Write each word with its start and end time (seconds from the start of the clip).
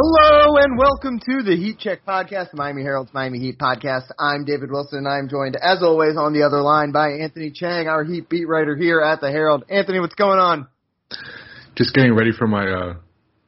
Hello 0.00 0.54
and 0.58 0.78
welcome 0.78 1.18
to 1.18 1.42
the 1.42 1.56
Heat 1.56 1.80
Check 1.80 2.06
Podcast, 2.06 2.54
Miami 2.54 2.82
Herald's 2.82 3.12
Miami 3.12 3.40
Heat 3.40 3.58
Podcast. 3.58 4.12
I'm 4.16 4.44
David 4.44 4.70
Wilson. 4.70 4.98
And 4.98 5.08
I'm 5.08 5.28
joined, 5.28 5.56
as 5.56 5.82
always, 5.82 6.16
on 6.16 6.32
the 6.32 6.44
other 6.44 6.60
line 6.60 6.92
by 6.92 7.14
Anthony 7.20 7.50
Chang, 7.50 7.88
our 7.88 8.04
Heat 8.04 8.28
beat 8.28 8.46
writer 8.46 8.76
here 8.76 9.00
at 9.00 9.20
the 9.20 9.28
Herald. 9.28 9.64
Anthony, 9.68 9.98
what's 9.98 10.14
going 10.14 10.38
on? 10.38 10.68
Just 11.74 11.94
getting 11.94 12.14
ready 12.14 12.30
for 12.30 12.46
my 12.46 12.70
uh, 12.70 12.94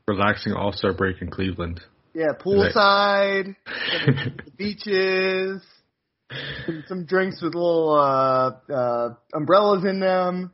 relaxing 0.09 0.53
All 0.53 0.73
Star 0.73 0.93
break 0.93 1.23
in 1.23 1.31
Cleveland. 1.31 1.83
Yeah, 2.15 2.33
poolside, 2.33 3.55
beaches, 4.59 5.63
some, 6.67 6.85
some, 6.89 7.05
drinks 7.05 7.41
with 7.41 7.55
little 7.55 7.95
uh, 7.95 8.73
uh, 8.73 9.15
umbrellas 9.33 9.85
in 9.85 10.01
them. 10.01 10.53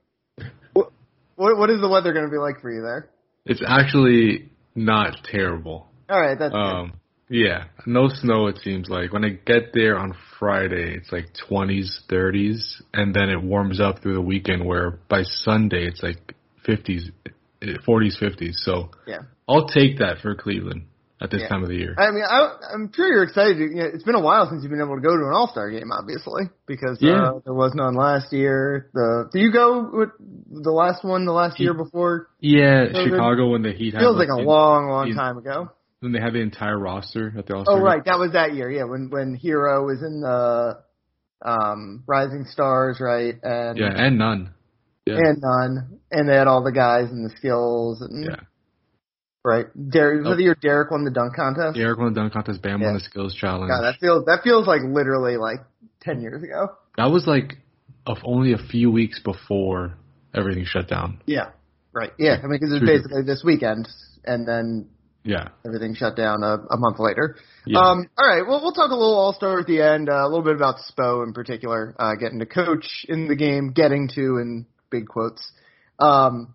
What, 0.75 0.91
what 1.37 1.71
is 1.71 1.81
the 1.81 1.89
weather 1.89 2.13
going 2.13 2.27
to 2.27 2.31
be 2.31 2.37
like 2.37 2.61
for 2.61 2.71
you 2.71 2.83
there? 2.83 3.09
It's 3.47 3.63
actually 3.67 4.51
not 4.75 5.17
terrible. 5.25 5.89
All 6.09 6.21
right, 6.21 6.39
that's 6.39 6.55
um, 6.55 6.93
good. 7.29 7.37
yeah, 7.37 7.65
no 7.87 8.09
snow. 8.09 8.47
It 8.47 8.59
seems 8.63 8.89
like 8.89 9.13
when 9.13 9.25
I 9.25 9.31
get 9.31 9.73
there 9.73 9.99
on 9.99 10.15
Friday, 10.39 10.97
it's 10.97 11.11
like 11.11 11.27
20s, 11.51 12.03
30s, 12.11 12.83
and 12.93 13.15
then 13.15 13.31
it 13.31 13.43
warms 13.43 13.81
up 13.81 14.03
through 14.03 14.15
the 14.15 14.21
weekend. 14.21 14.65
Where 14.65 14.99
by 15.09 15.23
Sunday, 15.23 15.87
it's 15.87 16.03
like 16.03 16.35
50s, 16.67 17.11
40s, 17.63 18.23
50s. 18.23 18.55
So 18.57 18.91
yeah, 19.07 19.23
I'll 19.49 19.67
take 19.67 19.99
that 19.99 20.19
for 20.23 20.35
Cleveland 20.35 20.87
at 21.21 21.31
this 21.31 21.41
yeah. 21.43 21.49
time 21.49 21.63
of 21.63 21.69
the 21.69 21.77
year. 21.77 21.95
I 21.99 22.11
mean, 22.11 22.25
I, 22.29 22.57
I'm 22.75 22.93
sure 22.93 23.09
you're 23.09 23.23
excited. 23.23 23.59
You 23.59 23.75
know, 23.75 23.85
it's 23.93 24.05
been 24.05 24.15
a 24.15 24.21
while 24.21 24.49
since 24.51 24.63
you've 24.63 24.71
been 24.71 24.81
able 24.81 24.97
to 24.97 25.03
go 25.03 25.17
to 25.17 25.25
an 25.25 25.33
All 25.33 25.49
Star 25.49 25.71
game, 25.71 25.91
obviously, 25.91 26.45
because 26.67 26.99
yeah. 27.01 27.31
uh, 27.31 27.41
there 27.45 27.55
was 27.55 27.73
none 27.75 27.95
last 27.95 28.33
year. 28.33 28.91
The 28.93 29.31
do 29.33 29.39
you 29.39 29.53
go 29.53 29.89
with 29.93 30.11
the 30.19 30.73
last 30.73 31.05
one 31.05 31.25
the 31.25 31.33
last 31.33 31.59
year 31.59 31.75
before? 31.75 32.29
Yeah, 32.41 32.87
COVID? 32.93 33.05
Chicago 33.11 33.51
when 33.51 33.63
the 33.63 33.73
Heat 33.73 33.95
feels 33.95 34.17
like 34.17 34.29
a 34.29 34.41
long, 34.43 34.89
long 34.89 35.15
time 35.15 35.39
ago. 35.39 35.71
They 36.13 36.21
had 36.21 36.33
the 36.33 36.41
entire 36.41 36.79
roster 36.79 37.33
at 37.37 37.47
the 37.47 37.55
All 37.55 37.65
Star. 37.65 37.79
Oh 37.79 37.81
right, 37.81 38.05
that 38.05 38.19
was 38.19 38.33
that 38.33 38.55
year. 38.55 38.71
Yeah, 38.71 38.85
when 38.85 39.11
when 39.11 39.39
Herro 39.43 39.87
was 39.87 40.03
in 40.03 40.21
the 40.21 40.79
um 41.45 42.05
Rising 42.07 42.45
Stars, 42.51 42.99
right? 43.01 43.35
And 43.43 43.79
yeah, 43.79 43.93
and 43.95 44.19
none. 44.19 44.55
Yeah. 45.07 45.19
And 45.19 45.41
none, 45.41 46.01
and 46.11 46.29
they 46.29 46.35
had 46.35 46.49
all 46.49 46.65
the 46.65 46.73
guys 46.73 47.11
and 47.11 47.25
the 47.25 47.35
skills 47.37 48.01
and 48.01 48.25
yeah. 48.25 48.41
Right. 49.45 49.67
Derrick, 49.91 50.25
was 50.25 50.35
oh. 50.35 50.41
it 50.41 50.43
your 50.43 50.57
Derrick 50.57 50.91
won 50.91 51.05
the 51.05 51.13
dunk 51.13 51.37
contest? 51.37 51.77
Derrick 51.77 52.01
won 52.01 52.13
the 52.13 52.21
dunk 52.21 52.33
contest. 52.33 52.61
Bam 52.63 52.81
yeah. 52.81 52.89
won 52.89 52.95
the 52.95 53.01
skills 53.01 53.33
challenge. 53.33 53.71
God, 53.71 53.83
that 53.83 54.01
feels 54.01 54.25
that 54.25 54.41
feels 54.43 54.67
like 54.67 54.81
literally 54.83 55.37
like 55.37 55.59
ten 56.01 56.21
years 56.21 56.43
ago. 56.43 56.75
That 56.97 57.13
was 57.13 57.29
like 57.29 57.59
of 58.07 58.19
only 58.25 58.55
a 58.55 58.59
few 58.59 58.91
weeks 58.91 59.21
before 59.21 59.95
everything 60.35 60.65
shut 60.65 60.89
down. 60.89 61.23
Yeah. 61.27 61.51
Right. 61.93 62.11
Yeah. 62.19 62.39
I 62.43 62.49
mean, 62.49 62.59
because 62.59 62.71
it 62.73 62.83
was 62.83 62.91
basically 62.91 63.23
this 63.23 63.43
weekend, 63.45 63.89
and 64.25 64.49
then 64.49 64.89
yeah, 65.27 65.49
everything 65.67 65.95
shut 65.95 66.17
down 66.17 66.43
a, 66.43 66.55
a 66.71 66.77
month 66.79 66.99
later. 66.99 67.37
Yeah. 67.67 67.81
Um. 67.81 68.09
All 68.17 68.27
right. 68.27 68.47
Well, 68.47 68.61
we'll 68.63 68.73
talk 68.73 68.91
a 68.91 68.95
little 68.95 69.19
All 69.19 69.35
Star 69.35 69.61
at 69.61 69.67
the 69.67 69.83
end. 69.83 70.09
Uh, 70.09 70.23
a 70.23 70.29
little 70.29 70.45
bit 70.45 70.57
about 70.57 70.77
Spo 70.91 71.27
in 71.27 71.33
particular, 71.33 71.95
uh, 71.99 72.15
getting 72.15 72.39
to 72.39 72.47
coach 72.47 73.05
in 73.09 73.29
the 73.29 73.37
game, 73.37 73.73
getting 73.73 74.09
to 74.15 74.39
in 74.39 74.67
big 74.91 75.07
quotes. 75.09 75.53
Um. 75.99 76.55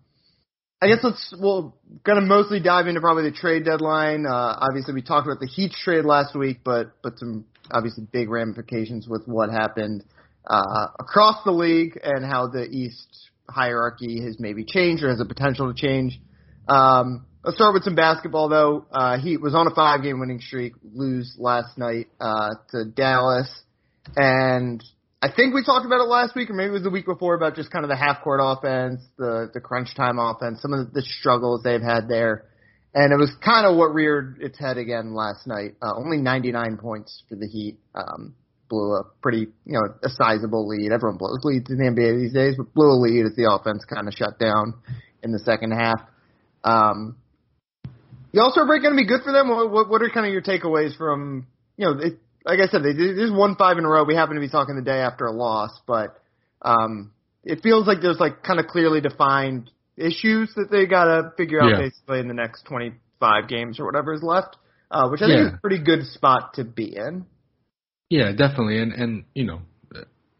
I 0.82 0.88
guess 0.88 0.98
let's 1.04 1.32
we'll 1.38 1.76
kind 2.04 2.18
of 2.18 2.24
mostly 2.24 2.58
dive 2.58 2.88
into 2.88 3.00
probably 3.00 3.22
the 3.30 3.36
trade 3.36 3.64
deadline. 3.64 4.26
Uh, 4.26 4.58
obviously, 4.58 4.94
we 4.94 5.02
talked 5.02 5.28
about 5.28 5.38
the 5.38 5.46
Heat 5.46 5.70
trade 5.70 6.04
last 6.04 6.34
week, 6.34 6.58
but 6.64 7.00
but 7.04 7.20
some 7.20 7.44
obviously 7.70 8.04
big 8.10 8.28
ramifications 8.28 9.06
with 9.06 9.22
what 9.26 9.48
happened 9.48 10.02
uh, 10.44 10.88
across 10.98 11.36
the 11.44 11.52
league 11.52 12.00
and 12.02 12.24
how 12.24 12.48
the 12.48 12.64
East 12.64 13.30
hierarchy 13.48 14.22
has 14.24 14.40
maybe 14.40 14.64
changed 14.64 15.04
or 15.04 15.10
has 15.10 15.20
a 15.20 15.24
potential 15.24 15.72
to 15.72 15.80
change. 15.80 16.20
Um, 16.66 17.26
let's 17.44 17.56
start 17.56 17.74
with 17.74 17.84
some 17.84 17.94
basketball 17.94 18.48
though. 18.48 18.86
Uh, 18.90 19.18
Heat 19.18 19.40
was 19.40 19.54
on 19.54 19.66
a 19.66 19.74
five 19.74 20.02
game 20.02 20.20
winning 20.20 20.40
streak, 20.40 20.74
lose 20.94 21.34
last 21.38 21.76
night 21.76 22.08
uh, 22.20 22.50
to 22.70 22.84
Dallas, 22.84 23.48
and 24.16 24.82
I 25.20 25.28
think 25.34 25.54
we 25.54 25.64
talked 25.64 25.86
about 25.86 26.00
it 26.00 26.08
last 26.08 26.34
week, 26.34 26.50
or 26.50 26.54
maybe 26.54 26.70
it 26.70 26.72
was 26.72 26.82
the 26.82 26.90
week 26.90 27.06
before, 27.06 27.34
about 27.34 27.54
just 27.54 27.70
kind 27.70 27.84
of 27.84 27.88
the 27.88 27.96
half 27.96 28.22
court 28.22 28.40
offense, 28.42 29.00
the 29.18 29.50
the 29.52 29.60
crunch 29.60 29.94
time 29.96 30.18
offense, 30.18 30.60
some 30.62 30.72
of 30.72 30.92
the 30.92 31.02
struggles 31.02 31.62
they've 31.62 31.82
had 31.82 32.08
there, 32.08 32.44
and 32.94 33.12
it 33.12 33.16
was 33.16 33.32
kind 33.44 33.66
of 33.66 33.76
what 33.76 33.94
reared 33.94 34.38
its 34.40 34.58
head 34.58 34.78
again 34.78 35.14
last 35.14 35.46
night. 35.46 35.76
Uh, 35.82 35.94
only 35.96 36.18
99 36.18 36.76
points 36.78 37.22
for 37.28 37.36
the 37.36 37.46
Heat, 37.46 37.78
um, 37.94 38.34
blew 38.68 38.94
a 38.94 39.04
pretty 39.20 39.46
you 39.64 39.74
know 39.74 39.94
a 40.02 40.08
sizable 40.08 40.68
lead. 40.68 40.92
Everyone 40.92 41.18
blows 41.18 41.40
leads 41.44 41.70
in 41.70 41.78
the 41.78 41.84
NBA 41.84 42.20
these 42.20 42.32
days, 42.32 42.54
but 42.56 42.72
blew 42.74 42.90
a 42.90 42.98
lead 42.98 43.26
as 43.26 43.36
the 43.36 43.50
offense 43.50 43.84
kind 43.84 44.06
of 44.06 44.14
shut 44.14 44.38
down 44.38 44.74
in 45.22 45.32
the 45.32 45.38
second 45.40 45.72
half. 45.72 46.00
Um, 46.64 47.16
the 48.32 48.40
All 48.40 48.50
Star 48.50 48.66
break 48.66 48.82
going 48.82 48.94
to 48.94 49.00
be 49.00 49.06
good 49.06 49.22
for 49.22 49.32
them. 49.32 49.48
What, 49.48 49.70
what, 49.70 49.88
what 49.88 50.02
are 50.02 50.10
kind 50.10 50.26
of 50.26 50.32
your 50.32 50.42
takeaways 50.42 50.96
from 50.96 51.46
you 51.76 51.86
know? 51.86 52.00
It, 52.00 52.18
like 52.44 52.58
I 52.58 52.66
said, 52.66 52.82
they 52.82 52.92
just 52.92 53.32
won 53.32 53.56
five 53.56 53.78
in 53.78 53.84
a 53.84 53.88
row. 53.88 54.04
We 54.04 54.14
happen 54.14 54.34
to 54.34 54.40
be 54.40 54.48
talking 54.48 54.74
the 54.74 54.82
day 54.82 54.98
after 54.98 55.26
a 55.26 55.32
loss, 55.32 55.70
but 55.86 56.18
um, 56.60 57.12
it 57.44 57.60
feels 57.62 57.86
like 57.86 57.98
there's 58.02 58.18
like 58.18 58.42
kind 58.42 58.58
of 58.58 58.66
clearly 58.66 59.00
defined 59.00 59.70
issues 59.96 60.52
that 60.56 60.68
they 60.70 60.86
got 60.86 61.04
to 61.04 61.32
figure 61.36 61.60
out 61.60 61.70
yeah. 61.70 61.78
basically 61.78 62.18
in 62.18 62.28
the 62.28 62.34
next 62.34 62.64
25 62.64 63.48
games 63.48 63.78
or 63.78 63.84
whatever 63.84 64.12
is 64.12 64.22
left, 64.22 64.56
uh, 64.90 65.08
which 65.08 65.22
I 65.22 65.26
think 65.26 65.38
Yeah. 65.38 65.48
is 65.48 65.54
a 65.54 65.58
pretty 65.58 65.82
good 65.82 66.06
spot 66.06 66.54
to 66.54 66.64
be 66.64 66.96
in. 66.96 67.26
Yeah, 68.10 68.32
definitely. 68.32 68.78
And 68.78 68.92
and 68.92 69.24
you 69.34 69.44
know, 69.44 69.60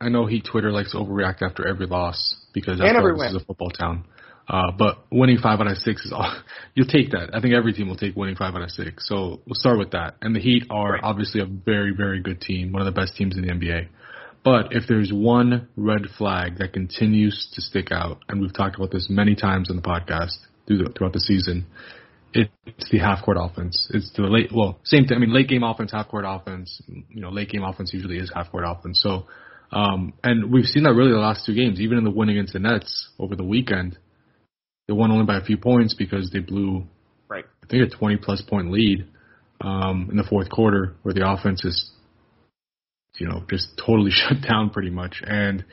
I 0.01 0.09
know 0.09 0.27
he 0.27 0.41
Twitter 0.41 0.73
likes 0.73 0.93
to 0.93 0.99
overreact 0.99 1.43
after 1.43 1.67
every 1.67 1.87
loss 1.87 2.37
because 2.53 2.81
all, 2.81 2.87
this 2.87 3.19
win. 3.19 3.29
is 3.29 3.43
a 3.43 3.45
football 3.45 3.71
town. 3.71 4.05
Uh, 4.49 4.73
but 4.77 4.99
winning 5.11 5.39
five 5.39 5.61
out 5.61 5.69
of 5.69 5.79
six 5.79 6.05
is 6.05 6.13
all 6.13 6.35
you'll 6.75 6.87
take 6.87 7.11
that. 7.13 7.31
I 7.35 7.41
think 7.41 7.55
every 7.55 7.73
team 7.73 7.89
will 7.89 7.97
take 7.97 8.17
winning 8.17 8.37
five 8.37 8.55
out 8.55 8.63
of 8.63 8.71
six. 8.71 9.09
So 9.09 9.41
we'll 9.47 9.55
start 9.55 9.79
with 9.79 9.93
that. 9.93 10.17
And 10.21 10.35
the 10.35 10.41
Heat 10.41 10.65
are 10.71 10.93
Right. 10.93 11.01
obviously 11.03 11.41
a 11.41 11.47
very, 11.47 11.95
very 11.97 12.21
good 12.21 12.41
team, 12.41 12.73
one 12.73 12.83
of 12.83 12.93
the 12.93 13.01
best 13.01 13.17
teams 13.17 13.37
in 13.37 13.43
the 13.43 13.53
NBA. 13.53 13.89
But 14.45 14.73
if 14.73 14.85
there's 14.89 15.13
one 15.13 15.69
red 15.77 16.03
flag 16.19 16.59
that 16.59 16.73
continues 16.73 17.49
to 17.55 17.61
stick 17.63 17.93
out, 17.93 18.19
and 18.29 18.41
we've 18.41 18.53
talked 18.53 18.75
about 18.77 18.91
this 18.91 19.07
many 19.09 19.37
times 19.37 19.71
on 19.71 19.77
the 19.77 19.83
podcast 19.83 20.33
through 20.67 20.79
the, 20.79 20.93
throughout 20.97 21.13
the 21.13 21.21
season, 21.21 21.67
it's 22.35 22.91
the 22.91 22.99
half 22.99 23.23
court 23.25 23.37
offense. 23.41 23.89
It's 23.95 24.11
the 24.17 24.23
late, 24.23 24.51
well, 24.53 24.81
same 24.85 25.05
thing. 25.07 25.17
I 25.17 25.21
mean, 25.21 25.33
late 25.33 25.49
game 25.49 25.63
offense, 25.63 25.93
half 25.93 26.09
court 26.09 26.25
offense. 26.27 26.81
You 26.89 27.21
know, 27.21 27.29
late 27.31 27.51
game 27.51 27.63
offense 27.63 27.93
usually 27.93 28.19
is 28.19 28.33
half 28.35 28.51
court 28.51 28.65
offense. 28.67 29.01
So, 29.03 29.27
um, 29.71 30.13
and 30.25 30.53
we've 30.53 30.65
seen 30.65 30.83
that 30.85 30.95
really 30.95 31.13
the 31.13 31.19
last 31.19 31.47
two 31.47 31.55
games, 31.55 31.81
even 31.81 31.99
in 31.99 32.05
the 32.05 32.11
win 32.11 32.29
against 32.29 32.53
the 32.55 32.59
Nets 32.59 33.11
over 33.19 33.37
the 33.37 33.45
weekend. 33.45 33.99
They 34.93 34.99
won 34.99 35.11
only 35.11 35.25
by 35.25 35.39
a 35.39 35.43
few 35.43 35.57
points 35.57 35.95
because 35.95 36.31
they 36.31 36.41
blew, 36.41 36.87
Right. 37.27 37.47
I 37.63 37.67
think, 37.67 37.91
a 37.91 37.97
20 37.97 38.19
plus 38.19 38.43
point 38.43 38.71
lead 38.71 39.07
um, 39.63 40.09
in 40.11 40.19
the 40.19 40.23
fourth 40.23 40.51
quarter, 40.51 40.97
where 41.03 41.15
the 41.15 41.27
offense 41.27 41.65
is, 41.65 41.91
you 43.17 43.27
know, 43.27 43.43
just 43.49 43.69
totally 43.79 44.11
shut 44.15 44.43
down 44.47 44.69
pretty 44.69 44.91
much. 44.91 45.23
And 45.27 45.65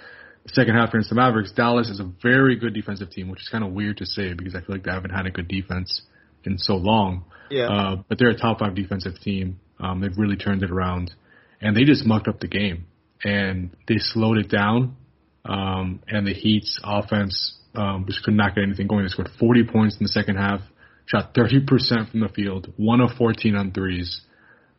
the 0.44 0.50
second 0.54 0.76
half 0.76 0.90
against 0.90 1.10
the 1.10 1.16
Mavericks, 1.16 1.52
Dallas 1.52 1.90
is 1.90 2.00
a 2.00 2.10
very 2.24 2.56
good 2.56 2.74
defensive 2.74 3.10
team, 3.10 3.28
which 3.28 3.42
is 3.42 3.50
kind 3.50 3.66
of 3.66 3.74
weird 3.74 3.98
to 3.98 4.06
say 4.06 4.34
because 4.34 4.56
I 4.56 4.60
feel 4.62 4.76
like 4.76 4.86
they 4.86 4.92
haven't 4.92 5.12
had 5.12 5.26
a 5.26 5.32
good 5.32 5.50
defense 5.50 6.02
in 6.46 6.58
so 6.58 6.76
long. 6.76 7.26
Yeah. 7.50 7.68
Uh, 7.68 7.96
but 8.08 8.20
they're 8.20 8.30
a 8.30 8.38
top 8.38 8.60
five 8.60 8.74
defensive 8.74 9.20
team. 9.20 9.60
Um, 9.82 10.00
they've 10.00 10.18
really 10.18 10.38
turned 10.38 10.64
it 10.64 10.72
around, 10.72 11.12
and 11.60 11.76
they 11.76 11.84
just 11.84 12.06
mucked 12.06 12.30
up 12.30 12.40
the 12.40 12.48
game 12.48 12.86
and 13.26 13.72
they 13.86 13.98
slowed 13.98 14.38
it 14.38 14.50
down. 14.50 14.96
Um, 15.44 16.02
and 16.08 16.26
the 16.26 16.34
Heat's 16.34 16.80
offense 16.86 17.59
um, 17.76 18.06
just 18.08 18.24
could 18.24 18.34
not 18.34 18.56
get 18.56 18.64
anything 18.64 18.88
going. 18.88 19.04
They 19.04 19.10
scored 19.10 19.30
40 19.40 19.66
points 19.66 19.98
in 19.98 20.04
the 20.04 20.10
second 20.10 20.38
half, 20.38 20.62
shot 21.06 21.34
30% 21.34 22.12
from 22.12 22.20
the 22.22 22.30
field, 22.30 22.74
one 22.78 23.02
of 23.02 23.12
14 23.18 23.56
on 23.56 23.72
threes, 23.72 24.22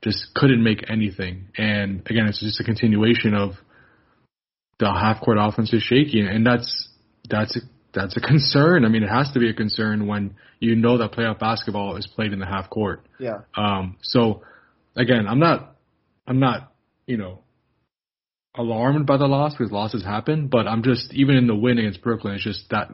just 0.02 0.34
couldn't 0.34 0.62
make 0.62 0.88
anything. 0.90 1.48
And 1.56 2.00
again, 2.06 2.26
it's 2.26 2.40
just 2.40 2.60
a 2.60 2.64
continuation 2.64 3.34
of 3.34 3.52
the 4.78 4.86
half 4.86 5.20
court 5.22 5.38
offense 5.38 5.72
is 5.72 5.82
shaky, 5.82 6.20
and 6.20 6.44
that's 6.44 6.88
that's 7.28 7.56
a, 7.56 7.60
that's 7.92 8.16
a 8.16 8.20
concern. 8.20 8.84
I 8.84 8.88
mean, 8.88 9.02
it 9.02 9.08
has 9.08 9.30
to 9.32 9.38
be 9.38 9.50
a 9.50 9.54
concern 9.54 10.06
when 10.06 10.36
you 10.58 10.74
know 10.74 10.98
that 10.98 11.12
playoff 11.12 11.38
basketball 11.38 11.96
is 11.96 12.06
played 12.06 12.32
in 12.32 12.38
the 12.38 12.46
half 12.46 12.70
court. 12.70 13.06
Yeah. 13.18 13.40
Um, 13.54 13.96
so 14.02 14.42
again, 14.96 15.26
I'm 15.28 15.38
not, 15.38 15.76
I'm 16.26 16.40
not, 16.40 16.72
you 17.06 17.18
know, 17.18 17.40
alarmed 18.56 19.06
by 19.06 19.16
the 19.16 19.26
loss 19.26 19.54
because 19.56 19.72
losses 19.72 20.04
happen, 20.04 20.48
but 20.48 20.66
I'm 20.66 20.82
just 20.82 21.12
even 21.14 21.36
in 21.36 21.46
the 21.46 21.54
win 21.54 21.78
against 21.78 22.02
Brooklyn, 22.02 22.34
it's 22.34 22.44
just 22.44 22.68
that 22.70 22.90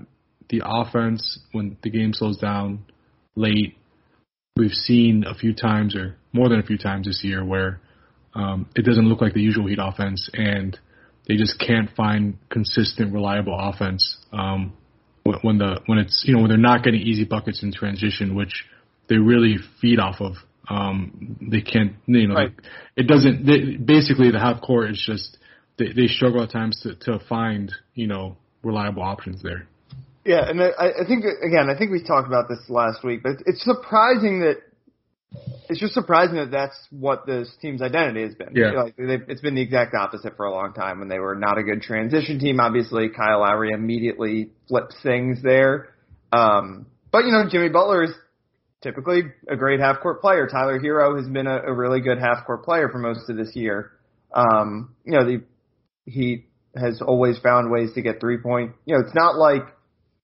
the 0.48 0.62
offense 0.64 1.38
when 1.52 1.76
the 1.82 1.90
game 1.90 2.12
slows 2.12 2.36
down 2.38 2.84
late, 3.34 3.76
we've 4.56 4.72
seen 4.72 5.24
a 5.26 5.34
few 5.34 5.54
times 5.54 5.96
or 5.96 6.16
more 6.32 6.48
than 6.48 6.60
a 6.60 6.62
few 6.62 6.78
times 6.78 7.06
this 7.06 7.22
year 7.24 7.44
where 7.44 7.80
um, 8.34 8.68
it 8.74 8.82
doesn't 8.84 9.08
look 9.08 9.20
like 9.20 9.32
the 9.32 9.40
usual 9.40 9.66
Heat 9.66 9.78
offense, 9.80 10.28
and 10.34 10.78
they 11.26 11.36
just 11.36 11.58
can't 11.58 11.90
find 11.96 12.36
consistent, 12.50 13.12
reliable 13.12 13.56
offense 13.58 14.18
um, 14.32 14.74
when, 15.24 15.38
when 15.42 15.58
the 15.58 15.80
when 15.86 15.98
it's 15.98 16.22
you 16.26 16.34
know 16.34 16.40
when 16.40 16.48
they're 16.48 16.58
not 16.58 16.84
getting 16.84 17.00
easy 17.00 17.24
buckets 17.24 17.62
in 17.62 17.72
transition, 17.72 18.34
which 18.34 18.66
they 19.08 19.16
really 19.16 19.56
feed 19.80 19.98
off 19.98 20.20
of. 20.20 20.34
Um, 20.68 21.36
they 21.40 21.60
can't, 21.60 21.92
you 22.06 22.26
know, 22.26 22.34
Right. 22.34 22.52
it 22.96 23.06
doesn't. 23.06 23.46
They, 23.46 23.76
basically, 23.76 24.32
the 24.32 24.40
half 24.40 24.60
court 24.60 24.90
is 24.90 25.02
just 25.04 25.38
they, 25.78 25.92
they 25.92 26.06
struggle 26.06 26.42
at 26.42 26.50
times 26.50 26.80
to 26.82 26.94
to 27.10 27.24
find 27.28 27.72
you 27.94 28.06
know 28.06 28.36
reliable 28.62 29.02
options 29.02 29.42
there. 29.42 29.66
Yeah, 30.24 30.48
and 30.48 30.60
I, 30.60 31.02
I 31.02 31.06
think 31.06 31.24
again, 31.24 31.70
I 31.70 31.78
think 31.78 31.92
we 31.92 32.02
talked 32.02 32.26
about 32.26 32.48
this 32.48 32.58
last 32.68 33.04
week, 33.04 33.22
but 33.22 33.36
it's 33.46 33.62
surprising 33.62 34.40
that 34.40 34.56
it's 35.68 35.80
just 35.80 35.94
surprising 35.94 36.36
that 36.36 36.50
that's 36.50 36.76
what 36.90 37.26
this 37.26 37.50
team's 37.60 37.82
identity 37.82 38.22
has 38.22 38.34
been. 38.34 38.50
Yeah. 38.54 38.70
Like 38.70 38.94
it's 38.98 39.40
been 39.40 39.54
the 39.54 39.62
exact 39.62 39.94
opposite 39.94 40.36
for 40.36 40.46
a 40.46 40.52
long 40.52 40.72
time 40.72 40.98
when 40.98 41.08
they 41.08 41.18
were 41.18 41.34
not 41.34 41.58
a 41.58 41.62
good 41.62 41.82
transition 41.82 42.38
team. 42.38 42.60
Obviously, 42.60 43.08
Kyle 43.08 43.40
Lowry 43.40 43.72
immediately 43.72 44.50
flips 44.68 44.96
things 45.02 45.42
there. 45.42 45.90
Um, 46.32 46.86
but 47.12 47.24
you 47.24 47.32
know, 47.32 47.44
Jimmy 47.50 47.68
Butler 47.68 48.04
is 48.04 48.10
typically 48.82 49.22
a 49.48 49.56
great 49.56 49.80
half 49.80 50.00
court 50.00 50.20
player. 50.20 50.48
Tyler 50.50 50.78
Herro 50.78 51.16
has 51.16 51.28
been 51.28 51.46
a, 51.46 51.58
a 51.58 51.72
really 51.72 52.00
good 52.00 52.18
half 52.18 52.46
court 52.46 52.64
player 52.64 52.88
for 52.88 52.98
most 52.98 53.28
of 53.28 53.36
this 53.36 53.54
year. 53.54 53.92
Um, 54.32 54.94
you 55.04 55.12
know, 55.12 55.24
the 55.24 55.42
Heat 56.06 56.48
has 56.76 57.02
always 57.02 57.38
found 57.38 57.70
ways 57.70 57.92
to 57.94 58.02
get 58.02 58.20
three 58.20 58.38
point. 58.38 58.72
You 58.84 58.94
know, 58.94 59.00
it's 59.00 59.14
not 59.14 59.36
like 59.36 59.62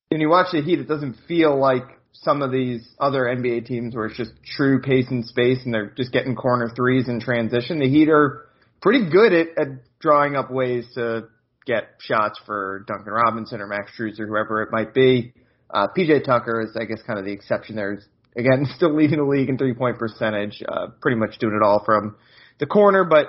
when 0.09 0.21
you 0.21 0.29
watch 0.29 0.49
the 0.53 0.63
Heat, 0.63 0.79
it 0.79 0.89
doesn't 0.89 1.17
feel 1.27 1.59
like 1.59 1.85
some 2.13 2.43
of 2.43 2.53
these 2.53 2.87
other 3.01 3.23
NBA 3.23 3.67
teams 3.67 3.95
where 3.95 4.07
it's 4.07 4.17
just 4.17 4.33
true 4.45 4.81
pace 4.81 5.07
and 5.11 5.25
space 5.25 5.59
and 5.65 5.73
they're 5.73 5.91
just 5.97 6.13
getting 6.13 6.37
corner 6.37 6.71
threes 6.77 7.09
in 7.09 7.21
transition. 7.21 7.79
The 7.79 7.89
Heat 7.89 8.09
are 8.09 8.47
pretty 8.83 9.11
good 9.11 9.33
at, 9.33 9.47
at 9.59 9.69
drawing 10.01 10.37
up 10.37 10.51
ways 10.51 10.85
to 10.95 11.29
get 11.65 11.85
shots 12.01 12.39
for 12.45 12.85
Duncan 12.87 13.13
Robinson 13.13 13.61
or 13.61 13.67
Max 13.67 13.93
Strus 13.99 14.21
or 14.21 14.27
whoever 14.27 14.63
it 14.63 14.71
might 14.71 14.93
be. 14.93 15.33
Uh, 15.71 15.89
PJ 15.97 16.25
Tucker 16.25 16.61
is, 16.61 16.77
I 16.79 16.85
guess, 16.85 17.01
kind 17.07 17.19
of 17.19 17.25
the 17.25 17.33
exception 17.33 17.77
there. 17.77 17.95
He's, 17.95 18.07
again, 18.37 18.67
still 18.77 18.95
leading 18.95 19.19
the 19.19 19.25
league 19.25 19.49
in 19.49 19.57
three 19.57 19.75
point 19.75 19.99
percentage, 19.99 20.63
uh, 20.69 20.89
pretty 21.01 21.17
much 21.17 21.39
doing 21.39 21.55
it 21.55 21.65
all 21.65 21.83
from 21.85 22.17
the 22.59 22.67
corner. 22.67 23.05
But, 23.05 23.29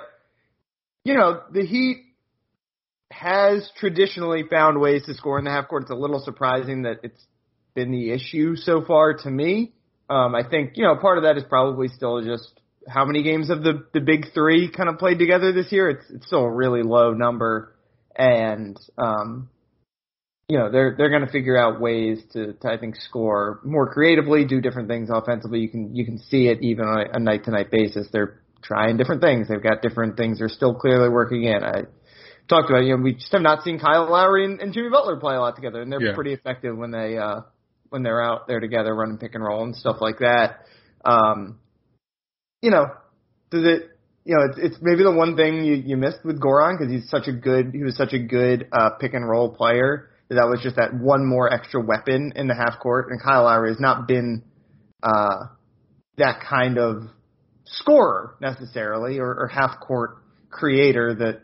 you 1.04 1.14
know, 1.14 1.40
the 1.50 1.64
Heat 1.64 2.04
has 3.20 3.70
traditionally 3.76 4.44
found 4.50 4.80
ways 4.80 5.04
to 5.06 5.14
score 5.14 5.38
in 5.38 5.44
the 5.44 5.50
half 5.50 5.68
court. 5.68 5.82
It's 5.82 5.90
a 5.90 5.94
little 5.94 6.20
surprising 6.20 6.82
that 6.82 7.00
it's 7.02 7.24
been 7.74 7.90
the 7.90 8.10
issue 8.10 8.56
so 8.56 8.84
far 8.84 9.14
to 9.14 9.30
me. 9.30 9.72
Um, 10.10 10.34
I 10.34 10.42
think, 10.48 10.72
you 10.74 10.84
know, 10.84 10.96
part 10.96 11.18
of 11.18 11.24
that 11.24 11.36
is 11.36 11.44
probably 11.48 11.88
still 11.88 12.22
just 12.22 12.60
how 12.88 13.04
many 13.04 13.22
games 13.22 13.50
of 13.50 13.62
the, 13.62 13.86
the 13.94 14.00
big 14.00 14.26
three 14.34 14.70
kind 14.70 14.88
of 14.88 14.98
played 14.98 15.18
together 15.18 15.52
this 15.52 15.72
year. 15.72 15.90
It's, 15.90 16.04
it's 16.10 16.26
still 16.26 16.42
a 16.42 16.50
really 16.50 16.82
low 16.82 17.12
number. 17.12 17.74
And, 18.16 18.78
um, 18.98 19.48
you 20.48 20.58
know, 20.58 20.70
they're, 20.70 20.94
they're 20.96 21.08
going 21.08 21.24
to 21.24 21.32
figure 21.32 21.56
out 21.56 21.80
ways 21.80 22.20
to, 22.32 22.52
to, 22.52 22.68
I 22.68 22.76
think, 22.76 22.96
score 22.96 23.60
more 23.64 23.92
creatively, 23.92 24.44
do 24.44 24.60
different 24.60 24.88
things 24.88 25.08
offensively. 25.10 25.60
You 25.60 25.68
can, 25.68 25.94
you 25.96 26.04
can 26.04 26.18
see 26.18 26.48
it 26.48 26.62
even 26.62 26.84
on 26.84 27.06
a 27.12 27.18
night 27.18 27.44
to 27.44 27.50
night 27.50 27.70
basis. 27.70 28.08
They're 28.12 28.40
trying 28.62 28.96
different 28.96 29.22
things. 29.22 29.48
They've 29.48 29.62
got 29.62 29.82
different 29.82 30.16
things 30.16 30.38
they're 30.38 30.48
still 30.48 30.74
clearly 30.74 31.08
working 31.08 31.44
in. 31.44 31.64
I 31.64 31.84
talked 32.48 32.68
about, 32.70 32.84
you 32.84 32.96
know, 32.96 33.02
we 33.02 33.14
just 33.14 33.32
have 33.32 33.42
not 33.42 33.62
seen 33.62 33.78
Kyle 33.78 34.10
Lowry 34.10 34.44
and, 34.44 34.60
and 34.60 34.72
Jimmy 34.72 34.90
Butler 34.90 35.16
play 35.16 35.34
a 35.34 35.40
lot 35.40 35.56
together, 35.56 35.80
and 35.82 35.90
they're 35.90 36.02
Yeah. 36.02 36.14
pretty 36.14 36.32
effective 36.32 36.76
when 36.76 36.90
they, 36.90 37.16
uh, 37.16 37.40
when 37.88 38.02
they're 38.02 38.22
out 38.22 38.46
there 38.46 38.60
together 38.60 38.94
running 38.94 39.18
pick 39.18 39.34
and 39.34 39.44
roll 39.44 39.62
and 39.62 39.74
stuff 39.74 39.96
like 40.00 40.18
that. 40.18 40.66
Um, 41.04 41.58
you 42.60 42.70
know, 42.70 42.86
does 43.50 43.64
it, 43.64 43.90
you 44.24 44.34
know, 44.34 44.42
it's, 44.50 44.58
it's 44.58 44.76
maybe 44.82 45.02
the 45.02 45.12
one 45.12 45.36
thing 45.36 45.64
you, 45.64 45.74
you 45.74 45.96
missed 45.96 46.24
with 46.24 46.40
Goran 46.40 46.78
because 46.78 46.92
he's 46.92 47.08
such 47.10 47.28
a 47.28 47.32
good, 47.32 47.72
he 47.72 47.82
was 47.82 47.96
such 47.96 48.12
a 48.12 48.18
good, 48.18 48.68
uh, 48.72 48.90
pick 49.00 49.14
and 49.14 49.28
roll 49.28 49.54
player 49.54 50.10
that 50.28 50.36
that 50.36 50.48
was 50.48 50.60
just 50.62 50.76
that 50.76 50.94
one 50.94 51.26
more 51.26 51.52
extra 51.52 51.80
weapon 51.84 52.32
in 52.34 52.46
the 52.48 52.54
half 52.54 52.78
court. 52.80 53.08
And 53.10 53.22
Kyle 53.22 53.44
Lowry 53.44 53.70
has 53.70 53.80
not 53.80 54.08
been, 54.08 54.42
uh, 55.02 55.46
that 56.16 56.40
kind 56.48 56.78
of 56.78 57.02
scorer 57.66 58.36
necessarily 58.40 59.18
or, 59.18 59.28
or 59.28 59.48
half 59.48 59.80
court 59.80 60.18
creator 60.50 61.14
that 61.14 61.42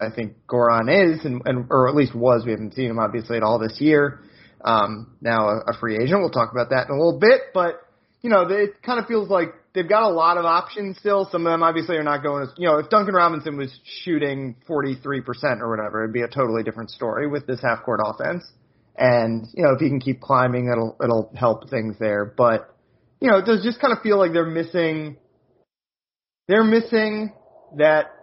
I 0.00 0.10
think 0.10 0.34
Goran 0.48 0.90
is 0.90 1.24
and, 1.24 1.42
and, 1.44 1.66
or 1.70 1.88
at 1.88 1.94
least 1.94 2.14
was. 2.14 2.42
We 2.44 2.50
haven't 2.50 2.74
seen 2.74 2.90
him 2.90 2.98
obviously 2.98 3.36
at 3.36 3.44
all 3.44 3.60
this 3.60 3.80
year. 3.80 4.20
Um, 4.64 5.16
now 5.20 5.48
a, 5.48 5.70
a 5.70 5.78
free 5.78 5.96
agent. 5.96 6.20
We'll 6.20 6.30
talk 6.30 6.50
about 6.50 6.70
that 6.70 6.88
in 6.88 6.94
a 6.94 6.98
little 6.98 7.20
bit, 7.20 7.52
but 7.52 7.80
you 8.20 8.30
know, 8.30 8.42
it 8.48 8.82
kind 8.82 8.98
of 8.98 9.06
feels 9.06 9.28
like 9.28 9.50
they've 9.74 9.88
got 9.88 10.02
a 10.02 10.08
lot 10.08 10.38
of 10.38 10.46
options 10.46 10.98
still. 10.98 11.28
Some 11.30 11.46
of 11.46 11.52
them 11.52 11.62
obviously 11.62 11.96
are 11.96 12.02
not 12.02 12.22
going 12.22 12.42
as, 12.42 12.48
you 12.56 12.66
know, 12.66 12.78
if 12.78 12.88
Duncan 12.88 13.14
Robinson 13.14 13.56
was 13.56 13.70
shooting 14.02 14.56
43% 14.68 15.60
or 15.60 15.70
whatever, 15.70 16.02
it'd 16.02 16.14
be 16.14 16.22
a 16.22 16.28
totally 16.28 16.62
different 16.62 16.90
story 16.90 17.28
with 17.28 17.46
this 17.46 17.60
half 17.60 17.84
court 17.84 18.00
offense. 18.02 18.42
And, 18.96 19.46
you 19.52 19.62
know, 19.62 19.74
if 19.74 19.80
he 19.80 19.88
can 19.88 20.00
keep 20.00 20.20
climbing, 20.20 20.68
it'll, 20.72 20.96
it'll 21.04 21.30
help 21.36 21.68
things 21.68 21.96
there. 22.00 22.24
But, 22.24 22.74
you 23.20 23.30
know, 23.30 23.38
it 23.38 23.44
does 23.44 23.62
just 23.62 23.80
kind 23.80 23.92
of 23.92 24.02
feel 24.02 24.18
like 24.18 24.32
they're 24.32 24.46
missing, 24.46 25.18
they're 26.48 26.64
missing 26.64 27.32
that 27.76 28.13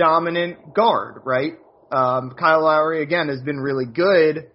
dominant 0.00 0.74
guard, 0.74 1.20
right? 1.24 1.52
Um, 1.92 2.34
Kyle 2.38 2.64
Lowry 2.64 3.02
again 3.02 3.28
has 3.28 3.42
been 3.42 3.58
really 3.60 3.84
good, 3.84 4.50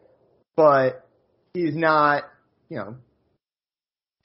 but 0.55 1.07
he's 1.53 1.75
not, 1.75 2.23
you 2.69 2.77
know, 2.77 2.95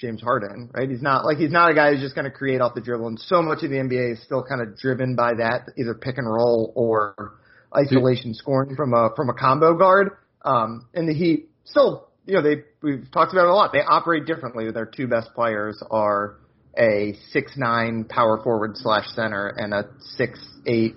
James 0.00 0.22
Harden, 0.22 0.70
right? 0.72 0.88
He's 0.88 1.02
not 1.02 1.26
like 1.26 1.36
he's 1.36 1.50
not 1.50 1.70
a 1.70 1.74
guy 1.74 1.90
who's 1.90 2.00
just 2.00 2.14
going 2.14 2.24
to 2.24 2.30
create 2.30 2.60
off 2.60 2.74
the 2.74 2.80
dribble, 2.80 3.06
and 3.06 3.18
so 3.18 3.42
much 3.42 3.62
of 3.62 3.70
the 3.70 3.76
NBA 3.76 4.12
is 4.12 4.22
still 4.24 4.42
kind 4.42 4.62
of 4.62 4.78
driven 4.78 5.14
by 5.14 5.34
that, 5.34 5.68
either 5.76 5.94
pick 5.94 6.16
and 6.16 6.26
roll 6.26 6.72
or 6.74 7.34
isolation 7.76 8.32
scoring 8.32 8.76
from 8.76 8.94
a 8.94 9.10
from 9.14 9.28
a 9.28 9.34
combo 9.34 9.76
guard. 9.76 10.12
Um, 10.42 10.88
and 10.94 11.06
the 11.06 11.12
Heat 11.12 11.50
still, 11.64 12.08
you 12.24 12.34
know, 12.34 12.42
they 12.42 12.62
we've 12.82 13.10
talked 13.12 13.32
about 13.32 13.44
it 13.44 13.50
a 13.50 13.54
lot. 13.54 13.72
They 13.72 13.80
operate 13.80 14.24
differently. 14.24 14.70
Their 14.72 14.86
two 14.86 15.06
best 15.06 15.34
players 15.34 15.82
are 15.90 16.36
a 16.78 17.14
six 17.30 17.52
nine 17.56 18.04
power 18.04 18.40
forward 18.42 18.76
slash 18.76 19.04
center 19.14 19.48
and 19.48 19.74
a 19.74 19.90
six 20.16 20.40
eight 20.66 20.94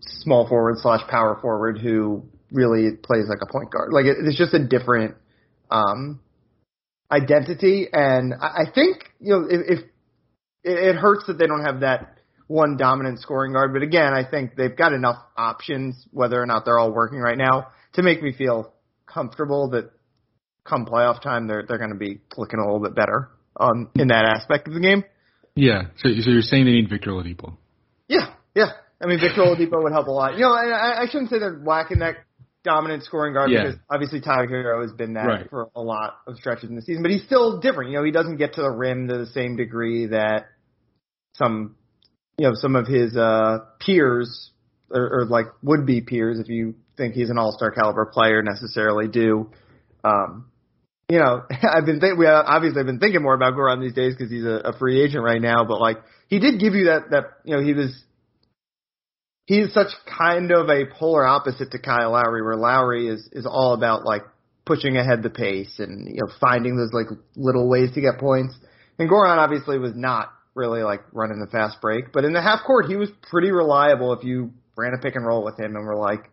small 0.00 0.48
forward 0.48 0.76
slash 0.78 1.06
power 1.08 1.38
forward 1.40 1.78
who 1.78 2.24
really 2.50 2.96
plays 3.02 3.26
like 3.28 3.38
a 3.42 3.50
point 3.50 3.70
guard. 3.70 3.92
Like 3.92 4.06
it, 4.06 4.16
it's 4.20 4.38
just 4.38 4.54
a 4.54 4.64
different 4.64 5.14
um, 5.70 6.20
identity, 7.10 7.88
and 7.92 8.34
I, 8.34 8.62
I 8.62 8.64
think 8.74 9.04
you 9.20 9.32
know 9.32 9.46
if, 9.48 9.78
if 9.78 9.84
it, 10.64 10.96
it 10.96 10.96
hurts 10.96 11.26
that 11.26 11.38
they 11.38 11.46
don't 11.46 11.64
have 11.64 11.80
that 11.80 12.18
one 12.46 12.76
dominant 12.76 13.20
scoring 13.20 13.52
guard, 13.52 13.72
but 13.72 13.82
again, 13.82 14.12
I 14.12 14.28
think 14.28 14.56
they've 14.56 14.76
got 14.76 14.92
enough 14.92 15.18
options, 15.36 16.04
whether 16.10 16.42
or 16.42 16.46
not 16.46 16.64
they're 16.64 16.78
all 16.78 16.92
working 16.92 17.20
right 17.20 17.38
now, 17.38 17.68
to 17.92 18.02
make 18.02 18.22
me 18.22 18.32
feel 18.32 18.72
comfortable 19.06 19.70
that 19.70 19.92
come 20.64 20.84
playoff 20.86 21.22
time 21.22 21.46
they're 21.46 21.64
they're 21.66 21.78
going 21.78 21.92
to 21.92 21.96
be 21.96 22.20
looking 22.36 22.58
a 22.58 22.64
little 22.64 22.80
bit 22.80 22.94
better 22.94 23.30
um, 23.58 23.90
in 23.96 24.08
that 24.08 24.24
aspect 24.24 24.68
of 24.68 24.74
the 24.74 24.80
game. 24.80 25.04
Yeah. 25.54 25.84
So, 25.96 26.08
so 26.20 26.30
you're 26.30 26.42
saying 26.42 26.64
they 26.64 26.72
need 26.72 26.88
Victor 26.88 27.10
Oladipo? 27.10 27.56
Yeah, 28.08 28.32
yeah. 28.54 28.72
I 29.02 29.06
mean, 29.06 29.18
Victor 29.20 29.40
Oladipo 29.42 29.82
would 29.82 29.92
help 29.92 30.08
a 30.08 30.10
lot. 30.10 30.34
You 30.34 30.40
know, 30.40 30.52
I, 30.52 31.02
I 31.02 31.06
shouldn't 31.06 31.30
say 31.30 31.38
they're 31.38 31.60
lacking 31.64 32.00
that 32.00 32.16
dominant 32.62 33.02
scoring 33.04 33.32
guard 33.32 33.50
Yeah. 33.50 33.64
because 33.64 33.78
obviously 33.88 34.20
Tyler 34.20 34.46
Herro 34.46 34.82
has 34.82 34.92
been 34.92 35.14
that 35.14 35.24
Right. 35.26 35.50
for 35.50 35.70
a 35.74 35.80
lot 35.80 36.16
of 36.26 36.36
stretches 36.36 36.68
in 36.68 36.76
the 36.76 36.82
season, 36.82 37.02
but 37.02 37.10
he's 37.10 37.24
still 37.24 37.58
different. 37.60 37.90
You 37.90 37.96
know, 37.98 38.04
he 38.04 38.10
doesn't 38.10 38.36
get 38.36 38.54
to 38.54 38.62
the 38.62 38.70
rim 38.70 39.08
to 39.08 39.16
the 39.18 39.26
same 39.26 39.56
degree 39.56 40.06
that 40.08 40.46
some, 41.34 41.76
you 42.36 42.46
know, 42.46 42.54
some 42.54 42.76
of 42.76 42.86
his 42.86 43.16
uh 43.16 43.60
peers 43.80 44.50
or, 44.90 45.20
or 45.22 45.26
like 45.26 45.46
would 45.62 45.86
be 45.86 46.00
peers 46.02 46.38
if 46.38 46.48
you 46.48 46.74
think 46.96 47.14
he's 47.14 47.30
an 47.30 47.38
all 47.38 47.52
star 47.52 47.70
caliber 47.70 48.06
player 48.12 48.42
necessarily 48.42 49.08
do. 49.08 49.50
Um, 50.04 50.50
you 51.08 51.18
know, 51.18 51.42
I've 51.62 51.86
been 51.86 52.00
think 52.00 52.18
we 52.18 52.26
obviously 52.26 52.80
I've 52.80 52.86
been 52.86 52.98
thinking 52.98 53.22
more 53.22 53.34
about 53.34 53.54
Goran 53.54 53.80
these 53.80 53.94
days 53.94 54.14
because 54.14 54.30
he's 54.30 54.44
a, 54.44 54.60
a 54.64 54.78
free 54.78 55.02
agent 55.02 55.24
right 55.24 55.40
now. 55.40 55.64
But 55.64 55.80
like 55.80 55.98
he 56.28 56.38
did 56.38 56.60
give 56.60 56.74
you 56.74 56.84
that 56.86 57.10
that 57.10 57.24
you 57.44 57.56
know 57.56 57.62
he 57.62 57.72
was 57.72 58.04
he's 59.50 59.74
such 59.74 59.88
kind 60.06 60.52
of 60.52 60.68
a 60.68 60.86
polar 60.86 61.26
opposite 61.26 61.72
to 61.72 61.78
Kyle 61.80 62.12
Lowry, 62.12 62.40
where 62.40 62.56
Lowry 62.56 63.08
is 63.08 63.28
is 63.32 63.46
all 63.46 63.74
about 63.74 64.04
like 64.04 64.22
pushing 64.64 64.96
ahead 64.96 65.24
the 65.24 65.30
pace 65.30 65.80
and 65.80 66.06
you 66.06 66.20
know 66.20 66.32
finding 66.40 66.76
those 66.76 66.92
like 66.92 67.08
little 67.34 67.68
ways 67.68 67.90
to 67.94 68.00
get 68.00 68.18
points. 68.18 68.54
And 68.98 69.10
Goran 69.10 69.38
obviously 69.38 69.78
was 69.78 69.92
not 69.96 70.32
really 70.54 70.82
like 70.82 71.00
running 71.12 71.40
the 71.40 71.50
fast 71.50 71.80
break, 71.80 72.12
but 72.12 72.24
in 72.24 72.32
the 72.32 72.40
half 72.40 72.60
court 72.64 72.86
he 72.86 72.94
was 72.94 73.10
pretty 73.28 73.50
reliable 73.50 74.12
if 74.12 74.22
you 74.22 74.52
ran 74.76 74.94
a 74.94 75.02
pick 75.02 75.16
and 75.16 75.26
roll 75.26 75.44
with 75.44 75.58
him 75.58 75.74
and 75.74 75.84
were 75.84 75.96
like 75.96 76.30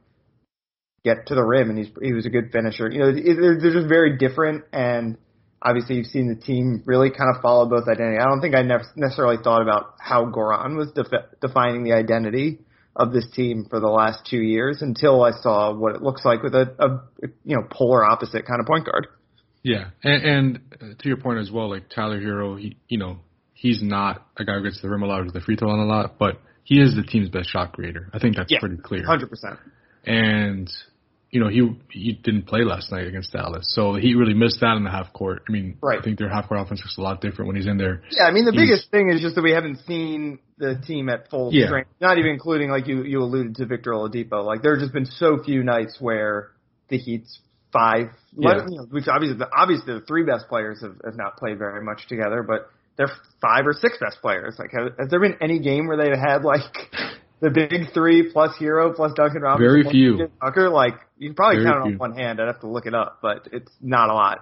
get 1.03 1.25
to 1.27 1.35
the 1.35 1.43
rim 1.43 1.71
and 1.71 1.79
he's 1.79 1.89
he 1.99 2.13
was 2.13 2.27
a 2.27 2.29
good 2.29 2.51
finisher. 2.51 2.87
You 2.87 2.99
know, 2.99 3.11
they're, 3.11 3.59
they're 3.59 3.73
just 3.73 3.89
very 3.89 4.17
different 4.19 4.65
and 4.71 5.17
obviously 5.59 5.95
you've 5.95 6.05
seen 6.05 6.27
the 6.27 6.39
team 6.39 6.83
really 6.85 7.09
kind 7.09 7.35
of 7.35 7.41
follow 7.41 7.65
both 7.67 7.87
identity. 7.87 8.19
I 8.19 8.25
don't 8.25 8.41
think 8.41 8.53
I 8.53 8.61
never 8.61 8.83
necessarily 8.95 9.37
thought 9.43 9.63
about 9.63 9.95
how 9.99 10.25
Goran 10.25 10.77
was 10.77 10.91
defi- 10.91 11.25
defining 11.41 11.83
the 11.83 11.93
identity 11.93 12.59
of 12.97 13.13
this 13.13 13.27
team 13.33 13.65
for 13.69 13.79
the 13.79 13.87
last 13.87 14.25
two 14.29 14.41
years 14.41 14.81
until 14.81 15.23
I 15.23 15.31
saw 15.31 15.73
what 15.73 15.95
it 15.95 16.01
looks 16.01 16.25
like 16.25 16.41
with 16.41 16.55
a, 16.55 16.75
a 16.79 17.27
you 17.45 17.55
know 17.55 17.63
polar 17.69 18.03
opposite 18.03 18.45
kind 18.45 18.59
of 18.59 18.65
point 18.65 18.85
guard. 18.85 19.07
Yeah, 19.63 19.89
and, 20.03 20.23
and 20.23 20.59
uh, 20.73 20.85
to 20.99 21.07
your 21.07 21.17
point 21.17 21.39
as 21.39 21.51
well, 21.51 21.69
like 21.69 21.89
Tyler 21.89 22.19
Herro, 22.19 22.59
he 22.59 22.75
you 22.87 22.97
know 22.97 23.19
he's 23.53 23.81
not 23.81 24.27
a 24.37 24.43
guy 24.43 24.55
who 24.55 24.63
gets 24.63 24.81
the 24.81 24.89
rim 24.89 25.03
a 25.03 25.05
lot 25.05 25.21
or 25.21 25.31
the 25.31 25.41
free 25.41 25.55
throw 25.55 25.69
line 25.69 25.79
a 25.79 25.85
lot, 25.85 26.17
but 26.17 26.41
he 26.63 26.81
is 26.81 26.95
the 26.95 27.03
team's 27.03 27.29
best 27.29 27.49
shot 27.49 27.73
creator. 27.73 28.09
I 28.13 28.19
think 28.19 28.35
that's 28.35 28.51
Yeah, 28.51 28.59
pretty 28.59 28.77
clear. 28.77 29.05
Hundred 29.05 29.29
percent. 29.29 29.57
And 30.05 30.71
you 31.31 31.39
know 31.41 31.49
he 31.49 31.75
he 31.91 32.13
didn't 32.13 32.43
play 32.47 32.63
last 32.63 32.91
night 32.91 33.05
against 33.07 33.33
Dallas, 33.33 33.65
so 33.75 33.95
he 33.95 34.15
really 34.15 34.33
missed 34.33 34.59
that 34.61 34.77
in 34.77 34.83
the 34.83 34.89
half 34.91 35.11
court. 35.13 35.43
I 35.47 35.51
mean, 35.51 35.77
Right. 35.81 35.99
I 35.99 36.01
think 36.01 36.17
their 36.19 36.29
half 36.29 36.47
court 36.47 36.59
offense 36.61 36.79
looks 36.79 36.97
a 36.97 37.01
lot 37.01 37.19
different 37.21 37.47
when 37.47 37.55
he's 37.57 37.67
in 37.67 37.77
there. 37.77 38.01
Yeah, 38.11 38.23
I 38.25 38.31
mean 38.31 38.45
the 38.45 38.51
He's- 38.51 38.63
biggest 38.63 38.91
thing 38.91 39.09
is 39.09 39.19
just 39.21 39.35
that 39.35 39.41
we 39.43 39.51
haven't 39.51 39.77
seen 39.85 40.39
the 40.57 40.75
team 40.87 41.09
at 41.09 41.29
full 41.29 41.53
Yeah. 41.53 41.67
strength. 41.67 41.89
Not 42.01 42.17
even 42.17 42.31
including 42.31 42.69
like 42.69 42.87
you 42.87 43.03
you 43.03 43.19
alluded 43.21 43.55
to 43.57 43.65
Victor 43.65 43.91
Oladipo. 43.91 44.43
Like 44.45 44.61
there 44.61 44.73
have 44.73 44.81
just 44.81 44.93
been 44.93 45.05
so 45.05 45.37
few 45.43 45.63
nights 45.63 45.97
where 45.99 46.49
the 46.89 46.97
Heat's 46.97 47.39
five. 47.73 48.07
Yeah. 48.35 48.65
You 48.69 48.77
know, 48.77 48.83
which 48.89 49.07
obviously 49.09 49.37
the, 49.37 49.49
obviously 49.53 49.93
the 49.95 50.01
three 50.01 50.23
best 50.23 50.47
players 50.47 50.81
have, 50.81 50.95
have 51.03 51.17
not 51.17 51.35
played 51.37 51.57
very 51.59 51.83
much 51.83 52.07
together, 52.07 52.41
but 52.47 52.69
they're 52.95 53.11
five 53.41 53.67
or 53.67 53.73
six 53.73 53.97
best 53.99 54.21
players. 54.21 54.55
Like, 54.57 54.71
has, 54.71 54.91
has 54.97 55.09
there 55.09 55.19
been 55.19 55.35
any 55.41 55.59
game 55.59 55.85
where 55.87 55.97
they've 55.97 56.17
had 56.17 56.43
like 56.43 56.61
the 57.39 57.49
big 57.49 57.93
three 57.93 58.31
plus 58.31 58.55
Herro 58.59 58.95
plus 58.95 59.13
Duncan 59.13 59.41
Robinson? 59.41 59.83
Very 59.83 59.83
few. 59.89 60.29
Tucker, 60.41 60.69
like 60.69 60.95
you 61.17 61.29
can 61.29 61.35
probably 61.35 61.63
Very 61.63 61.69
count 61.69 61.87
it 61.87 61.93
on 61.93 61.97
one 61.97 62.15
hand. 62.15 62.41
I'd 62.41 62.47
have 62.47 62.61
to 62.61 62.67
look 62.67 62.85
it 62.85 62.93
up, 62.93 63.19
but 63.21 63.47
it's 63.51 63.71
not 63.81 64.09
a 64.09 64.13
lot. 64.13 64.39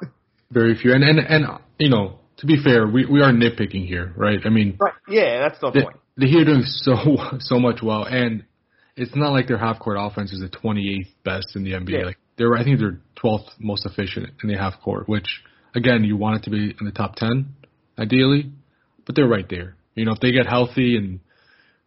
Very 0.52 0.76
few. 0.76 0.94
And 0.94 1.04
and 1.04 1.20
and 1.20 1.46
you 1.78 1.90
know, 1.90 2.20
to 2.38 2.46
be 2.46 2.62
fair, 2.64 2.88
we 2.88 3.06
we 3.06 3.22
are 3.22 3.32
nitpicking 3.32 3.88
here, 3.88 4.14
right? 4.16 4.40
I 4.46 4.50
mean, 4.50 4.78
Right. 4.80 4.94
Yeah, 5.08 5.40
that's 5.40 5.60
the 5.60 5.72
the, 5.72 5.82
point. 5.84 5.98
the 6.18 6.28
Heat 6.28 6.42
are 6.42 6.46
doing 6.46 6.64
so 6.64 6.96
so 7.40 7.60
much 7.60 7.82
well, 7.82 8.04
and 8.04 8.46
it's 8.96 9.16
not 9.16 9.32
like 9.32 9.48
their 9.48 9.58
half 9.58 9.80
court 9.80 9.98
offense 10.00 10.32
is 10.32 10.40
the 10.40 10.50
28th 10.50 11.08
best 11.24 11.56
in 11.56 11.64
the 11.64 11.72
NBA. 11.72 11.90
Yeah. 11.90 12.06
Like 12.06 12.18
they're, 12.38 12.56
I 12.56 12.64
think 12.64 12.80
they're 12.80 13.00
12th 13.22 13.50
most 13.60 13.86
efficient 13.86 14.30
in 14.44 14.50
the 14.50 14.58
half 14.58 14.82
court, 14.82 15.08
which 15.08 15.44
again, 15.76 16.04
you 16.04 16.18
want 16.18 16.38
it 16.38 16.44
to 16.44 16.50
be 16.50 16.76
in 16.80 16.86
the 16.86 16.92
top 16.92 17.16
10, 17.16 17.48
ideally, 18.00 18.52
but 19.06 19.16
they're 19.16 19.28
right 19.28 19.48
there. 19.50 19.76
You 19.96 20.06
know, 20.06 20.14
if 20.14 20.20
they 20.20 20.32
get 20.32 20.48
healthy 20.48 20.98
and 20.98 21.20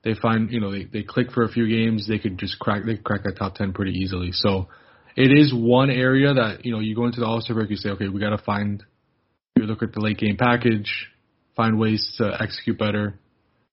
they 0.04 0.14
find, 0.14 0.50
you 0.50 0.60
know, 0.60 0.70
they 0.70 0.84
they 0.84 1.02
click 1.02 1.30
for 1.32 1.42
a 1.44 1.48
few 1.48 1.68
games, 1.68 2.06
they 2.08 2.18
could 2.18 2.38
just 2.38 2.58
crack 2.58 2.82
they 2.86 2.96
could 2.96 3.04
crack 3.04 3.22
that 3.24 3.36
top 3.36 3.54
10 3.56 3.72
pretty 3.72 3.92
easily. 3.92 4.30
So 4.32 4.68
it 5.16 5.36
is 5.36 5.52
one 5.52 5.90
area 5.90 6.32
that 6.34 6.64
you 6.64 6.72
know 6.72 6.78
you 6.80 6.94
go 6.94 7.06
into 7.06 7.20
the 7.20 7.26
All 7.26 7.40
Star 7.40 7.56
break, 7.56 7.70
you 7.70 7.76
say, 7.76 7.90
okay, 7.90 8.08
we 8.08 8.20
got 8.20 8.30
to 8.30 8.38
find. 8.38 8.84
You 9.56 9.64
look 9.64 9.82
at 9.82 9.92
the 9.92 10.00
late 10.00 10.18
game 10.18 10.36
package, 10.36 11.08
find 11.56 11.78
ways 11.80 12.14
to 12.18 12.36
execute 12.40 12.78
better. 12.78 13.18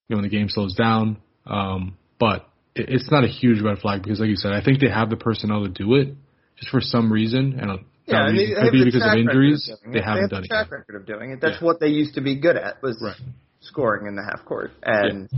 You 0.08 0.15
know, 0.15 0.22
when 0.22 0.29
the 0.29 0.36
game 0.36 0.48
slows 0.50 0.74
down. 0.74 1.17
Um, 1.46 1.98
but 2.20 2.50
it, 2.75 2.89
it's 2.89 3.12
not 3.12 3.24
a 3.24 3.27
huge 3.27 3.62
red 3.62 3.77
flag 3.79 4.01
because, 4.01 4.20
like 4.20 4.29
you 4.29 4.36
said, 4.36 4.51
I 4.51 4.63
think 4.63 4.79
they 4.79 4.89
have 4.89 5.12
the 5.12 5.15
personnel 5.15 5.63
to 5.63 5.70
do 5.70 5.96
it. 5.96 6.15
Just 6.58 6.72
for 6.72 6.82
some 6.82 7.12
reason, 7.12 7.60
and 7.60 7.70
Yeah, 8.08 8.24
that 8.25 8.32
reason 8.32 8.55
they 8.55 8.62
could 8.62 8.72
be 8.72 8.86
because 8.86 9.05
of 9.05 9.13
injuries. 9.13 9.65
doing 9.84 9.94
They 9.94 10.00
it. 10.00 10.05
haven't 10.05 10.22
have 10.22 10.29
done 10.32 10.41
the 10.41 10.46
it 10.46 10.50
track 10.50 10.72
record 10.72 10.96
of 10.96 11.05
doing 11.05 11.32
it. 11.32 11.41
That's 11.41 11.62
Yeah. 11.62 11.65
what 11.67 11.79
they 11.79 11.89
used 11.89 12.15
to 12.15 12.22
be 12.22 12.36
good 12.36 12.55
at 12.55 12.82
was 12.82 13.00
Right. 13.01 13.17
Scoring 13.65 14.07
in 14.07 14.15
the 14.15 14.24
half 14.24 14.45
court. 14.45 14.72
And 14.84 15.29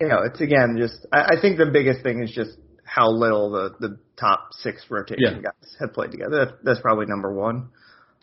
you 0.00 0.08
know, 0.08 0.22
it's 0.24 0.40
again 0.40 0.76
just 0.78 1.06
I, 1.12 1.36
I 1.36 1.40
think 1.40 1.58
the 1.58 1.66
biggest 1.66 2.02
thing 2.02 2.22
is 2.22 2.30
just 2.30 2.52
how 2.84 3.10
little 3.10 3.50
the 3.50 3.74
the 3.80 3.98
top 4.18 4.48
six 4.52 4.84
rotation 4.90 5.42
Yeah. 5.42 5.42
guys 5.42 5.76
have 5.80 5.92
played 5.92 6.10
together. 6.10 6.46
That's, 6.46 6.56
that's 6.64 6.80
probably 6.80 7.06
number 7.06 7.32
one 7.32 7.68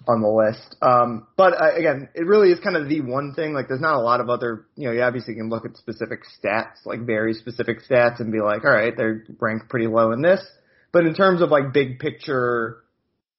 on 0.07 0.22
the 0.22 0.27
list. 0.27 0.75
Um, 0.81 1.27
but 1.38 1.53
uh, 1.53 1.75
again, 1.75 2.10
it 2.13 2.25
really 2.25 2.51
is 2.51 2.60
kind 2.60 2.75
of 2.75 2.89
the 2.89 3.01
one 3.01 3.33
thing. 3.33 3.53
Like, 3.53 3.67
there's 3.67 3.81
not 3.81 3.95
a 3.95 4.01
lot 4.01 4.19
of 4.19 4.29
other. 4.29 4.65
You 4.75 4.88
know, 4.88 4.93
you 4.93 5.01
obviously 5.01 5.36
can 5.36 5.50
look 5.50 5.65
at 5.65 5.77
specific 5.77 6.22
stats, 6.43 6.86
like 6.86 7.05
very 7.05 7.33
specific 7.33 7.79
stats, 7.89 8.19
and 8.19 8.31
be 8.31 8.41
like, 8.41 8.65
all 8.65 8.72
right, 8.72 8.95
they're 8.95 9.24
ranked 9.39 9.69
pretty 9.69 9.88
low 9.88 10.12
in 10.12 10.22
this. 10.22 10.45
But 10.91 11.05
in 11.05 11.13
terms 11.13 11.41
of 11.41 11.50
like 11.50 11.74
big 11.74 12.00
picture 12.00 12.83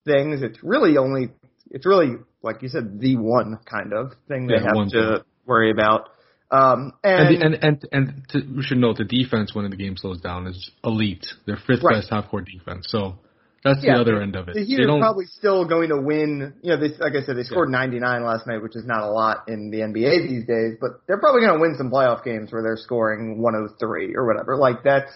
things, 0.04 0.42
it's 0.42 0.58
really 0.62 0.96
only 0.96 1.30
it's 1.70 1.86
really 1.86 2.16
like 2.42 2.62
you 2.62 2.68
said 2.68 2.98
the 3.00 3.16
one 3.16 3.58
kind 3.64 3.92
of 3.92 4.12
thing 4.28 4.46
they 4.46 4.54
Yeah, 4.54 4.62
have 4.64 4.88
to 4.90 4.90
thing. 4.90 5.24
Worry 5.46 5.70
about. 5.70 6.10
Um, 6.50 6.92
and, 7.02 7.28
And 7.28 7.36
the, 7.36 7.44
and 7.44 7.54
and 7.64 7.88
and 7.92 8.28
to, 8.30 8.40
we 8.56 8.62
should 8.62 8.78
note 8.78 8.98
the 8.98 9.04
defense 9.04 9.54
when 9.54 9.68
the 9.68 9.76
game 9.76 9.96
slows 9.96 10.20
down 10.20 10.46
is 10.46 10.70
elite. 10.84 11.26
They're 11.46 11.56
fifth 11.56 11.82
Right. 11.82 11.96
best 11.96 12.10
half 12.10 12.28
court 12.28 12.46
defense. 12.46 12.86
So 12.90 13.18
that's 13.64 13.82
Yeah, 13.82 13.94
the 13.94 14.00
other 14.02 14.22
end 14.22 14.36
of 14.36 14.48
it. 14.48 14.54
the 14.54 14.64
Heat 14.64 14.76
They 14.76 14.84
are 14.84 14.98
probably 14.98 15.24
still 15.24 15.64
going 15.64 15.88
to 15.88 15.96
win. 15.96 16.52
You 16.62 16.76
know, 16.76 16.76
they, 16.76 16.94
like 16.98 17.14
I 17.16 17.24
said, 17.24 17.36
they 17.36 17.42
scored 17.44 17.70
99 17.70 18.24
last 18.24 18.46
night, 18.46 18.62
which 18.62 18.76
is 18.76 18.84
not 18.84 19.02
a 19.02 19.08
lot 19.10 19.48
in 19.48 19.70
the 19.70 19.78
NBA 19.80 20.28
these 20.28 20.46
days. 20.46 20.76
But 20.80 21.00
they're 21.08 21.18
probably 21.18 21.40
going 21.40 21.54
to 21.54 21.60
win 21.60 21.74
some 21.76 21.90
playoff 21.90 22.22
games 22.24 22.52
where 22.52 22.62
they're 22.62 22.76
scoring 22.76 23.40
103 23.40 24.14
or 24.14 24.26
whatever. 24.26 24.56
Like 24.56 24.84
that's 24.84 25.10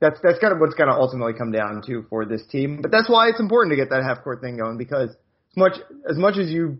that's 0.00 0.18
that's 0.22 0.38
kind 0.40 0.52
of 0.52 0.58
what's 0.58 0.74
going 0.74 0.90
to 0.90 0.96
ultimately 0.96 1.34
come 1.34 1.52
down 1.52 1.82
to 1.86 2.04
for 2.10 2.24
this 2.26 2.42
team. 2.50 2.80
But 2.82 2.90
that's 2.90 3.08
why 3.08 3.28
it's 3.28 3.40
important 3.40 3.72
to 3.72 3.76
get 3.76 3.90
that 3.90 4.02
half 4.02 4.24
court 4.24 4.40
thing 4.40 4.56
going 4.58 4.76
because 4.76 5.10
as 5.10 5.56
much 5.56 5.74
as 6.10 6.16
much 6.18 6.36
as 6.38 6.50
you 6.50 6.78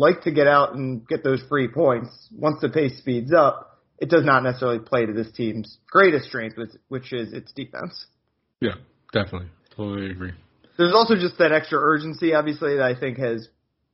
like 0.00 0.22
to 0.22 0.32
get 0.32 0.46
out 0.46 0.74
and 0.74 1.06
get 1.06 1.22
those 1.22 1.42
free 1.48 1.68
points, 1.68 2.10
once 2.36 2.56
the 2.60 2.68
pace 2.68 2.98
speeds 2.98 3.32
up, 3.32 3.78
it 3.98 4.08
does 4.08 4.24
not 4.24 4.42
necessarily 4.42 4.78
play 4.78 5.06
to 5.06 5.12
this 5.12 5.30
team's 5.32 5.78
greatest 5.88 6.26
strength, 6.26 6.56
which, 6.56 6.70
which 6.88 7.12
is 7.12 7.32
its 7.32 7.52
defense. 7.52 8.06
Yeah, 8.60 8.74
definitely, 9.12 9.48
totally 9.76 10.10
agree. 10.10 10.32
There's 10.78 10.94
also 10.94 11.14
just 11.14 11.36
that 11.38 11.52
extra 11.52 11.78
urgency, 11.78 12.34
obviously, 12.34 12.76
that 12.76 12.84
I 12.84 12.98
think 12.98 13.18
has, 13.18 13.46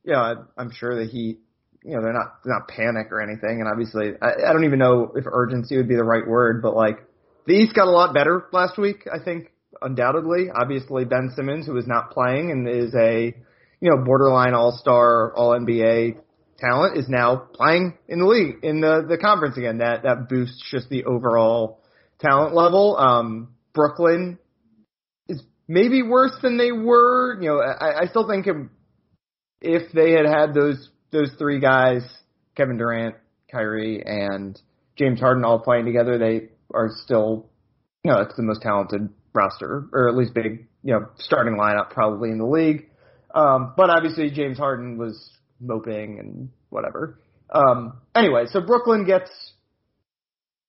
you 0.03 0.13
know, 0.13 0.19
I- 0.19 0.61
I'm 0.61 0.71
sure 0.71 0.95
the 0.95 1.09
Heat, 1.09 1.39
you 1.83 1.95
know, 1.95 2.01
they're 2.01 2.13
not 2.13 2.39
they're 2.43 2.53
not 2.53 2.67
panic 2.67 3.11
or 3.11 3.21
anything, 3.21 3.59
and 3.61 3.67
obviously, 3.67 4.13
I, 4.21 4.49
I 4.49 4.53
don't 4.53 4.63
even 4.63 4.79
know 4.79 5.11
if 5.15 5.25
urgency 5.25 5.77
would 5.77 5.87
be 5.87 5.95
the 5.95 6.03
right 6.03 6.25
word, 6.25 6.61
but 6.61 6.75
like 6.75 7.05
the 7.45 7.53
East 7.53 7.75
got 7.75 7.87
a 7.87 7.91
lot 7.91 8.13
better 8.13 8.45
last 8.51 8.77
week, 8.77 9.07
I 9.11 9.23
think, 9.23 9.51
undoubtedly. 9.81 10.49
Obviously, 10.53 11.05
Ben 11.05 11.31
Simmons, 11.35 11.65
who 11.65 11.77
is 11.77 11.87
not 11.87 12.11
playing 12.11 12.51
and 12.51 12.67
is 12.67 12.93
a, 12.95 13.35
you 13.79 13.91
know, 13.91 14.03
borderline 14.03 14.53
All 14.53 14.77
Star, 14.79 15.33
All 15.35 15.51
NBA 15.51 16.17
talent, 16.57 16.97
is 16.97 17.07
now 17.07 17.47
playing 17.53 17.97
in 18.07 18.19
the 18.19 18.25
league 18.25 18.63
in 18.63 18.81
the 18.81 19.05
the 19.07 19.17
conference 19.17 19.57
again. 19.57 19.79
That 19.79 20.03
that 20.03 20.29
boosts 20.29 20.63
just 20.71 20.89
the 20.89 21.05
overall 21.05 21.81
talent 22.19 22.55
level. 22.55 22.97
Um, 22.97 23.49
Brooklyn 23.73 24.39
is 25.27 25.41
maybe 25.67 26.01
worse 26.01 26.33
than 26.41 26.57
they 26.57 26.71
were. 26.71 27.39
You 27.41 27.49
know, 27.49 27.59
I, 27.59 28.01
I 28.01 28.05
still 28.07 28.27
think 28.27 28.47
if, 28.47 28.55
if 29.61 29.91
they 29.91 30.13
had 30.13 30.25
had 30.25 30.53
those 30.53 30.89
those 31.11 31.31
three 31.37 31.59
guys, 31.59 32.01
Kevin 32.55 32.77
Durant, 32.77 33.15
Kyrie, 33.51 34.03
and 34.05 34.59
James 34.97 35.19
Harden 35.19 35.45
all 35.45 35.59
playing 35.59 35.85
together, 35.85 36.17
they 36.17 36.49
are 36.73 36.89
still, 37.03 37.49
you 38.03 38.11
know, 38.11 38.21
it's 38.21 38.35
the 38.35 38.43
most 38.43 38.61
talented 38.61 39.09
roster, 39.33 39.87
or 39.93 40.09
at 40.09 40.15
least 40.15 40.33
big, 40.33 40.67
you 40.83 40.93
know, 40.93 41.07
starting 41.19 41.55
lineup 41.55 41.91
probably 41.91 42.31
in 42.31 42.39
the 42.39 42.45
league. 42.45 42.89
Um, 43.37 43.73
but 43.77 43.91
obviously 43.91 44.31
James 44.31 44.57
Harden 44.57 44.97
was 44.97 45.29
moping 45.59 46.19
and 46.19 46.49
whatever. 46.69 47.19
Um, 47.51 47.99
anyway, 48.15 48.45
so 48.51 48.61
Brooklyn 48.61 49.05
gets 49.05 49.29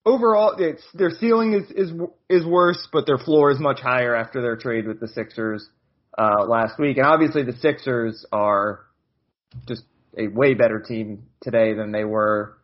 overall, 0.05 0.55
it's 0.59 0.83
their 0.93 1.11
ceiling 1.11 1.55
is 1.55 1.71
is 1.71 1.93
is 2.29 2.47
worse, 2.47 2.87
but 2.93 3.07
their 3.07 3.17
floor 3.17 3.51
is 3.51 3.59
much 3.59 3.81
higher 3.81 4.15
after 4.15 4.43
their 4.43 4.57
trade 4.57 4.87
with 4.87 5.01
the 5.01 5.09
Sixers 5.09 5.67
uh, 6.19 6.45
last 6.47 6.79
week. 6.79 6.99
And 6.99 7.07
obviously, 7.07 7.43
the 7.43 7.55
Sixers 7.55 8.27
are 8.33 8.81
just 9.67 9.85
a 10.19 10.29
way 10.29 10.53
better 10.53 10.79
team 10.81 11.25
today 11.43 11.73
than 11.75 11.91
they 11.91 12.05
were 12.05 12.59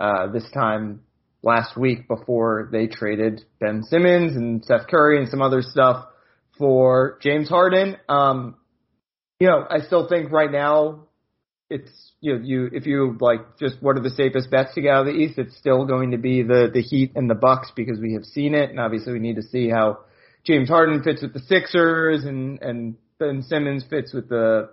uh, 0.00 0.32
this 0.32 0.48
time 0.54 1.02
last 1.42 1.76
week 1.76 2.08
before 2.08 2.70
they 2.72 2.86
traded 2.86 3.42
Ben 3.60 3.82
Simmons 3.82 4.34
and 4.34 4.64
Seth 4.64 4.86
Curry 4.88 5.18
and 5.18 5.28
some 5.28 5.42
other 5.42 5.60
stuff 5.60 6.06
for 6.56 7.18
James 7.20 7.50
Harden. 7.50 7.96
Um, 8.08 8.56
you 9.42 9.48
know, 9.48 9.66
I 9.68 9.80
still 9.80 10.06
think 10.08 10.30
right 10.30 10.52
now 10.52 11.06
it's 11.68 11.90
you 12.20 12.34
know 12.34 12.44
you 12.44 12.70
if 12.72 12.86
you 12.86 13.16
like 13.18 13.58
just 13.58 13.74
what 13.82 13.96
are 13.96 14.00
the 14.00 14.10
safest 14.10 14.52
bets 14.52 14.72
to 14.74 14.82
get 14.82 14.94
out 14.94 15.08
of 15.08 15.12
the 15.12 15.20
East, 15.20 15.36
it's 15.36 15.56
still 15.56 15.84
going 15.84 16.12
to 16.12 16.16
be 16.16 16.44
the 16.44 16.70
the 16.72 16.80
Heat 16.80 17.10
and 17.16 17.28
the 17.28 17.34
Bucks 17.34 17.72
because 17.74 17.98
we 17.98 18.12
have 18.12 18.22
seen 18.22 18.54
it, 18.54 18.70
and 18.70 18.78
obviously 18.78 19.12
we 19.12 19.18
need 19.18 19.34
to 19.34 19.42
see 19.42 19.68
how 19.68 19.98
James 20.44 20.68
Harden 20.68 21.02
fits 21.02 21.22
with 21.22 21.32
the 21.32 21.40
Sixers 21.40 22.24
and 22.24 22.62
and 22.62 22.94
Ben 23.18 23.42
Simmons 23.42 23.84
fits 23.90 24.12
with 24.12 24.28
the 24.28 24.70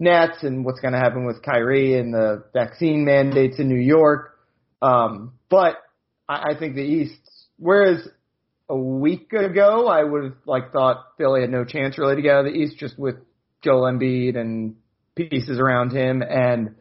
Nets 0.00 0.42
and 0.42 0.64
what's 0.64 0.80
going 0.80 0.94
to 0.94 0.98
happen 0.98 1.24
with 1.24 1.40
Kyrie 1.40 1.96
and 1.96 2.12
the 2.12 2.42
vaccine 2.52 3.04
mandates 3.04 3.60
in 3.60 3.68
New 3.68 3.80
York. 3.80 4.36
Um, 4.82 5.34
but 5.48 5.76
I, 6.28 6.54
I 6.54 6.58
think 6.58 6.74
the 6.74 6.82
East, 6.82 7.20
whereas 7.56 8.00
a 8.68 8.76
week 8.76 9.32
ago 9.32 9.86
I 9.86 10.02
would 10.02 10.24
have 10.24 10.36
like 10.44 10.72
thought 10.72 11.04
Philly 11.18 11.42
had 11.42 11.50
no 11.50 11.64
chance 11.64 11.98
really 11.98 12.16
to 12.16 12.22
get 12.22 12.34
out 12.34 12.46
of 12.46 12.52
the 12.52 12.58
East 12.58 12.78
just 12.78 12.98
with 12.98 13.14
Joel 13.62 13.92
Embiid 13.92 14.36
and 14.36 14.76
pieces 15.14 15.58
around 15.58 15.90
him, 15.90 16.22
and 16.22 16.76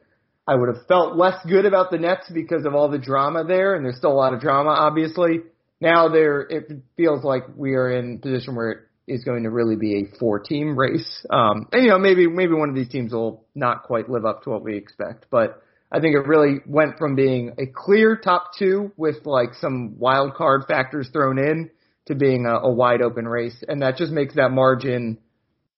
I 0.47 0.55
would 0.55 0.69
have 0.73 0.85
felt 0.87 1.17
less 1.17 1.43
good 1.45 1.65
about 1.65 1.91
the 1.91 1.97
Nets 1.97 2.29
because 2.33 2.65
of 2.65 2.73
all 2.73 2.89
the 2.89 2.97
drama 2.97 3.43
there, 3.43 3.75
and 3.75 3.83
there's 3.83 3.97
still 3.97 4.11
a 4.11 4.13
lot 4.13 4.33
of 4.33 4.39
drama, 4.39 4.69
obviously. 4.69 5.41
Now 5.81 6.07
there, 6.07 6.41
it 6.41 6.71
feels 6.95 7.23
like 7.23 7.43
we 7.55 7.75
are 7.75 7.91
in 7.91 8.15
a 8.15 8.17
position 8.19 8.55
where 8.55 8.71
it 8.71 8.79
is 9.07 9.23
going 9.23 9.43
to 9.43 9.49
really 9.49 9.75
be 9.75 9.95
a 9.95 10.17
four-team 10.19 10.77
race, 10.77 11.25
um, 11.29 11.67
and 11.71 11.83
you 11.83 11.89
know 11.89 11.99
maybe 11.99 12.27
maybe 12.27 12.53
one 12.53 12.69
of 12.69 12.75
these 12.75 12.89
teams 12.89 13.11
will 13.11 13.45
not 13.55 13.83
quite 13.83 14.09
live 14.09 14.25
up 14.25 14.43
to 14.43 14.49
what 14.49 14.63
we 14.63 14.75
expect, 14.77 15.25
but 15.29 15.61
I 15.91 15.99
think 15.99 16.15
it 16.15 16.27
really 16.27 16.59
went 16.65 16.97
from 16.97 17.15
being 17.15 17.53
a 17.57 17.65
clear 17.65 18.17
top 18.17 18.51
two 18.57 18.91
with 18.97 19.25
like 19.25 19.53
some 19.59 19.97
wild 19.97 20.33
card 20.33 20.63
factors 20.67 21.09
thrown 21.11 21.39
in 21.39 21.69
to 22.07 22.15
being 22.15 22.45
a, 22.45 22.59
a 22.59 22.71
wide 22.71 23.01
open 23.01 23.27
race, 23.27 23.63
and 23.67 23.81
that 23.81 23.97
just 23.97 24.11
makes 24.11 24.35
that 24.35 24.49
margin 24.49 25.17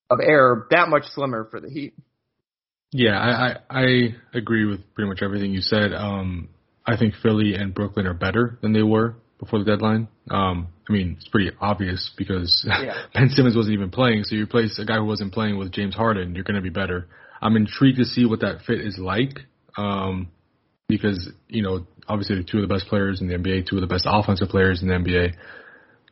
of 0.10 0.20
error 0.22 0.68
that 0.72 0.90
much 0.90 1.04
slimmer 1.14 1.48
for 1.50 1.60
the 1.60 1.70
Heat. 1.70 1.94
Yeah, 2.92 3.18
I, 3.20 3.58
I 3.70 3.80
I 3.82 4.16
agree 4.34 4.66
with 4.66 4.80
pretty 4.96 5.10
much 5.10 5.22
everything 5.22 5.52
you 5.52 5.62
said. 5.62 5.94
Um, 5.94 6.50
I 6.86 6.98
think 6.98 7.14
Philly 7.22 7.54
and 7.54 7.74
Brooklyn 7.74 8.08
are 8.08 8.16
better 8.16 8.58
than 8.62 8.74
they 8.74 8.82
were 8.82 9.16
before 9.40 9.60
the 9.60 9.66
deadline. 9.66 10.08
Um, 10.32 10.70
I 10.90 10.94
mean, 10.94 11.16
it's 11.18 11.28
pretty 11.28 11.52
obvious 11.62 12.12
because 12.18 12.66
Yeah. 12.68 13.06
Ben 13.14 13.30
Simmons 13.30 13.56
wasn't 13.56 13.76
even 13.76 13.92
playing, 13.92 14.24
so 14.24 14.36
you 14.36 14.44
replace 14.44 14.80
a 14.80 14.86
guy 14.86 14.98
who 14.98 15.06
wasn't 15.06 15.34
playing 15.34 15.58
with 15.58 15.72
James 15.72 15.96
Harden, 15.96 16.34
you're 16.34 16.44
going 16.44 16.56
to 16.56 16.62
be 16.62 16.70
better. 16.70 17.08
I'm 17.42 17.56
intrigued 17.56 18.00
to 18.00 18.06
see 18.06 18.26
what 18.26 18.42
that 18.42 18.62
fit 18.66 18.82
is 18.82 18.98
like, 18.98 19.40
um, 19.78 20.30
because 20.88 21.30
you 21.48 21.62
know, 21.62 21.86
obviously, 22.08 22.36
they're 22.36 22.44
two 22.44 22.58
of 22.58 22.68
the 22.68 22.74
best 22.74 22.88
players 22.88 23.22
in 23.22 23.28
the 23.28 23.36
NBA, 23.36 23.68
two 23.70 23.78
of 23.78 23.82
the 23.82 23.88
best 23.88 24.06
offensive 24.08 24.50
players 24.50 24.82
in 24.82 24.88
the 24.88 24.96
NBA, 24.96 25.36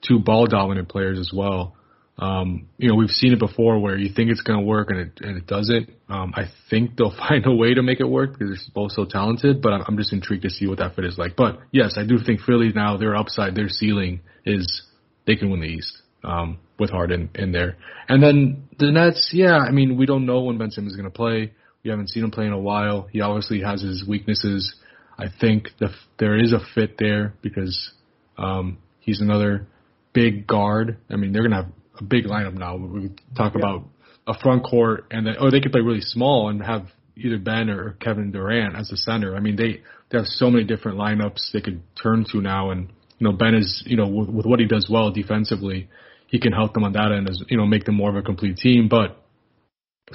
two 0.08 0.20
ball 0.20 0.46
dominant 0.46 0.90
players 0.90 1.20
as 1.20 1.32
well. 1.34 1.76
Um, 2.20 2.68
you 2.78 2.90
know, 2.90 2.96
we've 2.96 3.12
seen 3.12 3.34
it 3.34 3.40
before 3.40 3.80
where 3.80 3.96
you 3.96 4.12
think 4.12 4.32
it's 4.32 4.42
going 4.42 4.60
to 4.60 4.66
work 4.66 4.90
and 4.90 5.00
it 5.00 5.12
and 5.22 5.38
it 5.38 5.46
doesn't. 5.46 5.92
Um, 6.10 6.34
I 6.36 6.46
think 6.70 6.98
they'll 6.98 7.16
find 7.30 7.46
a 7.46 7.54
way 7.54 7.74
to 7.76 7.84
make 7.84 8.00
it 8.00 8.08
work 8.10 8.38
because 8.38 8.50
they're 8.50 8.74
both 8.74 8.92
so 8.92 9.06
talented. 9.06 9.62
But 9.62 9.74
I'm, 9.74 9.84
I'm 9.88 9.98
just 9.98 10.14
intrigued 10.14 10.44
to 10.44 10.50
see 10.50 10.68
what 10.68 10.80
that 10.80 10.96
fit 10.96 11.06
is 11.06 11.18
like. 11.18 11.36
But 11.36 11.60
yes, 11.72 11.96
I 11.98 12.06
do 12.06 12.18
think 12.18 12.42
Philly 12.42 12.72
now 12.74 12.98
their 12.98 13.16
upside, 13.16 13.56
their 13.56 13.70
ceiling 13.70 14.22
is 14.46 14.84
they 15.26 15.36
can 15.36 15.52
win 15.52 15.60
the 15.60 15.68
East 15.68 16.02
um, 16.24 16.58
with 16.80 16.90
Harden 16.90 17.30
in 17.36 17.52
there. 17.52 17.78
And 18.08 18.24
then 18.24 18.68
the 18.80 18.92
Nets, 18.92 19.32
yeah, 19.34 19.58
I 19.58 19.72
mean, 19.72 19.98
we 19.98 20.06
don't 20.06 20.26
know 20.26 20.42
when 20.42 20.58
Ben 20.58 20.72
Simmons 20.72 20.94
is 20.94 20.98
going 20.98 21.12
to 21.12 21.16
play. 21.16 21.54
We 21.84 21.90
haven't 21.92 22.10
seen 22.10 22.24
him 22.24 22.32
play 22.32 22.46
in 22.46 22.54
a 22.54 22.60
while. 22.60 23.08
He 23.12 23.22
obviously 23.22 23.62
has 23.62 23.82
his 23.82 24.06
weaknesses. 24.08 24.76
I 25.18 25.28
think 25.40 25.70
the, 25.80 25.90
there 26.20 26.38
is 26.38 26.54
a 26.54 26.60
fit 26.74 26.98
there 26.98 27.34
because 27.42 27.92
um, 28.38 28.78
he's 29.00 29.22
another 29.22 29.68
big 30.14 30.48
guard. 30.48 30.98
I 31.10 31.16
mean, 31.16 31.32
they're 31.32 31.48
to 31.48 31.56
have 31.56 31.72
a 32.02 32.04
big 32.04 32.26
lineup 32.26 32.54
now. 32.54 32.78
We 32.78 33.12
talk 33.36 33.54
yeah. 33.54 33.60
about 33.60 33.88
a 34.28 34.38
front 34.40 34.64
court, 34.64 35.06
and 35.12 35.26
then, 35.26 35.36
or 35.40 35.52
they 35.52 35.60
could 35.60 35.72
play 35.72 35.82
really 35.82 36.02
small 36.02 36.50
and 36.50 36.62
have 36.62 36.88
either 37.16 37.38
Ben 37.38 37.70
or 37.70 37.94
Kevin 38.00 38.32
Durant 38.32 38.76
as 38.76 38.90
the 38.90 38.98
center. 38.98 39.36
I 39.36 39.40
mean, 39.40 39.56
they 39.56 39.82
they 40.10 40.18
have 40.18 40.28
so 40.28 40.50
many 40.50 40.64
different 40.64 40.98
lineups 40.98 41.52
they 41.52 41.62
could 41.62 41.82
turn 42.02 42.26
to 42.32 42.42
now, 42.42 42.72
and 42.72 42.90
you 43.20 43.28
know 43.28 43.34
Ben 43.34 43.56
is 43.56 43.84
you 43.86 43.98
know 43.98 44.08
with, 44.08 44.30
with 44.30 44.46
what 44.46 44.60
he 44.60 44.68
does 44.68 44.88
well 44.90 45.12
defensively, 45.12 45.90
he 46.28 46.40
can 46.40 46.52
help 46.52 46.74
them 46.74 46.84
on 46.84 46.94
that 46.94 47.12
end 47.12 47.30
as 47.30 47.42
you 47.50 47.58
know 47.58 47.66
make 47.66 47.86
them 47.86 47.96
more 47.96 48.10
of 48.10 48.16
a 48.16 48.22
complete 48.22 48.58
team. 48.58 48.88
But 48.88 49.22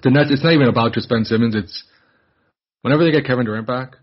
the 0.03 0.11
Nets, 0.11 0.31
it's 0.31 0.45
not 0.45 0.53
even 0.53 0.69
about 0.69 0.93
just 0.93 1.09
Ben 1.09 1.25
Simmons. 1.25 1.55
It's 1.55 1.85
whenever 2.83 3.05
they 3.05 3.11
get 3.11 3.25
Kevin 3.27 3.45
Durant 3.45 3.67
back, 3.67 3.97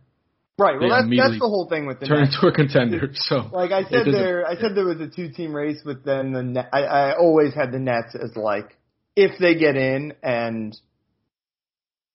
Right. 0.60 0.80
Well, 0.80 0.90
that's 0.90 1.08
that's 1.16 1.40
the 1.40 1.48
whole 1.48 1.68
thing 1.70 1.86
with 1.86 2.02
the 2.02 2.06
turn 2.06 2.22
Nets. 2.22 2.36
into 2.36 2.48
a 2.48 2.52
contender. 2.52 3.12
So, 3.14 3.50
like 3.52 3.72
I 3.72 3.84
said, 3.84 4.08
there, 4.08 4.46
I 4.46 4.56
said 4.56 4.76
there 4.76 4.86
was 4.86 5.00
a 5.00 5.08
two-team 5.08 5.54
race 5.54 5.82
but 5.84 6.04
then 6.04 6.34
The 6.34 6.44
Net, 6.44 6.70
I, 6.74 6.82
I 6.84 7.18
always 7.18 7.54
had 7.54 7.72
the 7.72 7.80
Nets 7.80 8.16
as 8.16 8.36
like 8.36 8.78
if 9.16 9.40
they 9.40 9.56
get 9.56 9.76
in, 9.76 10.14
and 10.22 10.76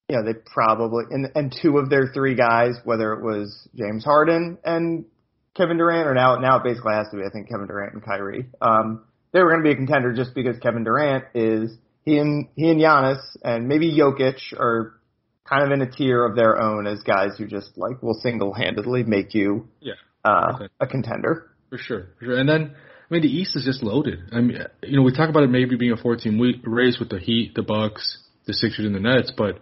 you 0.08 0.16
know 0.16 0.24
they 0.24 0.34
probably 0.34 1.04
and 1.10 1.30
and 1.34 1.56
two 1.62 1.78
of 1.78 1.88
their 1.88 2.10
three 2.12 2.34
guys, 2.34 2.74
whether 2.84 3.12
it 3.14 3.22
was 3.22 3.68
James 3.74 4.04
Harden 4.04 4.58
and 4.64 5.06
Kevin 5.56 5.78
Durant, 5.78 6.08
or 6.08 6.14
now 6.14 6.36
now 6.36 6.58
it 6.58 6.64
basically 6.64 6.94
has 6.94 7.08
to 7.10 7.16
be 7.16 7.22
I 7.24 7.30
think 7.30 7.48
Kevin 7.48 7.66
Durant 7.66 7.94
and 7.94 8.04
Kyrie. 8.04 8.46
Um, 8.60 9.04
they 9.32 9.42
were 9.42 9.50
going 9.50 9.62
to 9.62 9.68
be 9.68 9.72
a 9.72 9.76
contender 9.76 10.12
just 10.12 10.34
because 10.34 10.58
Kevin 10.58 10.84
Durant 10.84 11.24
is 11.34 11.76
he 12.02 12.18
and 12.18 12.48
he 12.56 12.70
and 12.70 12.80
Giannis 12.80 13.20
and 13.42 13.68
maybe 13.68 13.96
Jokic 13.96 14.52
are 14.58 15.00
kind 15.48 15.64
of 15.64 15.70
in 15.72 15.86
a 15.86 15.90
tier 15.90 16.24
of 16.24 16.36
their 16.36 16.60
own 16.60 16.86
as 16.86 17.02
guys 17.02 17.36
who 17.38 17.46
just 17.46 17.76
like 17.76 18.02
will 18.02 18.14
single-handedly 18.14 19.04
make 19.04 19.34
you 19.34 19.68
yeah 19.80 19.94
uh, 20.24 20.68
a 20.80 20.86
contender 20.86 21.50
for 21.74 21.78
sure, 21.78 22.06
for 22.18 22.26
sure. 22.26 22.38
And 22.38 22.48
then 22.48 22.74
I 22.74 23.14
mean 23.14 23.22
the 23.22 23.28
East 23.28 23.56
is 23.56 23.64
just 23.64 23.82
loaded. 23.82 24.20
I 24.32 24.40
mean 24.40 24.58
you 24.82 24.96
know 24.96 25.02
we 25.02 25.12
talk 25.12 25.28
about 25.28 25.42
it 25.42 25.50
maybe 25.50 25.76
being 25.76 25.92
a 25.92 25.96
14 25.96 26.60
race 26.64 26.98
with 26.98 27.08
the 27.08 27.18
Heat, 27.18 27.54
the 27.54 27.62
Bucks, 27.62 28.18
the 28.46 28.54
Sixers, 28.54 28.86
and 28.86 28.94
the 28.94 29.00
Nets, 29.00 29.32
but 29.36 29.56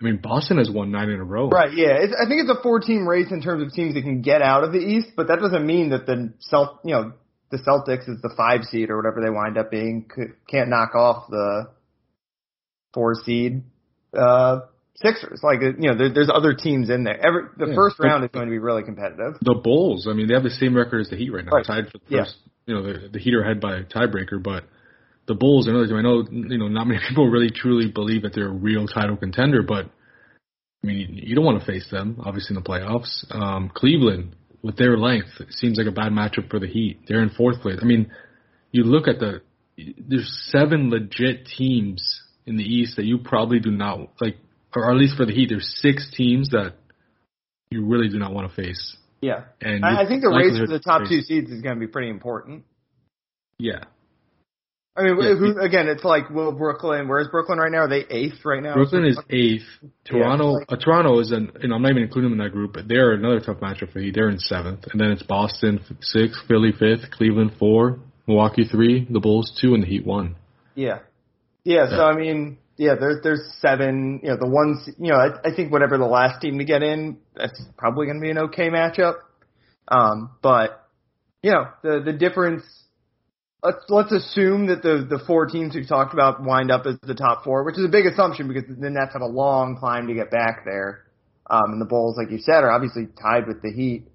I 0.00 0.04
mean 0.04 0.20
Boston 0.22 0.58
has 0.58 0.70
won 0.70 0.92
nine 0.92 1.08
in 1.10 1.18
a 1.18 1.24
row. 1.24 1.48
Right. 1.48 1.72
Yeah. 1.74 1.98
It's, 1.98 2.14
I 2.14 2.28
think 2.28 2.42
it's 2.42 2.58
a 2.58 2.62
four-team 2.62 3.06
race 3.06 3.32
in 3.32 3.42
terms 3.42 3.64
of 3.64 3.72
teams 3.72 3.94
that 3.94 4.02
can 4.02 4.22
get 4.22 4.42
out 4.42 4.64
of 4.64 4.72
the 4.72 4.78
East, 4.78 5.08
but 5.16 5.26
that 5.26 5.40
doesn't 5.40 5.66
mean 5.66 5.90
that 5.90 6.06
the 6.06 6.32
Celt 6.40 6.78
you 6.84 6.94
know 6.94 7.12
the 7.50 7.58
Celtics 7.58 8.08
is 8.08 8.22
the 8.22 8.32
five 8.36 8.62
seed 8.64 8.90
or 8.90 8.96
whatever 8.96 9.20
they 9.20 9.30
wind 9.30 9.58
up 9.58 9.72
being 9.72 10.08
can't 10.48 10.68
knock 10.68 10.94
off 10.94 11.28
the 11.28 11.68
four 12.94 13.14
seed 13.14 13.62
uh 14.16 14.60
Sixers. 15.02 15.40
Like 15.42 15.60
you 15.60 15.88
know, 15.88 15.96
there, 15.96 16.12
there's 16.12 16.30
other 16.32 16.54
teams 16.54 16.90
in 16.90 17.04
there. 17.04 17.18
Every 17.24 17.42
the 17.56 17.68
yeah, 17.68 17.74
first 17.74 17.98
round 17.98 18.24
is 18.24 18.30
going 18.32 18.46
to 18.46 18.50
be 18.50 18.58
really 18.58 18.82
competitive. 18.82 19.34
The 19.40 19.54
Bulls, 19.54 20.06
I 20.10 20.12
mean, 20.14 20.28
they 20.28 20.34
have 20.34 20.42
the 20.42 20.50
same 20.50 20.76
record 20.76 21.00
as 21.00 21.08
the 21.08 21.16
Heat 21.16 21.30
right 21.30 21.44
now, 21.44 21.52
right. 21.52 21.66
tied 21.66 21.86
for 21.86 21.98
the 21.98 22.16
first. 22.16 22.36
Yeah. 22.36 22.50
You 22.66 22.74
know, 22.74 22.82
the, 22.82 23.08
the 23.08 23.18
Heat 23.18 23.34
are 23.34 23.42
ahead 23.42 23.60
by 23.60 23.78
a 23.78 23.84
tiebreaker, 23.84 24.42
but 24.42 24.64
the 25.26 25.34
Bulls, 25.34 25.66
another 25.66 25.86
team. 25.86 25.96
I 25.96 26.02
know, 26.02 26.24
you 26.30 26.58
know, 26.58 26.68
not 26.68 26.86
many 26.88 27.00
people 27.08 27.28
really 27.28 27.50
truly 27.50 27.90
believe 27.90 28.22
that 28.22 28.34
they're 28.34 28.48
a 28.48 28.52
real 28.52 28.86
title 28.86 29.16
contender, 29.16 29.62
but 29.62 29.86
I 30.82 30.86
mean, 30.86 31.20
you 31.22 31.34
don't 31.34 31.44
want 31.44 31.60
to 31.60 31.66
face 31.66 31.88
them, 31.90 32.20
obviously 32.24 32.56
in 32.56 32.62
the 32.62 32.68
playoffs. 32.68 33.24
Um, 33.34 33.70
Cleveland, 33.74 34.36
with 34.62 34.76
their 34.76 34.96
length, 34.96 35.28
seems 35.50 35.78
like 35.78 35.86
a 35.86 35.92
bad 35.92 36.12
matchup 36.12 36.50
for 36.50 36.58
the 36.58 36.66
Heat. 36.66 37.00
They're 37.06 37.22
in 37.22 37.30
fourth 37.30 37.60
place. 37.60 37.78
I 37.80 37.84
mean, 37.84 38.10
you 38.72 38.84
look 38.84 39.08
at 39.08 39.18
the 39.18 39.42
there's 39.98 40.50
seven 40.50 40.90
legit 40.90 41.46
teams 41.46 42.20
in 42.46 42.56
the 42.56 42.64
East 42.64 42.96
that 42.96 43.04
you 43.04 43.18
probably 43.18 43.60
do 43.60 43.70
not 43.70 44.10
like 44.20 44.36
or 44.74 44.90
at 44.90 44.96
least 44.96 45.16
for 45.16 45.26
the 45.26 45.32
Heat, 45.32 45.48
there's 45.50 45.78
six 45.80 46.10
teams 46.12 46.50
that 46.50 46.74
you 47.70 47.86
really 47.86 48.08
do 48.08 48.18
not 48.18 48.32
want 48.32 48.50
to 48.50 48.54
face. 48.54 48.96
Yeah, 49.20 49.44
and 49.60 49.84
I, 49.84 50.02
I 50.02 50.08
think 50.08 50.22
the 50.22 50.28
race 50.28 50.58
for 50.58 50.66
the 50.66 50.80
top 50.80 51.02
two 51.08 51.20
seeds 51.20 51.50
is 51.50 51.60
going 51.60 51.74
to 51.76 51.80
be 51.80 51.90
pretty 51.90 52.08
important. 52.08 52.64
Yeah. 53.58 53.84
I 54.96 55.02
mean, 55.02 55.16
yeah. 55.20 55.34
who, 55.34 55.60
again, 55.60 55.88
it's 55.88 56.04
like, 56.04 56.30
will 56.30 56.52
Brooklyn? 56.52 57.06
Where's 57.06 57.28
Brooklyn 57.28 57.58
right 57.58 57.70
now? 57.70 57.82
Are 57.82 57.88
they 57.88 58.04
eighth 58.10 58.44
right 58.44 58.62
now? 58.62 58.74
Brooklyn 58.74 59.04
is 59.04 59.18
eighth. 59.30 59.62
Toronto, 60.04 60.46
yeah, 60.46 60.58
like, 60.58 60.72
uh, 60.72 60.76
Toronto 60.76 61.20
is 61.20 61.30
an, 61.30 61.52
know, 61.62 61.76
I'm 61.76 61.82
not 61.82 61.92
even 61.92 62.02
including 62.02 62.30
them 62.30 62.40
in 62.40 62.44
that 62.44 62.52
group, 62.52 62.72
but 62.72 62.88
they're 62.88 63.12
another 63.12 63.40
tough 63.40 63.58
matchup 63.58 63.92
for 63.92 64.00
Heat. 64.00 64.14
They're 64.14 64.28
in 64.28 64.38
seventh, 64.38 64.86
and 64.90 65.00
then 65.00 65.12
it's 65.12 65.22
Boston 65.22 65.80
sixth, 66.00 66.40
Philly 66.48 66.72
fifth, 66.72 67.10
Cleveland 67.12 67.52
four, 67.58 68.00
Milwaukee 68.26 68.64
three, 68.64 69.06
the 69.08 69.20
Bulls 69.20 69.56
two, 69.60 69.74
and 69.74 69.82
the 69.82 69.86
Heat 69.86 70.04
one. 70.04 70.36
Yeah, 70.74 70.98
yeah. 71.62 71.84
yeah. 71.84 71.90
So 71.90 72.04
I 72.04 72.16
mean, 72.16 72.58
yeah, 72.80 72.94
there's 72.98 73.22
there's 73.22 73.42
seven. 73.60 74.20
You 74.22 74.30
know, 74.30 74.36
the 74.38 74.48
ones. 74.48 74.88
You 74.98 75.12
know, 75.12 75.16
I, 75.16 75.50
I 75.50 75.54
think 75.54 75.70
whatever 75.70 75.98
the 75.98 76.06
last 76.06 76.40
team 76.40 76.56
to 76.58 76.64
get 76.64 76.82
in, 76.82 77.18
that's 77.36 77.60
probably 77.76 78.06
going 78.06 78.16
to 78.16 78.22
be 78.22 78.30
an 78.30 78.38
okay 78.38 78.70
matchup. 78.70 79.16
Um, 79.86 80.30
but 80.40 80.88
you 81.42 81.50
know, 81.50 81.68
the 81.82 82.00
the 82.02 82.14
difference. 82.14 82.64
Let's 83.62 83.84
let's 83.90 84.12
assume 84.12 84.68
that 84.68 84.80
the 84.80 85.06
the 85.06 85.22
four 85.26 85.44
teams 85.44 85.74
we 85.74 85.84
talked 85.84 86.14
about 86.14 86.42
wind 86.42 86.70
up 86.70 86.86
as 86.86 86.96
the 87.02 87.14
top 87.14 87.44
four, 87.44 87.64
which 87.64 87.76
is 87.76 87.84
a 87.84 87.88
big 87.88 88.06
assumption 88.06 88.48
because 88.48 88.64
the 88.66 88.88
Nets 88.88 89.12
have 89.12 89.20
a 89.20 89.26
long 89.26 89.76
climb 89.76 90.06
to 90.06 90.14
get 90.14 90.30
back 90.30 90.64
there. 90.64 91.04
Um, 91.50 91.72
and 91.72 91.80
the 91.82 91.84
Bulls, 91.84 92.16
like 92.16 92.30
you 92.30 92.38
said, 92.38 92.64
are 92.64 92.70
obviously 92.70 93.08
tied 93.20 93.46
with 93.46 93.60
the 93.60 93.70
Heat. 93.70 94.08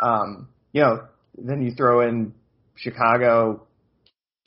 Um, 0.00 0.48
you 0.72 0.80
know, 0.80 1.04
then 1.36 1.62
you 1.62 1.70
throw 1.70 2.00
in 2.00 2.34
Chicago, 2.74 3.67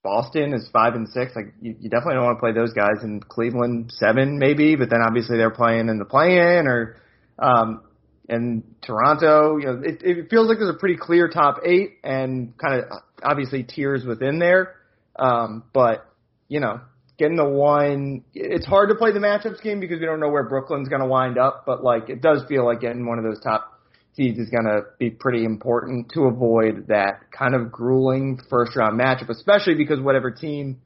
Boston 0.04 0.54
is 0.54 0.68
five 0.74 0.96
and 0.96 1.08
six. 1.08 1.36
Like 1.36 1.54
you, 1.62 1.76
you 1.80 1.90
definitely 1.90 2.16
don't 2.16 2.26
want 2.26 2.38
to 2.38 2.40
play 2.40 2.54
those 2.54 2.74
guys. 2.74 3.04
In 3.04 3.20
Cleveland 3.20 3.92
seven 3.94 4.40
maybe, 4.40 4.76
but 4.76 4.90
then 4.90 5.02
obviously 5.06 5.38
they're 5.38 5.52
playing 5.52 5.90
in 5.90 6.00
the 6.00 6.06
play-in 6.06 6.68
or 6.68 6.98
um, 7.38 7.84
and 8.28 8.64
Toronto. 8.82 9.58
You 9.58 9.66
know, 9.66 9.82
it, 9.84 10.02
it 10.04 10.30
feels 10.30 10.48
like 10.48 10.58
there's 10.58 10.74
a 10.74 10.80
pretty 10.80 10.98
clear 10.98 11.30
top 11.30 11.62
eight 11.66 12.00
and 12.04 12.58
kind 12.58 12.84
of 12.84 12.86
obviously 13.24 13.64
tiers 13.64 14.06
within 14.06 14.40
there. 14.40 14.76
Um, 15.18 15.64
but 15.74 16.06
you 16.48 16.60
know, 16.60 16.82
getting 17.18 17.38
the 17.38 17.48
one, 17.48 18.24
it's 18.34 18.66
hard 18.66 18.90
to 18.90 18.96
play 18.96 19.12
the 19.12 19.20
matchups 19.20 19.62
game 19.62 19.80
because 19.80 20.00
we 20.00 20.06
don't 20.06 20.20
know 20.20 20.30
where 20.30 20.48
Brooklyn's 20.50 20.90
going 20.90 21.02
to 21.02 21.08
wind 21.08 21.38
up. 21.38 21.64
But 21.66 21.84
like, 21.84 22.10
it 22.10 22.22
does 22.22 22.44
feel 22.50 22.66
like 22.66 22.82
getting 22.82 23.06
one 23.06 23.20
of 23.20 23.24
those 23.24 23.40
top 23.42 23.80
seeds 24.15 24.39
is 24.39 24.50
going 24.50 24.65
to 24.65 24.82
be 25.00 25.10
pretty 25.10 25.45
important 25.45 26.12
to 26.13 26.24
avoid 26.24 26.88
that 26.88 27.32
kind 27.32 27.56
of 27.56 27.71
grueling 27.71 28.39
first 28.50 28.76
round 28.76 29.00
matchup, 29.00 29.30
especially 29.30 29.76
because 29.76 30.00
whatever 30.00 30.32
team 30.32 30.82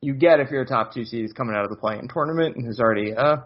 you 0.00 0.14
get 0.14 0.40
if 0.40 0.50
you're 0.50 0.62
a 0.62 0.66
top 0.66 0.94
two 0.94 1.04
seed 1.04 1.24
is 1.24 1.32
coming 1.32 1.56
out 1.56 1.64
of 1.64 1.70
the 1.70 1.76
play-in 1.76 2.08
tournament 2.08 2.56
and 2.56 2.66
has 2.66 2.78
already 2.78 3.12
uh, 3.14 3.38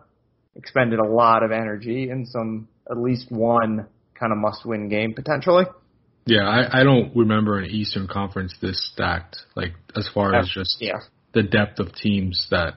expended 0.55 0.99
a 0.99 1.07
lot 1.07 1.43
of 1.43 1.51
energy 1.51 2.11
in 2.11 2.27
some 2.27 2.69
at 2.91 2.99
least 2.99 3.31
one 3.31 3.87
kind 4.19 4.33
of 4.33 4.39
must-win 4.39 4.89
game 4.89 5.15
potentially. 5.15 5.65
Yeah, 6.25 6.43
I, 6.43 6.81
I 6.81 6.85
don't 6.85 7.15
remember 7.17 7.59
an 7.59 7.71
Eastern 7.71 8.07
Conference 8.07 8.55
this 8.61 8.91
stacked, 8.93 9.39
like 9.57 9.73
as 9.97 10.09
far 10.13 10.35
as 10.35 10.49
just 10.49 10.77
yeah. 10.81 11.01
the 11.33 11.43
depth 11.43 11.81
of 11.81 11.95
teams 11.95 12.47
that. 12.51 12.75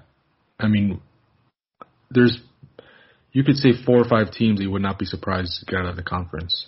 I 0.59 0.67
mean, 0.67 1.01
there's 2.09 2.39
you 3.35 3.43
could 3.43 3.57
say 3.57 3.73
four 3.85 3.97
or 3.97 4.05
five 4.05 4.31
teams 4.31 4.61
you 4.61 4.71
would 4.71 4.81
not 4.81 4.97
be 4.97 5.05
surprised 5.05 5.59
to 5.59 5.65
get 5.65 5.81
out 5.81 5.87
of 5.87 5.97
the 5.97 6.03
conference 6.03 6.67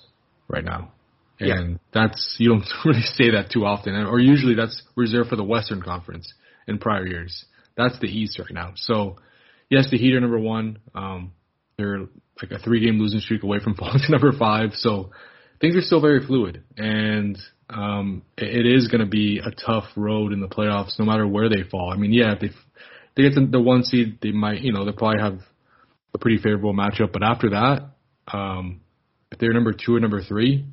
right 0.49 0.65
now. 0.65 0.91
And 1.39 1.71
yeah. 1.71 1.77
that's 1.93 2.35
you 2.39 2.49
don't 2.49 2.65
really 2.85 3.01
say 3.01 3.31
that 3.31 3.51
too 3.51 3.65
often, 3.65 3.95
or 3.95 4.19
usually 4.19 4.53
that's 4.53 4.83
reserved 4.97 5.29
for 5.29 5.37
the 5.37 5.45
Western 5.45 5.81
Conference 5.81 6.31
in 6.67 6.77
prior 6.77 7.07
years. 7.07 7.45
That's 7.77 7.97
the 7.99 8.07
East 8.07 8.37
right 8.37 8.51
now. 8.51 8.73
So 8.75 9.15
yes, 9.69 9.89
the 9.89 9.97
Heat 9.97 10.13
are 10.15 10.19
number 10.19 10.39
one. 10.39 10.79
Um, 10.93 11.31
they're 11.77 11.99
like 12.41 12.51
a 12.51 12.59
three-game 12.59 12.99
losing 12.99 13.21
streak 13.21 13.43
away 13.43 13.59
from 13.63 13.75
falling 13.79 14.01
to 14.05 14.11
number 14.11 14.33
five. 14.37 14.71
So 14.73 15.11
things 15.61 15.77
are 15.77 15.81
still 15.81 16.01
very 16.01 16.25
fluid, 16.25 16.63
and 16.75 17.37
um, 17.69 18.23
it 18.37 18.65
is 18.65 18.89
going 18.89 19.05
to 19.05 19.09
be 19.09 19.39
a 19.39 19.51
tough 19.51 19.85
road 19.95 20.33
in 20.33 20.41
the 20.41 20.49
playoffs, 20.49 20.99
no 20.99 21.05
matter 21.05 21.25
where 21.25 21.47
they 21.47 21.63
fall. 21.71 21.93
I 21.93 21.95
mean, 21.95 22.11
yeah, 22.11 22.33
if 22.33 22.41
they, 22.41 22.49
they 23.15 23.23
get 23.23 23.35
to 23.35 23.47
the 23.47 23.61
one 23.61 23.83
seed, 23.83 24.17
they 24.21 24.31
might, 24.31 24.59
you 24.59 24.73
know, 24.73 24.83
they 24.83 24.91
probably 24.91 25.21
have 25.21 25.39
a 26.17 26.19
pretty 26.19 26.37
favorable 26.37 26.73
matchup. 26.73 27.13
But 27.13 27.23
after 27.23 27.51
that, 27.51 27.91
um, 28.31 28.81
if 29.31 29.39
they're 29.39 29.53
number 29.53 29.73
two 29.73 29.95
or 29.95 29.99
number 29.99 30.21
three, 30.21 30.65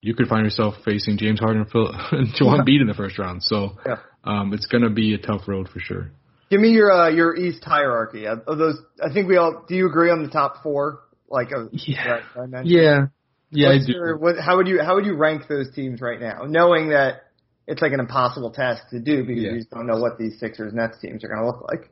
you 0.00 0.14
could 0.14 0.28
find 0.28 0.44
yourself 0.44 0.74
facing 0.84 1.18
James 1.18 1.40
Harden 1.40 1.62
and, 1.62 1.70
Phil, 1.70 1.90
and 2.12 2.34
Joel 2.34 2.60
Embiid 2.60 2.80
in 2.80 2.86
the 2.86 2.94
first 2.94 3.18
round. 3.18 3.42
So 3.42 3.76
yeah. 3.86 3.96
um, 4.24 4.52
it's 4.52 4.66
going 4.66 4.82
to 4.84 4.90
be 4.90 5.14
a 5.14 5.18
tough 5.18 5.42
road 5.46 5.68
for 5.68 5.80
sure. 5.80 6.10
Give 6.50 6.60
me 6.60 6.70
your 6.70 6.92
uh, 6.92 7.08
your 7.08 7.34
East 7.34 7.64
hierarchy 7.64 8.26
of 8.26 8.44
those. 8.46 8.76
I 9.02 9.12
think 9.12 9.28
we 9.28 9.38
all. 9.38 9.64
Do 9.66 9.74
you 9.74 9.88
agree 9.88 10.10
on 10.10 10.22
the 10.22 10.28
top 10.28 10.62
four? 10.62 11.00
Like 11.28 11.48
uh, 11.52 11.64
yeah, 11.72 12.20
yeah, 12.62 13.06
yeah. 13.50 13.68
I 13.70 13.78
do. 13.78 13.92
Your, 13.92 14.18
what, 14.18 14.36
how 14.38 14.58
would 14.58 14.68
you 14.68 14.80
how 14.82 14.94
would 14.94 15.06
you 15.06 15.16
rank 15.16 15.48
those 15.48 15.74
teams 15.74 16.02
right 16.02 16.20
now, 16.20 16.42
knowing 16.46 16.90
that 16.90 17.22
it's 17.66 17.80
like 17.80 17.92
an 17.92 17.98
impossible 17.98 18.50
task 18.50 18.82
to 18.90 19.00
do 19.00 19.24
because 19.24 19.42
Yeah. 19.42 19.52
you 19.52 19.58
just 19.58 19.70
don't 19.70 19.86
know 19.86 19.98
what 19.98 20.18
these 20.18 20.38
Sixers 20.38 20.74
Nets 20.74 20.98
teams 21.00 21.24
are 21.24 21.28
going 21.28 21.40
to 21.40 21.46
look 21.46 21.66
like. 21.66 21.90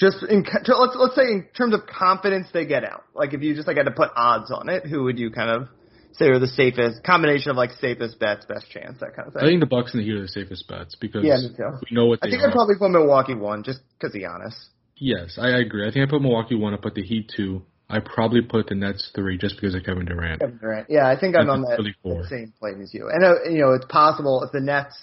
Just 0.00 0.22
in 0.22 0.44
let's 0.44 0.96
let's 0.96 1.16
say 1.16 1.22
in 1.22 1.48
terms 1.56 1.74
of 1.74 1.86
confidence 1.86 2.46
they 2.52 2.64
get 2.64 2.84
out. 2.84 3.04
Like 3.14 3.34
if 3.34 3.42
you 3.42 3.54
just 3.54 3.66
like 3.66 3.76
had 3.76 3.86
to 3.86 3.90
put 3.92 4.10
odds 4.14 4.50
on 4.52 4.68
it, 4.68 4.86
who 4.86 5.04
would 5.04 5.18
you 5.18 5.30
kind 5.30 5.50
of 5.50 5.68
say 6.12 6.26
are 6.26 6.38
the 6.38 6.46
safest 6.46 7.02
combination 7.04 7.50
of 7.50 7.56
like 7.56 7.72
safest 7.80 8.18
bets, 8.20 8.46
best 8.46 8.70
chance, 8.70 8.98
that 9.00 9.16
kind 9.16 9.26
of 9.26 9.34
thing? 9.34 9.42
I 9.42 9.46
think 9.46 9.60
the 9.60 9.66
Bucks 9.66 9.92
and 9.94 10.00
the 10.00 10.06
Heat 10.06 10.14
are 10.14 10.22
the 10.22 10.28
safest 10.28 10.68
bets 10.68 10.94
because 10.94 11.24
Yeah, 11.24 11.38
we 11.38 11.96
know 11.96 12.06
what 12.06 12.20
I 12.22 12.30
think 12.30 12.42
are. 12.42 12.48
I'd 12.48 12.52
probably 12.52 12.76
put 12.78 12.90
Milwaukee 12.90 13.34
one 13.34 13.64
just 13.64 13.80
because 13.98 14.14
Giannis. 14.14 14.54
yes, 14.96 15.36
I, 15.40 15.48
I 15.48 15.58
agree. 15.60 15.86
I 15.88 15.92
think 15.92 16.06
I 16.06 16.10
put 16.10 16.22
Milwaukee 16.22 16.54
one. 16.54 16.74
I 16.74 16.76
put 16.76 16.94
the 16.94 17.02
Heat 17.02 17.32
two. 17.36 17.62
I 17.90 18.00
probably 18.00 18.42
put 18.42 18.66
the 18.68 18.74
Nets 18.74 19.10
three 19.14 19.38
just 19.38 19.56
because 19.56 19.74
of 19.74 19.82
Kevin 19.82 20.04
Durant. 20.04 20.40
Kevin 20.40 20.58
Durant. 20.58 20.86
Yeah, 20.90 21.08
I 21.08 21.18
think 21.18 21.34
I'm 21.36 21.48
on 21.48 21.62
that, 21.62 21.78
that 22.04 22.26
same 22.28 22.52
plane 22.60 22.82
as 22.82 22.92
you. 22.92 23.08
And 23.08 23.24
uh, 23.24 23.34
you 23.50 23.60
know, 23.60 23.72
it's 23.72 23.86
possible 23.86 24.42
if 24.44 24.52
the 24.52 24.60
Nets, 24.60 24.94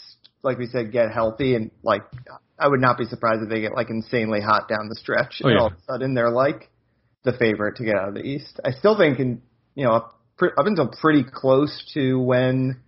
like 0.43 0.59
we 0.59 0.67
said, 0.67 0.91
get 0.91 1.11
healthy 1.11 1.55
and 1.55 1.71
like, 1.81 2.03
I 2.57 2.67
would 2.67 2.81
not 2.81 2.97
be 2.97 3.05
surprised 3.05 3.43
if 3.43 3.49
they 3.49 3.61
get 3.61 3.73
like 3.73 3.89
insanely 3.89 4.41
hot 4.41 4.67
down 4.67 4.87
the 4.87 4.95
stretch. 4.95 5.41
Oh, 5.43 5.47
and 5.47 5.55
yeah. 5.55 5.61
all 5.61 5.67
of 5.67 5.73
a 5.73 5.81
sudden 5.91 6.13
they're 6.13 6.31
like 6.31 6.69
the 7.23 7.33
favorite 7.33 7.77
to 7.77 7.85
get 7.85 7.95
out 7.95 8.07
of 8.07 8.13
the 8.13 8.21
East. 8.21 8.59
I 8.63 8.71
still 8.71 8.97
think, 8.97 9.19
in 9.19 9.41
you 9.73 9.85
know, 9.85 9.93
up, 9.93 10.19
up 10.41 10.65
until 10.65 10.87
pretty 10.87 11.23
close 11.23 11.91
to 11.93 12.19
when 12.19 12.81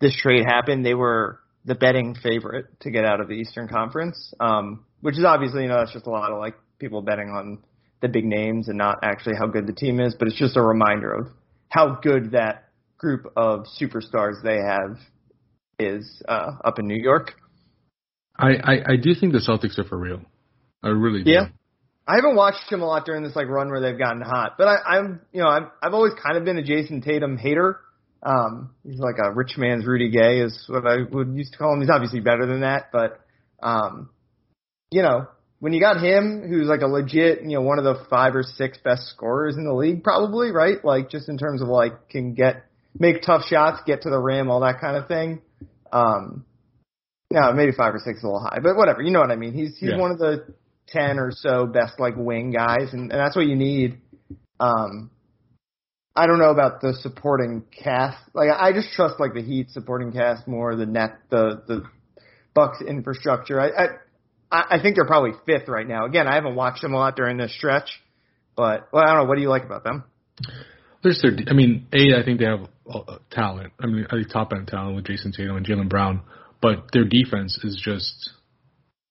this 0.00 0.14
trade 0.16 0.44
happened, 0.46 0.84
they 0.84 0.94
were 0.94 1.40
the 1.64 1.74
betting 1.74 2.14
favorite 2.14 2.66
to 2.80 2.90
get 2.90 3.04
out 3.04 3.20
of 3.20 3.28
the 3.28 3.34
Eastern 3.34 3.68
Conference. 3.68 4.34
Um, 4.40 4.84
which 5.00 5.18
is 5.18 5.24
obviously, 5.24 5.62
you 5.62 5.68
know, 5.68 5.78
that's 5.78 5.92
just 5.92 6.06
a 6.06 6.10
lot 6.10 6.32
of 6.32 6.38
like 6.38 6.54
people 6.78 7.02
betting 7.02 7.28
on 7.28 7.62
the 8.00 8.08
big 8.08 8.24
names 8.24 8.68
and 8.68 8.78
not 8.78 8.98
actually 9.02 9.34
how 9.38 9.46
good 9.46 9.66
the 9.66 9.72
team 9.72 10.00
is, 10.00 10.14
but 10.18 10.28
it's 10.28 10.38
just 10.38 10.56
a 10.56 10.62
reminder 10.62 11.12
of 11.12 11.26
how 11.68 11.98
good 12.02 12.32
that 12.32 12.68
group 12.98 13.26
of 13.36 13.66
superstars 13.80 14.42
they 14.42 14.56
have 14.56 14.98
is 15.78 16.22
uh, 16.28 16.52
up 16.64 16.78
in 16.78 16.86
New 16.86 17.00
York. 17.02 17.34
I, 18.44 18.72
I, 18.72 18.92
I 18.92 18.96
do 18.96 19.14
think 19.14 19.32
the 19.32 19.38
Celtics 19.38 19.78
are 19.78 19.84
for 19.84 19.98
real. 19.98 20.20
I 20.82 20.88
really 20.88 21.24
do. 21.24 21.30
Yeah. 21.30 21.48
I 22.06 22.16
haven't 22.16 22.36
watched 22.36 22.70
him 22.70 22.82
a 22.82 22.86
lot 22.86 23.06
during 23.06 23.22
this 23.22 23.34
like 23.34 23.48
run 23.48 23.70
where 23.70 23.80
they've 23.80 23.98
gotten 23.98 24.20
hot, 24.20 24.56
but 24.58 24.68
I, 24.68 24.96
I'm 24.96 25.22
you 25.32 25.42
know 25.42 25.48
I've 25.48 25.68
I've 25.82 25.94
always 25.94 26.12
kind 26.22 26.36
of 26.36 26.44
been 26.44 26.58
a 26.58 26.62
Jayson 26.62 27.02
Tatum 27.02 27.38
hater. 27.38 27.80
Um, 28.22 28.74
he's 28.86 28.98
like 28.98 29.16
a 29.22 29.32
rich 29.32 29.56
man's 29.56 29.86
Rudy 29.86 30.10
Gay 30.10 30.40
is 30.40 30.64
what 30.68 30.86
I 30.86 30.96
would 31.10 31.34
used 31.34 31.52
to 31.52 31.58
call 31.58 31.72
him. 31.72 31.80
He's 31.80 31.90
obviously 31.90 32.20
better 32.20 32.44
than 32.46 32.60
that, 32.60 32.90
but 32.92 33.20
um, 33.62 34.10
you 34.90 35.00
know 35.00 35.28
when 35.60 35.72
you 35.72 35.80
got 35.80 36.02
him, 36.02 36.44
who's 36.46 36.68
like 36.68 36.82
a 36.82 36.86
legit 36.86 37.42
you 37.42 37.54
know 37.54 37.62
one 37.62 37.78
of 37.78 37.84
the 37.84 38.04
five 38.10 38.36
or 38.36 38.42
six 38.42 38.76
best 38.76 39.08
scorers 39.08 39.56
in 39.56 39.64
the 39.64 39.72
league, 39.72 40.04
probably 40.04 40.50
right? 40.50 40.84
Like 40.84 41.08
just 41.08 41.30
in 41.30 41.38
terms 41.38 41.62
of 41.62 41.68
like 41.68 42.10
can 42.10 42.34
get 42.34 42.66
make 42.98 43.22
tough 43.22 43.46
shots, 43.48 43.80
get 43.86 44.02
to 44.02 44.10
the 44.10 44.18
rim, 44.18 44.50
all 44.50 44.60
that 44.60 44.78
kind 44.78 44.98
of 44.98 45.08
thing. 45.08 45.40
Um, 45.90 46.44
no, 47.34 47.52
maybe 47.52 47.72
five 47.72 47.94
or 47.94 47.98
six 47.98 48.18
is 48.18 48.24
a 48.24 48.26
little 48.26 48.40
high, 48.40 48.60
but 48.62 48.76
whatever. 48.76 49.02
You 49.02 49.10
know 49.10 49.20
what 49.20 49.30
I 49.30 49.36
mean? 49.36 49.52
He's 49.52 49.76
he's 49.76 49.90
Yeah. 49.90 49.98
one 49.98 50.12
of 50.12 50.18
the 50.18 50.54
ten 50.86 51.18
or 51.18 51.32
so 51.32 51.66
best 51.66 51.98
like 51.98 52.14
wing 52.16 52.52
guys, 52.52 52.92
and, 52.92 53.10
and 53.10 53.20
that's 53.20 53.34
what 53.36 53.46
you 53.46 53.56
need. 53.56 53.98
Um, 54.60 55.10
I 56.16 56.26
don't 56.28 56.38
know 56.38 56.50
about 56.50 56.80
the 56.80 56.94
supporting 56.94 57.64
cast. 57.72 58.18
Like 58.34 58.48
I 58.56 58.72
just 58.72 58.92
trust 58.92 59.18
like 59.18 59.34
the 59.34 59.42
Heat 59.42 59.70
supporting 59.70 60.12
cast 60.12 60.46
more, 60.46 60.76
the 60.76 60.86
net, 60.86 61.18
the 61.28 61.62
the 61.66 61.82
Bucks 62.54 62.80
infrastructure. 62.80 63.60
I 63.60 63.68
I, 64.50 64.76
I 64.76 64.82
think 64.82 64.94
they're 64.94 65.06
probably 65.06 65.32
fifth 65.44 65.68
right 65.68 65.86
now. 65.86 66.06
Again, 66.06 66.28
I 66.28 66.36
haven't 66.36 66.54
watched 66.54 66.82
them 66.82 66.94
a 66.94 66.98
lot 66.98 67.16
during 67.16 67.36
this 67.36 67.52
stretch, 67.52 68.00
but 68.54 68.88
well, 68.92 69.02
I 69.02 69.08
don't 69.08 69.24
know. 69.24 69.28
What 69.28 69.34
do 69.34 69.42
you 69.42 69.48
like 69.48 69.64
about 69.64 69.82
them? 69.82 70.04
There's 71.02 71.20
their, 71.20 71.32
I 71.48 71.52
mean, 71.52 71.86
A, 71.92 72.18
I 72.18 72.24
think 72.24 72.38
they 72.38 72.46
have 72.46 72.66
talent. 73.30 73.72
I 73.80 73.86
mean, 73.86 74.06
I 74.08 74.14
think 74.16 74.30
top 74.30 74.52
end 74.52 74.68
talent 74.68 74.96
with 74.96 75.04
Jayson 75.04 75.32
Tatum 75.36 75.56
and 75.56 75.66
Jaylen 75.66 75.88
Brown, 75.88 76.22
but 76.64 76.86
their 76.94 77.04
defense 77.04 77.58
is 77.62 77.78
just 77.78 78.30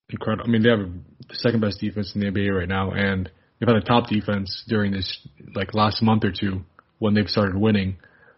incredible. 0.10 0.46
I 0.48 0.52
mean, 0.52 0.64
they 0.64 0.70
have 0.70 0.90
the 1.30 1.36
second 1.36 1.62
best 1.62 1.80
defense 1.80 2.12
in 2.16 2.22
the 2.22 2.32
NBA 2.32 2.52
right 2.52 2.68
now, 2.68 2.90
and 2.94 3.30
they've 3.60 3.68
had 3.68 3.78
a 3.78 3.86
top 3.86 4.10
defense 4.10 4.64
during 4.68 4.92
this 4.92 5.20
like 5.54 5.76
last 5.76 6.02
month 6.02 6.24
or 6.24 6.32
two 6.32 6.62
when 6.98 7.14
they've 7.14 7.28
started 7.28 7.56
winning. 7.56 7.98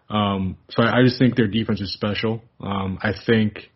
Um, 0.09 0.57
so 0.69 0.83
I, 0.83 0.99
I 0.99 1.03
just 1.03 1.17
think 1.17 1.37
their 1.37 1.47
defense 1.47 1.79
is 1.79 1.93
special. 1.93 2.41
Um, 2.59 2.99
I 3.01 3.13
think 3.25 3.71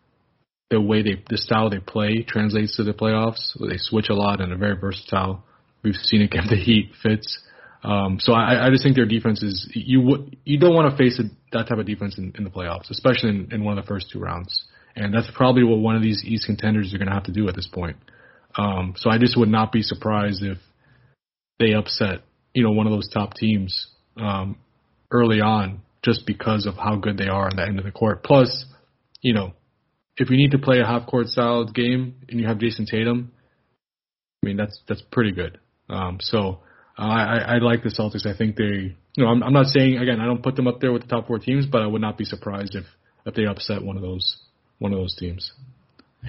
the 0.70 0.82
way 0.82 1.04
they, 1.04 1.24
the 1.30 1.38
style 1.38 1.70
they 1.70 1.80
play 1.80 2.26
translates 2.28 2.76
to 2.76 2.84
the 2.84 2.94
playoffs. 2.94 3.58
They 3.58 3.78
switch 3.78 4.10
a 4.10 4.16
lot 4.16 4.42
and 4.42 4.52
are 4.52 4.58
very 4.58 4.76
versatile. 4.76 5.46
We've 5.86 5.96
seen 5.96 6.22
it 6.22 6.26
against 6.26 6.50
the 6.50 6.58
Heat 6.58 6.92
fits. 7.02 7.40
Um, 7.82 8.18
so 8.20 8.34
I, 8.34 8.68
I 8.68 8.70
just 8.72 8.84
think 8.84 8.98
their 8.98 9.06
defense 9.06 9.42
is 9.42 9.72
you 9.74 10.02
would 10.02 10.36
you 10.44 10.60
don't 10.60 10.76
want 10.76 10.92
to 10.92 10.98
face 10.98 11.18
a, 11.18 11.24
that 11.54 11.70
type 11.70 11.78
of 11.78 11.86
defense 11.86 12.18
in, 12.18 12.34
in 12.38 12.44
the 12.44 12.50
playoffs, 12.50 12.90
especially 12.90 13.30
in, 13.30 13.48
in 13.54 13.64
one 13.64 13.78
of 13.78 13.86
the 13.86 13.88
first 13.88 14.10
two 14.12 14.20
rounds. 14.20 14.66
And 15.00 15.14
that's 15.14 15.32
probably 15.34 15.64
what 15.64 15.80
one 15.80 15.96
of 15.96 16.02
these 16.02 16.24
East 16.26 16.46
contenders 16.46 16.94
are 16.94 16.98
going 16.98 17.08
to 17.08 17.14
have 17.14 17.24
to 17.24 17.32
do 17.32 17.48
at 17.48 17.56
this 17.56 17.68
point. 17.68 17.98
Um, 18.58 18.94
so 18.98 19.10
I 19.10 19.18
just 19.18 19.38
would 19.38 19.50
not 19.50 19.72
be 19.72 19.82
surprised 19.82 20.44
if 20.44 20.58
they 21.60 21.74
upset 21.74 22.22
you 22.54 22.64
know 22.64 22.72
one 22.72 22.88
of 22.88 22.92
those 22.92 23.10
top 23.10 23.34
teams 23.34 23.88
um, 24.18 24.58
early 25.12 25.42
on 25.42 25.82
just 26.04 26.26
because 26.26 26.66
of 26.66 26.76
how 26.76 26.96
good 26.96 27.18
they 27.18 27.28
are 27.28 27.46
on 27.46 27.56
the 27.56 27.64
end 27.64 27.80
of 27.80 27.86
the 27.86 27.92
court. 27.92 28.24
Plus, 28.24 28.66
you 29.22 29.34
know, 29.34 29.54
if 30.18 30.30
you 30.30 30.38
need 30.38 30.52
to 30.52 30.58
play 30.58 30.80
a 30.80 30.86
half 30.86 31.08
court 31.08 31.28
style 31.28 31.66
game 31.66 32.16
and 32.28 32.40
you 32.40 32.48
have 32.48 32.58
Jayson 32.58 32.86
Tatum, 32.86 33.32
I 34.44 34.46
mean 34.46 34.58
that's 34.58 34.80
that's 34.88 35.02
pretty 35.12 35.32
good. 35.32 35.60
Um, 35.90 36.18
so 36.20 36.60
uh, 36.98 37.02
I, 37.02 37.38
I 37.38 37.58
like 37.60 37.84
the 37.84 37.90
Celtics. 37.90 38.26
I 38.26 38.38
think 38.38 38.56
they, 38.56 38.96
you 39.16 39.24
know, 39.24 39.28
I'm, 39.28 39.44
I'm 39.44 39.54
not 39.54 39.68
saying 39.68 39.98
again 39.98 40.20
I 40.20 40.26
don't 40.26 40.44
put 40.44 40.56
them 40.56 40.68
up 40.68 40.80
there 40.80 40.92
with 40.92 41.04
the 41.04 41.08
top 41.08 41.28
four 41.28 41.40
teams, 41.40 41.66
but 41.66 41.82
I 41.82 41.88
would 41.88 42.02
not 42.02 42.18
be 42.18 42.26
surprised 42.26 42.76
if 42.76 42.86
if 43.26 43.36
they 43.36 43.46
upset 43.46 43.84
one 43.84 43.96
of 43.96 44.02
those 44.02 44.38
one 44.80 44.94
of 44.94 45.00
those 45.00 45.16
teams. 45.16 45.52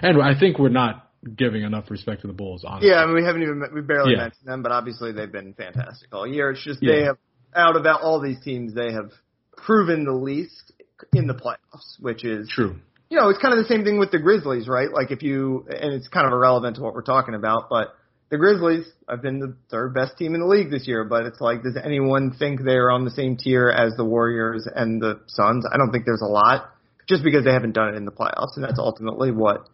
And 0.03 0.23
I 0.23 0.39
think 0.39 0.59
we're 0.59 0.69
not 0.69 1.09
giving 1.37 1.63
enough 1.63 1.91
respect 1.91 2.23
to 2.23 2.27
the 2.27 2.33
Bulls. 2.33 2.65
Honestly, 2.67 2.91
Yeah, 2.91 3.03
I 3.03 3.07
mean 3.07 3.17
we 3.17 3.25
haven't 3.25 3.43
even 3.43 3.63
we 3.75 3.81
barely 3.81 4.13
Yeah. 4.13 4.19
mentioned 4.23 4.47
them, 4.47 4.63
but 4.63 4.73
obviously 4.73 5.13
they've 5.13 5.31
been 5.31 5.53
fantastic 5.55 6.09
all 6.15 6.27
year. 6.27 6.51
It's 6.51 6.63
just 6.63 6.83
Yeah. 6.83 6.93
they 6.93 7.03
have 7.05 7.19
out 7.55 7.77
of 7.77 7.85
all 8.03 8.21
these 8.21 8.41
teams 8.41 8.75
they 8.75 8.93
have 8.93 9.11
proven 9.57 10.05
the 10.05 10.13
least 10.13 10.73
in 11.15 11.27
the 11.27 11.35
playoffs, 11.35 11.99
which 12.01 12.25
is 12.25 12.49
true. 12.49 12.77
you 13.11 13.19
know, 13.19 13.29
it's 13.29 13.41
kind 13.41 13.53
of 13.53 13.59
the 13.59 13.65
same 13.69 13.83
thing 13.83 13.99
with 13.99 14.13
the 14.13 14.21
Grizzlies, 14.21 14.69
right? 14.69 14.93
Like 14.93 15.11
if 15.11 15.21
you, 15.25 15.67
and 15.69 15.93
it's 15.95 16.07
kind 16.07 16.27
of 16.29 16.33
irrelevant 16.33 16.77
to 16.77 16.83
what 16.83 16.95
we're 16.95 17.03
talking 17.03 17.35
about, 17.35 17.69
but 17.69 17.93
the 18.31 18.39
Grizzlies 18.39 18.87
have 19.09 19.21
been 19.21 19.41
the 19.41 19.57
third 19.69 19.93
best 19.93 20.17
team 20.17 20.35
in 20.37 20.41
the 20.41 20.47
league 20.47 20.71
this 20.71 20.87
year, 20.87 21.03
but 21.03 21.27
it's 21.27 21.41
like, 21.41 21.65
does 21.65 21.77
anyone 21.77 22.31
think 22.31 22.63
they're 22.63 22.89
on 22.93 23.05
the 23.05 23.11
same 23.11 23.37
tier 23.37 23.69
as 23.69 23.97
the 23.97 24.05
Warriors 24.05 24.69
and 24.73 25.03
the 25.03 25.19
Suns? 25.27 25.67
I 25.73 25.77
don't 25.77 25.91
think 25.91 26.05
there's 26.07 26.23
a 26.23 26.31
lot, 26.31 26.71
just 27.11 27.23
because 27.23 27.45
they 27.45 27.53
haven't 27.53 27.73
done 27.73 27.89
it 27.89 27.97
in 27.97 28.07
the 28.07 28.13
playoffs, 28.13 28.57
and 28.57 28.65
that's 28.65 28.79
ultimately 28.79 29.31
what 29.31 29.69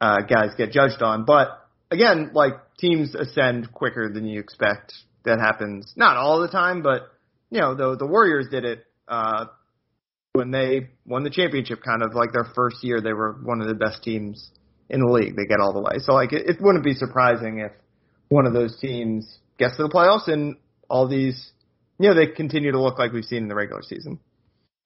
uh, 0.00 0.22
guys 0.22 0.50
get 0.56 0.72
judged 0.72 1.02
on. 1.02 1.24
But 1.24 1.50
again, 1.90 2.30
like 2.34 2.54
teams 2.78 3.14
ascend 3.14 3.72
quicker 3.72 4.12
than 4.12 4.26
you 4.26 4.40
expect. 4.40 4.92
That 5.24 5.38
happens 5.40 5.92
not 5.94 6.16
all 6.16 6.40
the 6.40 6.48
time, 6.48 6.82
but 6.82 7.02
you 7.50 7.60
know, 7.60 7.74
the 7.74 7.96
the 7.96 8.06
Warriors 8.06 8.46
did 8.50 8.64
it 8.64 8.84
uh, 9.06 9.46
when 10.38 10.50
they 10.52 10.88
won 11.04 11.24
the 11.24 11.30
championship, 11.30 11.80
kind 11.84 12.02
of 12.02 12.14
like 12.14 12.32
their 12.32 12.46
first 12.54 12.76
year, 12.82 13.00
they 13.00 13.12
were 13.12 13.32
one 13.42 13.60
of 13.60 13.66
the 13.66 13.74
best 13.74 14.02
teams 14.02 14.50
in 14.88 15.00
the 15.00 15.10
league. 15.10 15.36
They 15.36 15.46
get 15.46 15.58
all 15.60 15.72
the 15.72 15.80
way. 15.80 15.98
So 15.98 16.12
like, 16.12 16.32
it, 16.32 16.48
it 16.48 16.56
wouldn't 16.60 16.84
be 16.84 16.94
surprising 16.94 17.58
if 17.58 17.72
one 18.28 18.46
of 18.46 18.52
those 18.52 18.78
teams 18.78 19.38
gets 19.58 19.76
to 19.76 19.82
the 19.82 19.88
playoffs 19.88 20.32
and 20.32 20.56
all 20.88 21.08
these, 21.08 21.50
you 21.98 22.08
know, 22.08 22.14
they 22.14 22.28
continue 22.28 22.72
to 22.72 22.80
look 22.80 22.98
like 22.98 23.12
we've 23.12 23.24
seen 23.24 23.42
in 23.42 23.48
the 23.48 23.54
regular 23.54 23.82
season. 23.82 24.20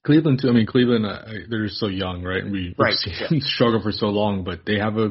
Cleveland 0.04 0.40
too. 0.42 0.48
I 0.48 0.52
mean, 0.52 0.66
Cleveland 0.66 1.06
uh, 1.06 1.22
they're 1.48 1.68
so 1.68 1.86
young, 1.86 2.22
right? 2.22 2.44
We 2.44 2.50
we've 2.50 2.74
Right, 2.78 2.94
seen 2.94 3.14
yeah. 3.20 3.28
them 3.28 3.40
struggle 3.42 3.80
for 3.82 3.92
so 3.92 4.06
long, 4.06 4.44
but 4.44 4.60
they 4.66 4.78
have 4.78 4.96
a 4.96 5.10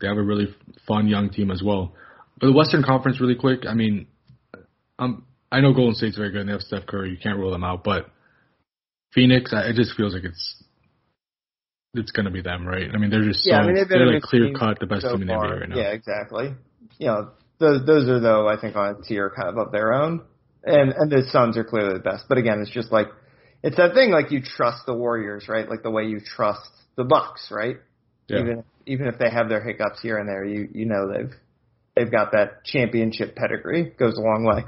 they 0.00 0.06
have 0.08 0.16
a 0.16 0.22
really 0.22 0.54
fun 0.86 1.06
young 1.08 1.30
team 1.30 1.50
as 1.50 1.62
well. 1.62 1.94
But 2.40 2.48
the 2.48 2.52
Western 2.52 2.82
Conference, 2.82 3.20
really 3.20 3.36
quick. 3.36 3.60
I 3.68 3.74
mean, 3.74 4.06
um, 4.98 5.26
I 5.52 5.60
know 5.60 5.72
Golden 5.72 5.94
State's 5.94 6.16
very 6.16 6.30
good. 6.30 6.40
and 6.40 6.48
They 6.48 6.52
have 6.52 6.62
Steph 6.62 6.86
Curry. 6.86 7.10
You 7.10 7.18
can't 7.22 7.38
rule 7.38 7.50
them 7.52 7.62
out, 7.62 7.84
but 7.84 8.10
Phoenix, 9.12 9.52
I, 9.52 9.68
it 9.70 9.76
just 9.76 9.94
feels 9.96 10.14
like 10.14 10.24
it's 10.24 10.64
it's 11.94 12.10
going 12.10 12.24
to 12.24 12.30
be 12.32 12.40
them, 12.40 12.66
right? 12.66 12.88
I 12.92 12.96
mean, 12.98 13.10
they're 13.10 13.22
just 13.22 13.44
so 13.44 13.50
yeah, 13.50 13.58
I 13.60 13.66
mean 13.66 13.84
they're 13.88 14.06
like 14.06 14.22
clear 14.22 14.52
cut 14.58 14.80
the 14.80 14.86
best 14.86 15.02
so 15.02 15.12
team 15.12 15.22
in 15.22 15.28
the. 15.28 15.34
NBA 15.34 15.60
right 15.60 15.68
now. 15.68 15.76
Yeah, 15.76 15.90
exactly. 15.92 16.54
You 16.98 17.06
know, 17.06 17.30
those 17.58 17.86
those 17.86 18.08
are 18.08 18.18
though 18.18 18.48
I 18.48 18.58
think 18.60 18.74
on 18.76 18.96
a 18.96 19.02
tier 19.06 19.30
kind 19.36 19.48
of 19.48 19.58
of 19.58 19.72
their 19.72 19.92
own, 19.92 20.22
and 20.64 20.92
and 20.92 21.10
the 21.12 21.22
Suns 21.30 21.56
are 21.56 21.64
clearly 21.64 21.92
the 21.94 22.00
best. 22.00 22.24
But 22.28 22.38
again, 22.38 22.60
it's 22.60 22.70
just 22.70 22.90
like 22.90 23.08
it's 23.62 23.76
that 23.76 23.94
thing 23.94 24.10
like 24.10 24.30
you 24.30 24.42
trust 24.42 24.86
the 24.86 24.94
Warriors, 24.94 25.48
right? 25.48 25.68
Like 25.68 25.82
the 25.82 25.90
way 25.90 26.04
you 26.04 26.20
trust 26.20 26.70
the 26.96 27.04
Bucks, 27.04 27.48
right? 27.50 27.76
Yeah. 28.28 28.40
Even 28.40 28.64
even 28.86 29.06
if 29.06 29.18
they 29.18 29.30
have 29.30 29.48
their 29.48 29.62
hiccups 29.62 30.00
here 30.02 30.18
and 30.18 30.28
there, 30.28 30.44
you 30.44 30.68
you 30.72 30.86
know 30.86 31.12
they've 31.12 31.32
they've 31.94 32.10
got 32.10 32.32
that 32.32 32.64
championship 32.64 33.36
pedigree. 33.36 33.92
Goes 33.98 34.16
a 34.16 34.20
long 34.20 34.44
way. 34.44 34.64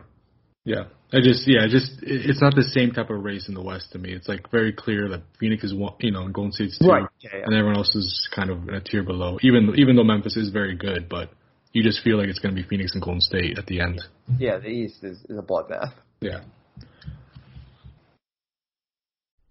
Yeah, 0.64 0.84
I 1.12 1.20
just 1.20 1.46
yeah, 1.46 1.66
just 1.68 1.92
it's 2.02 2.40
not 2.40 2.54
the 2.54 2.62
same 2.62 2.92
type 2.92 3.10
of 3.10 3.22
race 3.22 3.48
in 3.48 3.54
the 3.54 3.62
West 3.62 3.92
to 3.92 3.98
me. 3.98 4.12
It's 4.12 4.28
like 4.28 4.50
very 4.50 4.72
clear 4.72 5.08
that 5.10 5.22
Phoenix 5.38 5.62
is 5.62 5.74
one, 5.74 5.94
you 6.00 6.10
know, 6.10 6.26
Golden 6.28 6.52
State's 6.52 6.78
two, 6.78 6.88
Right. 6.88 7.06
Yeah, 7.20 7.30
yeah. 7.34 7.44
and 7.44 7.54
everyone 7.54 7.76
else 7.76 7.94
is 7.94 8.28
kind 8.34 8.50
of 8.50 8.68
in 8.68 8.74
a 8.74 8.80
tier 8.80 9.02
below. 9.02 9.38
Even 9.42 9.74
even 9.76 9.96
though 9.96 10.04
Memphis 10.04 10.36
is 10.36 10.50
very 10.50 10.74
good, 10.74 11.08
but 11.08 11.30
you 11.72 11.82
just 11.82 12.02
feel 12.02 12.16
like 12.16 12.28
it's 12.28 12.38
going 12.38 12.54
to 12.54 12.60
be 12.60 12.66
Phoenix 12.66 12.94
and 12.94 13.02
Golden 13.02 13.20
State 13.20 13.58
at 13.58 13.66
the 13.66 13.80
end. 13.80 14.00
Yeah, 14.38 14.58
the 14.58 14.68
East 14.68 15.02
is, 15.02 15.18
is 15.28 15.36
a 15.36 15.42
bloodbath. 15.42 15.92
Yeah. 16.20 16.40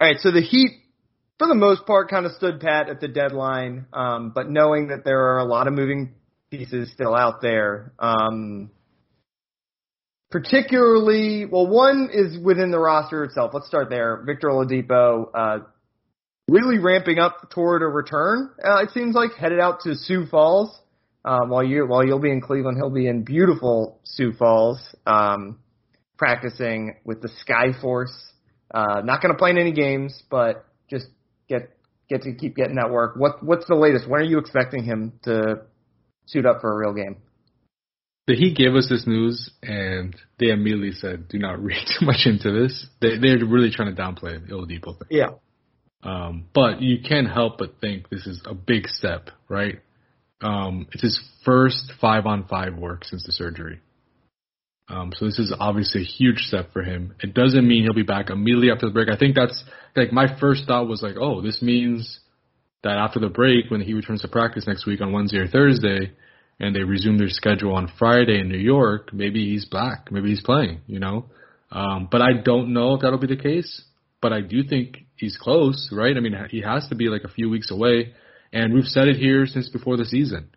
All 0.00 0.08
right, 0.08 0.18
so 0.18 0.32
the 0.32 0.40
Heat, 0.40 0.72
for 1.38 1.46
the 1.46 1.54
most 1.54 1.86
part, 1.86 2.10
kind 2.10 2.26
of 2.26 2.32
stood 2.32 2.58
pat 2.58 2.88
at 2.88 3.00
the 3.00 3.06
deadline, 3.06 3.86
um, 3.92 4.32
but 4.34 4.50
knowing 4.50 4.88
that 4.88 5.04
there 5.04 5.34
are 5.34 5.38
a 5.38 5.44
lot 5.44 5.68
of 5.68 5.72
moving 5.72 6.14
pieces 6.50 6.90
still 6.92 7.14
out 7.14 7.40
there, 7.40 7.92
um, 8.00 8.72
particularly, 10.32 11.46
well, 11.46 11.68
one 11.68 12.10
is 12.12 12.36
within 12.44 12.72
the 12.72 12.78
roster 12.78 13.22
itself. 13.22 13.52
Let's 13.54 13.68
start 13.68 13.88
there. 13.88 14.24
Victor 14.26 14.48
Oladipo, 14.48 15.28
uh, 15.32 15.58
really 16.48 16.78
ramping 16.80 17.20
up 17.20 17.50
toward 17.50 17.82
a 17.82 17.86
return. 17.86 18.50
Uh, 18.64 18.82
it 18.82 18.90
seems 18.90 19.14
like 19.14 19.34
headed 19.38 19.60
out 19.60 19.82
to 19.82 19.94
Sioux 19.94 20.26
Falls. 20.26 20.76
Um, 21.24 21.50
while 21.50 21.62
you 21.62 21.86
while 21.86 22.04
you'll 22.04 22.18
be 22.18 22.32
in 22.32 22.40
Cleveland, 22.40 22.76
he'll 22.78 22.90
be 22.90 23.06
in 23.06 23.22
beautiful 23.22 24.00
Sioux 24.02 24.32
Falls, 24.32 24.78
um, 25.06 25.60
practicing 26.18 26.96
with 27.04 27.22
the 27.22 27.30
Sky 27.40 27.68
Force. 27.80 28.12
Uh, 28.72 29.02
not 29.04 29.20
going 29.22 29.32
to 29.32 29.38
play 29.38 29.50
in 29.50 29.58
any 29.58 29.72
games, 29.72 30.22
but 30.30 30.64
just 30.90 31.06
get 31.48 31.70
get 32.08 32.22
to 32.22 32.34
keep 32.34 32.56
getting 32.56 32.76
that 32.76 32.90
work. 32.90 33.14
What 33.16 33.42
what's 33.42 33.66
the 33.66 33.74
latest? 33.74 34.08
When 34.08 34.20
are 34.20 34.24
you 34.24 34.38
expecting 34.38 34.84
him 34.84 35.12
to 35.24 35.62
suit 36.26 36.46
up 36.46 36.60
for 36.60 36.72
a 36.72 36.76
real 36.76 36.94
game? 36.94 37.16
The 38.26 38.34
he 38.34 38.54
gave 38.54 38.74
us 38.74 38.88
this 38.88 39.06
news, 39.06 39.50
and 39.62 40.16
they 40.38 40.48
immediately 40.48 40.92
said, 40.92 41.28
"Do 41.28 41.38
not 41.38 41.62
read 41.62 41.84
too 41.98 42.06
much 42.06 42.26
into 42.26 42.50
this." 42.50 42.86
They 43.00 43.18
they're 43.18 43.44
really 43.44 43.70
trying 43.70 43.94
to 43.94 44.00
downplay 44.00 44.46
the 44.46 44.54
Oladipo 44.54 44.98
thing. 44.98 45.08
Yeah. 45.10 45.30
Um, 46.02 46.46
but 46.54 46.82
you 46.82 46.98
can't 47.06 47.30
help 47.30 47.58
but 47.58 47.80
think 47.80 48.10
this 48.10 48.26
is 48.26 48.42
a 48.44 48.54
big 48.54 48.88
step, 48.88 49.30
right? 49.48 49.80
Um, 50.42 50.86
it's 50.92 51.02
his 51.02 51.22
first 51.44 51.92
five 52.00 52.26
on 52.26 52.46
five 52.46 52.76
work 52.76 53.04
since 53.04 53.24
the 53.24 53.32
surgery. 53.32 53.80
Um, 54.88 55.12
so 55.16 55.24
this 55.24 55.38
is 55.38 55.52
obviously 55.58 56.02
a 56.02 56.04
huge 56.04 56.38
step 56.40 56.72
for 56.72 56.82
him. 56.82 57.14
It 57.20 57.32
doesn't 57.32 57.66
mean 57.66 57.84
he'll 57.84 57.94
be 57.94 58.02
back 58.02 58.30
immediately 58.30 58.70
after 58.70 58.86
the 58.86 58.92
break. 58.92 59.08
I 59.10 59.16
think 59.16 59.34
that's 59.34 59.64
like 59.96 60.12
my 60.12 60.38
first 60.38 60.66
thought 60.66 60.88
was 60.88 61.02
like, 61.02 61.16
oh, 61.18 61.40
this 61.40 61.62
means 61.62 62.20
that 62.82 62.98
after 62.98 63.18
the 63.18 63.30
break, 63.30 63.70
when 63.70 63.80
he 63.80 63.94
returns 63.94 64.20
to 64.22 64.28
practice 64.28 64.66
next 64.66 64.86
week 64.86 65.00
on 65.00 65.12
Wednesday 65.12 65.38
or 65.38 65.48
Thursday, 65.48 66.12
and 66.60 66.76
they 66.76 66.82
resume 66.82 67.18
their 67.18 67.30
schedule 67.30 67.74
on 67.74 67.90
Friday 67.98 68.40
in 68.40 68.48
New 68.48 68.58
York, 68.58 69.12
maybe 69.12 69.50
he's 69.50 69.64
back, 69.64 70.12
maybe 70.12 70.28
he's 70.28 70.42
playing, 70.42 70.82
you 70.86 71.00
know. 71.00 71.26
Um, 71.70 72.08
but 72.10 72.20
I 72.20 72.34
don't 72.44 72.72
know 72.72 72.94
if 72.94 73.00
that'll 73.00 73.18
be 73.18 73.26
the 73.26 73.42
case. 73.42 73.82
But 74.24 74.32
I 74.32 74.40
do 74.40 74.62
think 74.62 75.04
he's 75.16 75.36
close, 75.36 75.90
right? 75.92 76.16
I 76.16 76.20
mean, 76.20 76.34
he 76.48 76.62
has 76.62 76.88
to 76.88 76.94
be 76.94 77.08
like 77.08 77.24
a 77.24 77.28
few 77.28 77.50
weeks 77.50 77.70
away. 77.70 78.14
And 78.54 78.72
we've 78.72 78.86
said 78.86 79.06
it 79.06 79.16
here 79.16 79.44
since 79.44 79.68
before 79.68 79.98
the 79.98 80.06
season. 80.06 80.48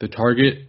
The 0.00 0.08
target, 0.08 0.68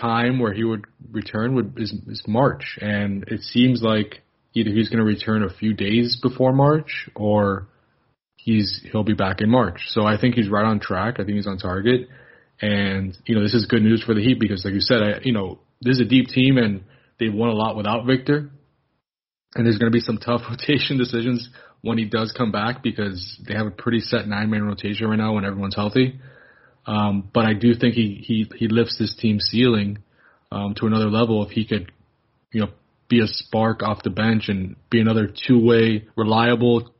time 0.00 0.38
where 0.38 0.52
he 0.52 0.64
would 0.64 0.84
return 1.10 1.54
would 1.54 1.78
is, 1.78 1.92
is 2.06 2.22
March, 2.26 2.78
and 2.80 3.24
it 3.28 3.42
seems 3.42 3.82
like 3.82 4.22
either 4.54 4.70
he's 4.70 4.88
going 4.88 4.98
to 4.98 5.04
return 5.04 5.42
a 5.42 5.52
few 5.52 5.74
days 5.74 6.18
before 6.20 6.52
March 6.52 7.08
or 7.14 7.68
he's 8.36 8.80
he'll 8.90 9.04
be 9.04 9.14
back 9.14 9.40
in 9.40 9.50
March. 9.50 9.80
So 9.88 10.04
I 10.04 10.18
think 10.20 10.34
he's 10.34 10.48
right 10.48 10.64
on 10.64 10.80
track. 10.80 11.14
I 11.18 11.24
think 11.24 11.36
he's 11.36 11.46
on 11.46 11.58
target, 11.58 12.08
and 12.60 13.16
you 13.26 13.34
know 13.34 13.42
this 13.42 13.54
is 13.54 13.66
good 13.66 13.82
news 13.82 14.02
for 14.02 14.14
the 14.14 14.22
Heat 14.22 14.40
because, 14.40 14.64
like 14.64 14.74
you 14.74 14.80
said, 14.80 15.02
I, 15.02 15.20
you 15.22 15.32
know 15.32 15.58
this 15.80 15.96
is 15.96 16.00
a 16.00 16.08
deep 16.08 16.28
team 16.28 16.58
and 16.58 16.84
they've 17.20 17.32
won 17.32 17.50
a 17.50 17.54
lot 17.54 17.76
without 17.76 18.06
Victor, 18.06 18.50
and 19.54 19.66
there's 19.66 19.78
going 19.78 19.90
to 19.90 19.96
be 19.96 20.00
some 20.00 20.18
tough 20.24 20.42
rotation 20.48 20.98
decisions 20.98 21.48
when 21.82 21.98
he 21.98 22.04
does 22.04 22.34
come 22.36 22.50
back 22.50 22.82
because 22.82 23.38
they 23.46 23.54
have 23.54 23.66
a 23.66 23.70
pretty 23.70 24.00
set 24.00 24.26
nine 24.26 24.50
man 24.50 24.64
rotation 24.64 25.08
right 25.08 25.18
now 25.18 25.34
when 25.34 25.44
everyone's 25.44 25.76
healthy. 25.76 26.18
Um, 26.88 27.28
but 27.34 27.44
I 27.44 27.52
do 27.52 27.74
think 27.74 27.94
he 27.94 28.24
he 28.24 28.50
he 28.56 28.66
lifts 28.66 28.98
this 28.98 29.14
team 29.14 29.40
ceiling 29.40 29.98
um, 30.50 30.74
to 30.76 30.86
another 30.86 31.10
level 31.10 31.44
if 31.44 31.50
he 31.50 31.66
could, 31.66 31.92
you 32.50 32.62
know, 32.62 32.68
be 33.10 33.20
a 33.20 33.26
spark 33.26 33.82
off 33.82 34.02
the 34.02 34.10
bench 34.10 34.48
and 34.48 34.74
be 34.88 34.98
another 34.98 35.28
two 35.28 35.62
way 35.62 36.08
reliable, 36.16 36.90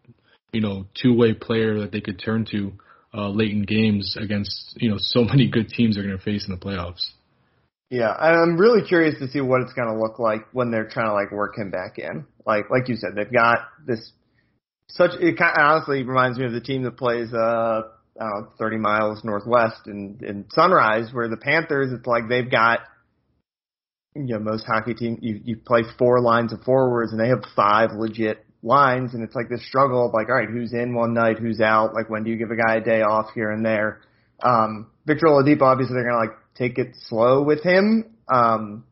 you 0.53 0.61
know, 0.61 0.85
two 0.95 1.17
way 1.17 1.33
player 1.33 1.81
that 1.81 1.91
they 1.91 2.03
could 2.03 2.21
turn 2.23 2.45
to 2.51 2.73
uh, 3.15 3.31
late 3.31 3.51
in 3.51 3.63
games 3.63 4.15
against 4.21 4.77
you 4.77 4.91
know 4.91 4.99
so 4.99 5.25
many 5.25 5.49
good 5.49 5.71
teams 5.71 5.95
they're 5.97 6.05
going 6.05 6.19
to 6.19 6.23
face 6.23 6.47
in 6.47 6.55
the 6.55 6.61
playoffs. 6.61 7.13
Yeah, 7.89 8.13
I'm 8.13 8.59
really 8.59 8.87
curious 8.87 9.19
to 9.21 9.29
see 9.29 9.41
what 9.41 9.63
it's 9.63 9.73
going 9.73 9.89
to 9.89 9.99
look 9.99 10.19
like 10.19 10.47
when 10.53 10.71
they're 10.71 10.91
trying 10.91 11.09
to 11.09 11.15
like 11.15 11.33
work 11.33 11.57
him 11.57 11.71
back 11.71 11.99
in. 11.99 12.27
Like 12.45 12.69
like 12.69 12.91
you 12.91 12.97
said, 12.97 13.13
they've 13.17 13.33
got 13.33 13.61
this 13.87 14.13
such. 14.91 15.13
It 15.19 15.39
kind 15.39 15.57
of 15.57 15.63
honestly 15.63 16.03
reminds 16.03 16.39
me 16.39 16.45
of 16.45 16.53
the 16.53 16.61
team 16.61 16.83
that 16.83 16.99
plays 16.99 17.33
uh 17.33 17.85
I 18.21 18.41
30 18.59 18.79
miles 18.79 19.25
northwest 19.25 19.87
in 19.87 20.21
in 20.23 20.47
Sunrise, 20.53 21.13
where 21.13 21.29
the 21.29 21.37
Panthers. 21.37 21.93
It's 21.93 22.07
like 22.07 22.29
they've 22.29 22.51
got 22.51 22.81
you 24.15 24.35
know 24.35 24.39
most 24.39 24.65
hockey 24.65 24.95
team 24.95 25.19
you 25.21 25.41
you 25.45 25.57
play 25.57 25.83
four 25.99 26.21
lines 26.21 26.53
of 26.53 26.61
forwards 26.63 27.13
and 27.13 27.21
they 27.21 27.29
have 27.29 27.43
five 27.55 27.91
legit 27.93 28.45
lines 28.63 29.15
and 29.15 29.23
it's 29.23 29.35
like 29.35 29.49
this 29.49 29.65
struggle 29.67 30.07
of 30.07 30.13
like 30.13 30.29
all 30.29 30.35
right 30.35 30.49
who's 30.49 30.73
in 30.73 30.95
one 30.95 31.15
night 31.15 31.39
who's 31.39 31.61
out 31.61 31.95
like 31.95 32.11
when 32.11 32.25
do 32.25 32.31
you 32.31 32.37
give 32.37 32.51
a 32.51 32.57
guy 32.57 32.77
a 32.77 32.81
day 32.81 33.03
off 33.03 33.27
here 33.35 33.51
and 33.51 33.65
there 33.65 34.01
um 34.43 34.91
Victor 35.07 35.27
Oladipo 35.27 35.63
obviously 35.63 35.95
they're 35.95 36.09
gonna 36.09 36.19
like 36.19 36.37
take 36.57 36.79
it 36.79 36.97
slow 37.07 37.43
with 37.43 37.63
him 37.63 38.17
um 38.33 38.85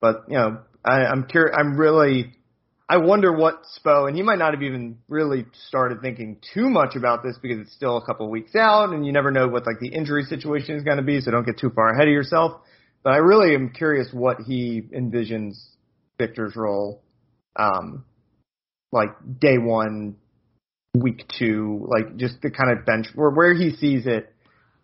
but 0.00 0.24
you 0.28 0.36
know 0.36 0.58
I, 0.84 1.06
I'm 1.06 1.26
curious 1.26 1.56
I'm 1.58 1.76
really 1.78 2.34
I 2.88 2.98
wonder 2.98 3.32
what 3.32 3.64
Spo, 3.64 4.06
and 4.06 4.16
he 4.16 4.22
might 4.22 4.38
not 4.38 4.54
have 4.54 4.62
even 4.62 4.98
really 5.08 5.44
started 5.68 6.00
thinking 6.00 6.38
too 6.54 6.70
much 6.70 6.94
about 6.94 7.24
this 7.24 7.36
because 7.42 7.58
it's 7.58 7.72
still 7.72 7.96
a 7.96 8.04
couple 8.04 8.30
weeks 8.30 8.54
out, 8.54 8.90
and 8.90 9.04
you 9.04 9.12
never 9.12 9.32
know 9.32 9.48
what 9.48 9.66
like 9.66 9.80
the 9.80 9.88
injury 9.88 10.22
situation 10.22 10.76
is 10.76 10.84
going 10.84 10.98
to 10.98 11.02
be, 11.02 11.20
so 11.20 11.32
don't 11.32 11.44
get 11.44 11.58
too 11.58 11.70
far 11.70 11.90
ahead 11.90 12.06
of 12.06 12.12
yourself. 12.12 12.60
But 13.02 13.14
I 13.14 13.16
really 13.16 13.54
am 13.56 13.70
curious 13.70 14.08
what 14.12 14.38
he 14.46 14.82
envisions 14.96 15.56
Victor's 16.16 16.54
role, 16.54 17.02
um, 17.56 18.04
like 18.92 19.10
day 19.40 19.58
one, 19.58 20.16
week 20.94 21.24
two, 21.40 21.88
like 21.88 22.16
just 22.16 22.40
the 22.40 22.50
kind 22.50 22.70
of 22.70 22.86
bench 22.86 23.08
where 23.16 23.30
where 23.30 23.52
he 23.52 23.74
sees 23.74 24.06
it 24.06 24.32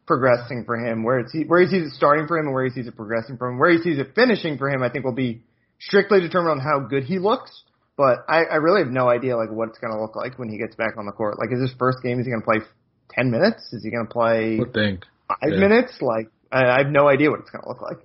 progressing 0.09 0.65
for 0.67 0.77
him, 0.77 1.05
where 1.05 1.21
it's 1.21 1.33
where 1.47 1.61
he 1.61 1.69
sees 1.69 1.87
it 1.87 1.93
starting 1.93 2.27
for 2.27 2.37
him, 2.37 2.47
and 2.47 2.55
where 2.55 2.65
he 2.65 2.71
sees 2.71 2.89
it 2.89 2.97
progressing 2.97 3.37
for 3.37 3.49
him, 3.49 3.61
where 3.61 3.71
he 3.71 3.79
sees 3.79 3.99
it 4.01 4.17
finishing 4.17 4.59
for 4.59 4.69
him. 4.69 4.83
I 4.83 4.89
think 4.91 5.05
will 5.05 5.13
be 5.13 5.45
strictly 5.79 6.21
determined 6.21 6.59
on 6.59 6.67
how 6.67 6.81
good 6.81 7.05
he 7.05 7.21
looks 7.21 7.63
but 7.97 8.25
I, 8.29 8.45
I 8.45 8.57
really 8.57 8.83
have 8.83 8.93
no 8.93 9.09
idea 9.09 9.37
like 9.37 9.51
what 9.51 9.69
it's 9.69 9.79
going 9.79 9.93
to 9.93 10.01
look 10.01 10.17
like 10.17 10.39
when 10.39 10.49
he 10.49 10.59
gets 10.59 10.75
back 10.75 10.97
on 10.97 11.07
the 11.07 11.13
court. 11.13 11.39
Like, 11.39 11.51
is 11.53 11.61
his 11.61 11.75
first 11.79 11.99
game? 12.03 12.19
Is 12.21 12.27
he 12.27 12.31
going 12.31 12.43
to 12.43 12.47
play 12.47 12.61
ten 13.11 13.31
minutes? 13.31 13.73
Is 13.73 13.83
he 13.83 13.91
going 13.91 14.07
to 14.07 14.13
play 14.13 14.59
five 14.59 15.53
yeah. 15.53 15.59
minutes? 15.59 16.01
Like, 16.01 16.29
I, 16.51 16.67
I 16.67 16.79
have 16.79 16.89
no 16.89 17.09
idea 17.09 17.31
what 17.31 17.41
it's 17.41 17.51
going 17.51 17.63
to 17.63 17.69
look 17.69 17.83
like. 17.83 17.99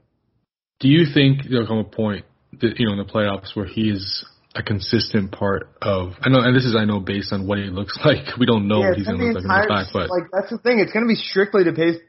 Do 0.79 0.87
you 0.87 1.05
think 1.13 1.41
there'll 1.49 1.67
come 1.67 1.79
a 1.79 1.83
point 1.83 2.25
that 2.59 2.79
you 2.79 2.85
know 2.85 2.93
in 2.93 2.99
the 2.99 3.11
playoffs 3.11 3.55
where 3.55 3.65
he 3.65 3.89
is 3.89 4.25
a 4.55 4.61
consistent 4.63 5.31
part 5.31 5.69
of? 5.81 6.13
I 6.21 6.29
know, 6.29 6.39
and 6.39 6.55
this 6.55 6.65
is 6.65 6.75
I 6.75 6.85
know 6.85 6.99
based 6.99 7.33
on 7.33 7.47
what 7.47 7.57
he 7.57 7.65
looks 7.65 7.97
like. 8.05 8.37
We 8.37 8.45
don't 8.45 8.67
know 8.67 8.81
yeah, 8.81 8.89
what 8.89 8.97
he's 8.97 9.07
going 9.07 9.19
to 9.19 9.25
look 9.25 9.35
like 9.35 9.43
in 9.43 9.47
the 9.47 9.67
back, 9.67 9.87
but 9.93 10.09
like 10.09 10.29
that's 10.31 10.49
the 10.51 10.57
thing. 10.59 10.79
It's 10.79 10.91
going 10.91 11.05
to 11.05 11.09
be 11.09 11.15
strictly 11.15 11.63
dependent 11.63 12.03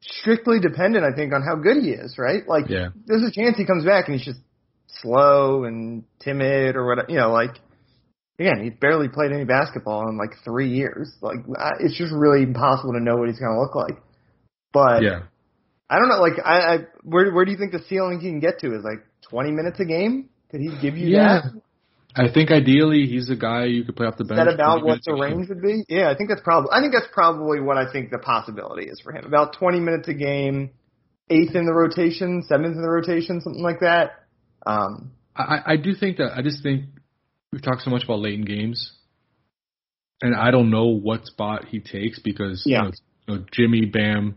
strictly 0.00 0.58
dependent, 0.60 1.04
I 1.04 1.14
think, 1.14 1.32
on 1.32 1.42
how 1.42 1.56
good 1.56 1.82
he 1.82 1.90
is, 1.90 2.18
right? 2.18 2.46
Like, 2.46 2.68
yeah. 2.68 2.88
there's 3.06 3.22
a 3.22 3.30
chance 3.30 3.56
he 3.56 3.64
comes 3.64 3.84
back 3.84 4.08
and 4.08 4.16
he's 4.16 4.26
just 4.26 4.40
slow 5.02 5.64
and 5.64 6.04
timid 6.20 6.76
or 6.76 6.86
whatever. 6.86 7.10
You 7.10 7.18
know, 7.18 7.32
like 7.32 7.56
again, 8.38 8.64
he's 8.64 8.78
barely 8.80 9.08
played 9.08 9.32
any 9.32 9.44
basketball 9.44 10.08
in 10.08 10.16
like 10.16 10.30
three 10.44 10.70
years. 10.70 11.12
Like 11.20 11.38
it's 11.80 11.96
just 11.96 12.12
really 12.12 12.42
impossible 12.42 12.92
to 12.94 13.00
know 13.00 13.16
what 13.16 13.28
he's 13.28 13.38
going 13.38 13.52
to 13.52 13.60
look 13.60 13.74
like. 13.74 14.02
But 14.72 15.02
yeah, 15.02 15.22
I 15.88 15.98
don't 15.98 16.08
know. 16.08 16.20
Like 16.20 16.38
I, 16.44 16.58
I 16.58 16.78
where 17.02 17.32
where 17.32 17.44
do 17.44 17.52
you 17.52 17.58
think 17.58 17.72
the 17.72 17.84
ceiling 17.88 18.20
he 18.20 18.28
can 18.28 18.40
get 18.40 18.60
to 18.60 18.68
is 18.68 18.84
like 18.84 19.04
20 19.28 19.50
minutes 19.52 19.80
a 19.80 19.84
game? 19.84 20.30
Could 20.50 20.60
he 20.60 20.70
give 20.80 20.96
you 20.96 21.08
yeah. 21.08 21.42
that? 21.42 21.62
I 22.16 22.32
think 22.32 22.50
ideally 22.50 23.06
he's 23.06 23.30
a 23.30 23.36
guy 23.36 23.66
you 23.66 23.84
could 23.84 23.94
play 23.94 24.06
off 24.06 24.16
the 24.16 24.24
bench. 24.24 24.40
Is 24.40 24.46
that 24.46 24.54
about 24.54 24.84
what 24.84 24.98
the 25.04 25.14
range 25.14 25.48
would 25.48 25.62
be? 25.62 25.84
Yeah, 25.88 26.10
I 26.10 26.16
think 26.16 26.28
that's 26.28 26.40
probably. 26.42 26.70
I 26.72 26.80
think 26.80 26.92
that's 26.92 27.12
probably 27.12 27.60
what 27.60 27.76
I 27.76 27.90
think 27.92 28.10
the 28.10 28.18
possibility 28.18 28.88
is 28.88 29.00
for 29.00 29.12
him. 29.12 29.24
About 29.24 29.56
20 29.56 29.78
minutes 29.78 30.08
a 30.08 30.14
game, 30.14 30.70
eighth 31.30 31.54
in 31.54 31.66
the 31.66 31.72
rotation, 31.72 32.42
seventh 32.48 32.74
in 32.74 32.82
the 32.82 32.90
rotation, 32.90 33.40
something 33.40 33.62
like 33.62 33.80
that. 33.80 34.26
Um, 34.66 35.12
I, 35.34 35.60
I 35.66 35.76
do 35.76 35.94
think 35.94 36.18
that 36.18 36.32
I 36.36 36.42
just 36.42 36.62
think 36.62 36.84
we've 37.52 37.62
talked 37.62 37.82
so 37.82 37.90
much 37.90 38.04
about 38.04 38.20
late 38.20 38.34
in 38.34 38.44
games, 38.44 38.92
and 40.22 40.34
I 40.34 40.50
don't 40.50 40.70
know 40.70 40.86
what 40.86 41.26
spot 41.26 41.66
he 41.66 41.80
takes 41.80 42.18
because 42.18 42.64
yeah. 42.66 42.78
you, 42.78 42.84
know, 42.84 42.92
you 43.26 43.34
know 43.34 43.44
Jimmy, 43.52 43.84
Bam, 43.86 44.36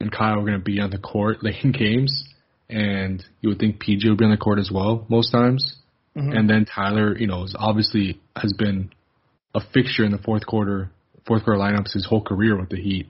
and 0.00 0.12
Kyle 0.12 0.38
are 0.38 0.44
going 0.44 0.58
to 0.58 0.58
be 0.58 0.80
on 0.80 0.90
the 0.90 0.98
court 0.98 1.38
late 1.42 1.64
in 1.64 1.72
games, 1.72 2.24
and 2.68 3.24
you 3.40 3.50
would 3.50 3.58
think 3.58 3.82
PJ 3.82 4.08
would 4.08 4.18
be 4.18 4.24
on 4.24 4.30
the 4.30 4.36
court 4.36 4.58
as 4.58 4.70
well 4.72 5.06
most 5.08 5.30
times. 5.30 5.76
Mm-hmm. 6.16 6.32
And 6.32 6.48
then 6.48 6.64
Tyler, 6.64 7.16
you 7.18 7.26
know, 7.26 7.42
is 7.44 7.56
obviously 7.58 8.20
has 8.36 8.52
been 8.56 8.90
a 9.54 9.60
fixture 9.72 10.04
in 10.04 10.12
the 10.12 10.18
fourth 10.18 10.46
quarter, 10.46 10.90
fourth 11.26 11.44
quarter 11.44 11.60
lineups 11.60 11.92
his 11.92 12.06
whole 12.06 12.22
career 12.22 12.58
with 12.58 12.68
the 12.70 12.76
Heat. 12.76 13.08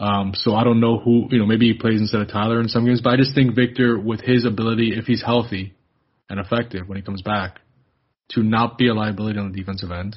Um, 0.00 0.32
so 0.34 0.54
I 0.54 0.64
don't 0.64 0.80
know 0.80 0.98
who, 0.98 1.28
you 1.30 1.38
know, 1.38 1.44
maybe 1.44 1.70
he 1.70 1.74
plays 1.78 2.00
instead 2.00 2.22
of 2.22 2.28
Tyler 2.28 2.58
in 2.60 2.68
some 2.68 2.86
games, 2.86 3.02
but 3.02 3.12
I 3.12 3.16
just 3.18 3.34
think 3.34 3.54
Victor, 3.54 4.00
with 4.00 4.22
his 4.22 4.46
ability, 4.46 4.94
if 4.96 5.04
he's 5.04 5.22
healthy 5.22 5.74
and 6.30 6.40
effective 6.40 6.88
when 6.88 6.96
he 6.96 7.02
comes 7.02 7.20
back, 7.20 7.60
to 8.30 8.42
not 8.42 8.78
be 8.78 8.88
a 8.88 8.94
liability 8.94 9.38
on 9.38 9.52
the 9.52 9.58
defensive 9.58 9.90
end, 9.90 10.16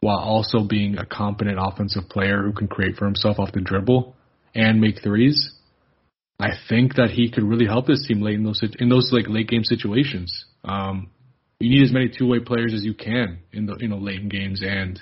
while 0.00 0.18
also 0.18 0.60
being 0.62 0.98
a 0.98 1.06
competent 1.06 1.58
offensive 1.58 2.08
player 2.10 2.42
who 2.42 2.52
can 2.52 2.68
create 2.68 2.96
for 2.96 3.06
himself 3.06 3.38
off 3.38 3.50
the 3.52 3.60
dribble 3.60 4.14
and 4.54 4.80
make 4.80 5.02
threes, 5.02 5.52
I 6.38 6.50
think 6.68 6.96
that 6.96 7.10
he 7.10 7.30
could 7.30 7.44
really 7.44 7.66
help 7.66 7.86
this 7.86 8.06
team 8.06 8.20
late 8.20 8.34
in 8.34 8.44
those 8.44 8.62
in 8.78 8.88
those 8.88 9.10
like 9.12 9.26
late 9.26 9.48
game 9.48 9.64
situations. 9.64 10.44
Um, 10.64 11.10
you 11.58 11.70
need 11.70 11.82
as 11.82 11.92
many 11.92 12.08
two 12.08 12.28
way 12.28 12.38
players 12.40 12.74
as 12.74 12.84
you 12.84 12.94
can 12.94 13.40
in 13.52 13.66
the 13.66 13.76
you 13.80 13.88
know 13.88 13.96
late 13.96 14.20
in 14.20 14.28
games, 14.28 14.62
and 14.62 15.00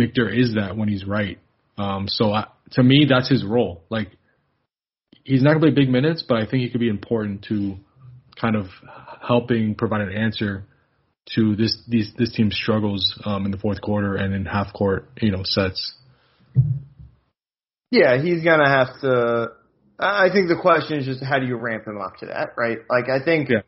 Victor 0.00 0.28
is 0.28 0.54
that 0.54 0.76
when 0.76 0.88
he's 0.88 1.04
right. 1.04 1.38
Um, 1.78 2.06
so 2.08 2.32
I, 2.32 2.46
to 2.72 2.82
me, 2.82 3.06
that's 3.08 3.28
his 3.28 3.44
role. 3.44 3.84
Like 3.90 4.08
he's 5.24 5.42
not 5.42 5.50
gonna 5.50 5.60
play 5.60 5.70
big 5.70 5.88
minutes, 5.88 6.24
but 6.26 6.38
I 6.38 6.46
think 6.46 6.62
he 6.62 6.70
could 6.70 6.80
be 6.80 6.88
important 6.88 7.44
to 7.48 7.76
kind 8.40 8.56
of 8.56 8.66
helping 9.26 9.74
provide 9.74 10.00
an 10.02 10.12
answer 10.12 10.64
to 11.34 11.54
this 11.56 11.78
these 11.88 12.12
this 12.18 12.32
team's 12.32 12.56
struggles 12.56 13.18
um, 13.24 13.44
in 13.44 13.50
the 13.50 13.58
fourth 13.58 13.80
quarter 13.80 14.16
and 14.16 14.34
in 14.34 14.44
half 14.44 14.72
court 14.72 15.10
you 15.20 15.30
know 15.30 15.42
sets. 15.44 15.94
Yeah, 17.90 18.20
he's 18.22 18.42
gonna 18.42 18.68
have 18.68 19.00
to. 19.02 19.48
I 19.98 20.30
think 20.32 20.48
the 20.48 20.58
question 20.60 20.98
is 20.98 21.06
just 21.06 21.22
how 21.22 21.38
do 21.38 21.46
you 21.46 21.56
ramp 21.56 21.86
him 21.86 22.00
up 22.00 22.16
to 22.18 22.26
that, 22.26 22.54
right? 22.56 22.78
Like 22.90 23.08
I 23.08 23.24
think 23.24 23.50
yeah. 23.50 23.60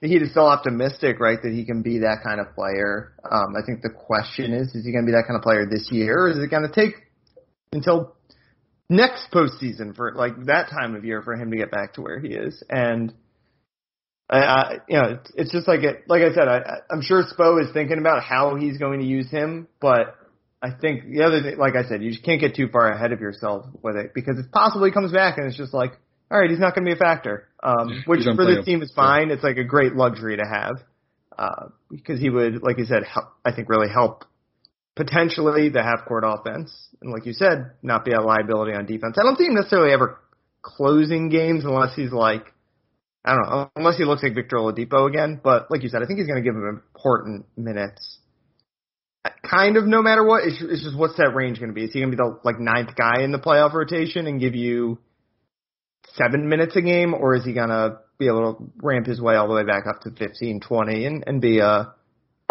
is 0.00 0.30
still 0.30 0.46
optimistic, 0.46 1.20
right, 1.20 1.38
that 1.42 1.52
he 1.52 1.64
can 1.64 1.82
be 1.82 1.98
that 1.98 2.18
kind 2.24 2.40
of 2.40 2.54
player. 2.54 3.12
Um, 3.28 3.54
I 3.56 3.66
think 3.66 3.82
the 3.82 3.90
question 3.90 4.52
is, 4.52 4.74
is 4.74 4.86
he 4.86 4.92
gonna 4.92 5.06
be 5.06 5.12
that 5.12 5.24
kind 5.26 5.36
of 5.36 5.42
player 5.42 5.66
this 5.68 5.88
year, 5.90 6.26
or 6.26 6.30
is 6.30 6.38
it 6.38 6.50
gonna 6.50 6.72
take 6.72 6.94
until 7.72 8.14
next 8.88 9.30
postseason 9.32 9.94
for 9.94 10.12
like 10.14 10.46
that 10.46 10.68
time 10.70 10.94
of 10.94 11.04
year 11.04 11.22
for 11.22 11.34
him 11.34 11.50
to 11.50 11.56
get 11.56 11.70
back 11.70 11.94
to 11.94 12.02
where 12.02 12.20
he 12.20 12.28
is? 12.28 12.62
And 12.68 13.12
I, 14.28 14.38
I 14.38 14.78
you 14.88 14.96
know, 14.96 15.08
it's, 15.20 15.32
it's 15.34 15.52
just 15.52 15.68
like 15.68 15.80
it, 15.82 16.04
like 16.08 16.22
I 16.22 16.34
said, 16.34 16.48
I, 16.48 16.60
I'm 16.90 17.02
sure 17.02 17.22
Spo 17.24 17.62
is 17.62 17.72
thinking 17.72 17.98
about 17.98 18.22
how 18.22 18.56
he's 18.56 18.78
going 18.78 19.00
to 19.00 19.06
use 19.06 19.30
him, 19.30 19.68
but 19.80 20.16
I 20.62 20.70
think 20.70 21.10
the 21.10 21.24
other 21.24 21.42
thing, 21.42 21.58
like 21.58 21.74
I 21.76 21.86
said, 21.86 22.02
you 22.02 22.10
just 22.10 22.24
can't 22.24 22.40
get 22.40 22.54
too 22.54 22.68
far 22.68 22.90
ahead 22.90 23.12
of 23.12 23.20
yourself 23.20 23.66
with 23.82 23.96
it 23.96 24.12
because 24.14 24.38
it's 24.38 24.48
possible 24.48 24.86
he 24.86 24.92
comes 24.92 25.12
back 25.12 25.36
and 25.36 25.46
it's 25.46 25.58
just 25.58 25.74
like, 25.74 25.92
all 26.30 26.40
right, 26.40 26.48
he's 26.48 26.58
not 26.58 26.74
going 26.74 26.86
to 26.86 26.90
be 26.90 26.96
a 26.96 26.98
factor. 26.98 27.48
Um, 27.62 28.02
which 28.06 28.24
for 28.24 28.46
this 28.46 28.64
team 28.64 28.82
is 28.82 28.90
fine. 28.94 29.30
It's 29.30 29.42
like 29.42 29.58
a 29.58 29.64
great 29.64 29.94
luxury 29.94 30.38
to 30.38 30.42
have, 30.42 30.76
uh, 31.38 31.68
because 31.90 32.18
he 32.18 32.30
would, 32.30 32.62
like 32.62 32.78
you 32.78 32.86
said, 32.86 33.04
help, 33.04 33.26
I 33.44 33.52
think 33.52 33.68
really 33.68 33.90
help 33.90 34.24
potentially 34.96 35.68
the 35.68 35.82
half 35.82 36.06
court 36.06 36.24
offense. 36.26 36.72
And 37.02 37.12
like 37.12 37.26
you 37.26 37.32
said, 37.32 37.72
not 37.82 38.04
be 38.04 38.12
a 38.12 38.20
liability 38.20 38.72
on 38.72 38.86
defense. 38.86 39.16
I 39.18 39.22
don't 39.22 39.36
see 39.36 39.44
him 39.44 39.54
necessarily 39.54 39.92
ever 39.92 40.20
closing 40.62 41.28
games 41.28 41.64
unless 41.64 41.94
he's 41.94 42.12
like, 42.12 42.52
I 43.24 43.34
don't 43.34 43.50
know, 43.50 43.70
unless 43.76 43.96
he 43.96 44.04
looks 44.04 44.22
like 44.22 44.34
Victor 44.34 44.56
Oladipo 44.56 45.08
again. 45.08 45.40
But 45.42 45.70
like 45.70 45.82
you 45.82 45.88
said, 45.88 46.02
I 46.02 46.06
think 46.06 46.18
he's 46.18 46.28
going 46.28 46.42
to 46.42 46.48
give 46.48 46.54
him 46.54 46.66
important 46.66 47.46
minutes 47.56 48.18
kind 49.48 49.76
of 49.76 49.86
no 49.86 50.02
matter 50.02 50.24
what. 50.24 50.44
It's, 50.44 50.62
it's 50.62 50.84
just 50.84 50.96
what's 50.96 51.16
that 51.16 51.34
range 51.34 51.58
going 51.58 51.70
to 51.70 51.74
be? 51.74 51.84
Is 51.84 51.92
he 51.92 52.00
going 52.00 52.10
to 52.10 52.16
be 52.16 52.22
the 52.22 52.38
like 52.44 52.58
ninth 52.58 52.94
guy 52.96 53.22
in 53.22 53.32
the 53.32 53.38
playoff 53.38 53.72
rotation 53.72 54.26
and 54.26 54.40
give 54.40 54.54
you 54.54 54.98
seven 56.14 56.48
minutes 56.48 56.76
a 56.76 56.82
game, 56.82 57.14
or 57.14 57.34
is 57.34 57.44
he 57.44 57.52
going 57.52 57.70
to 57.70 57.98
be 58.18 58.26
able 58.26 58.54
to 58.54 58.72
ramp 58.82 59.06
his 59.06 59.20
way 59.20 59.34
all 59.34 59.48
the 59.48 59.54
way 59.54 59.64
back 59.64 59.84
up 59.88 60.02
to 60.02 60.10
15, 60.10 60.60
20 60.60 61.04
and, 61.04 61.24
and 61.26 61.40
be 61.40 61.58
a, 61.58 61.92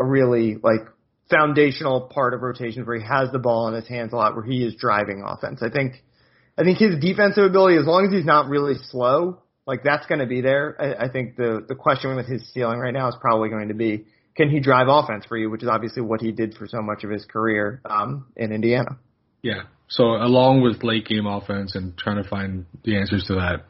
a 0.02 0.06
really 0.06 0.58
like 0.62 0.82
foundational 1.30 2.02
part 2.02 2.34
of 2.34 2.42
rotations 2.42 2.86
where 2.86 2.98
he 2.98 3.06
has 3.06 3.32
the 3.32 3.40
ball 3.40 3.68
in 3.68 3.74
his 3.74 3.88
hands 3.88 4.14
a 4.14 4.16
lot, 4.16 4.36
where 4.36 4.46
he 4.46 4.64
is 4.64 4.76
driving 4.76 5.24
offense. 5.26 5.62
I 5.64 5.70
think, 5.70 6.04
I 6.58 6.64
think 6.64 6.78
his 6.78 7.00
defensive 7.00 7.46
ability, 7.46 7.78
as 7.78 7.86
long 7.86 8.06
as 8.06 8.14
he's 8.14 8.26
not 8.26 8.50
really 8.50 8.76
slow, 8.90 9.42
like 9.66 9.84
that's 9.84 10.06
going 10.08 10.20
to 10.20 10.28
be 10.28 10.42
there. 10.42 10.76
I, 10.80 11.06
I 11.06 11.10
think 11.10 11.36
the 11.36 11.66
the 11.68 11.76
question 11.76 12.16
with 12.16 12.28
his 12.28 12.52
ceiling 12.54 12.80
right 12.80 12.94
now 12.94 13.08
is 13.08 13.16
probably 13.20 13.50
going 13.50 13.70
to 13.70 13.74
be 13.74 14.06
can 14.36 14.50
he 14.50 14.60
drive 14.60 14.88
offense 14.90 15.26
for 15.26 15.38
you, 15.38 15.50
which 15.50 15.64
is 15.64 15.70
obviously 15.70 16.02
what 16.02 16.22
he 16.22 16.32
did 16.32 16.56
for 16.56 16.68
so 16.68 16.82
much 16.82 17.04
of 17.04 17.12
his 17.12 17.24
career 17.26 17.82
um, 17.86 18.26
in 18.36 18.52
Indiana. 18.52 18.98
Yeah. 19.42 19.64
So 19.90 20.04
along 20.04 20.62
with 20.62 20.84
late 20.84 21.06
game 21.06 21.28
offense 21.28 21.76
and 21.76 21.96
trying 21.98 22.22
to 22.22 22.28
find 22.28 22.66
the 22.84 22.98
answers 22.98 23.26
to 23.26 23.36
that, 23.36 23.66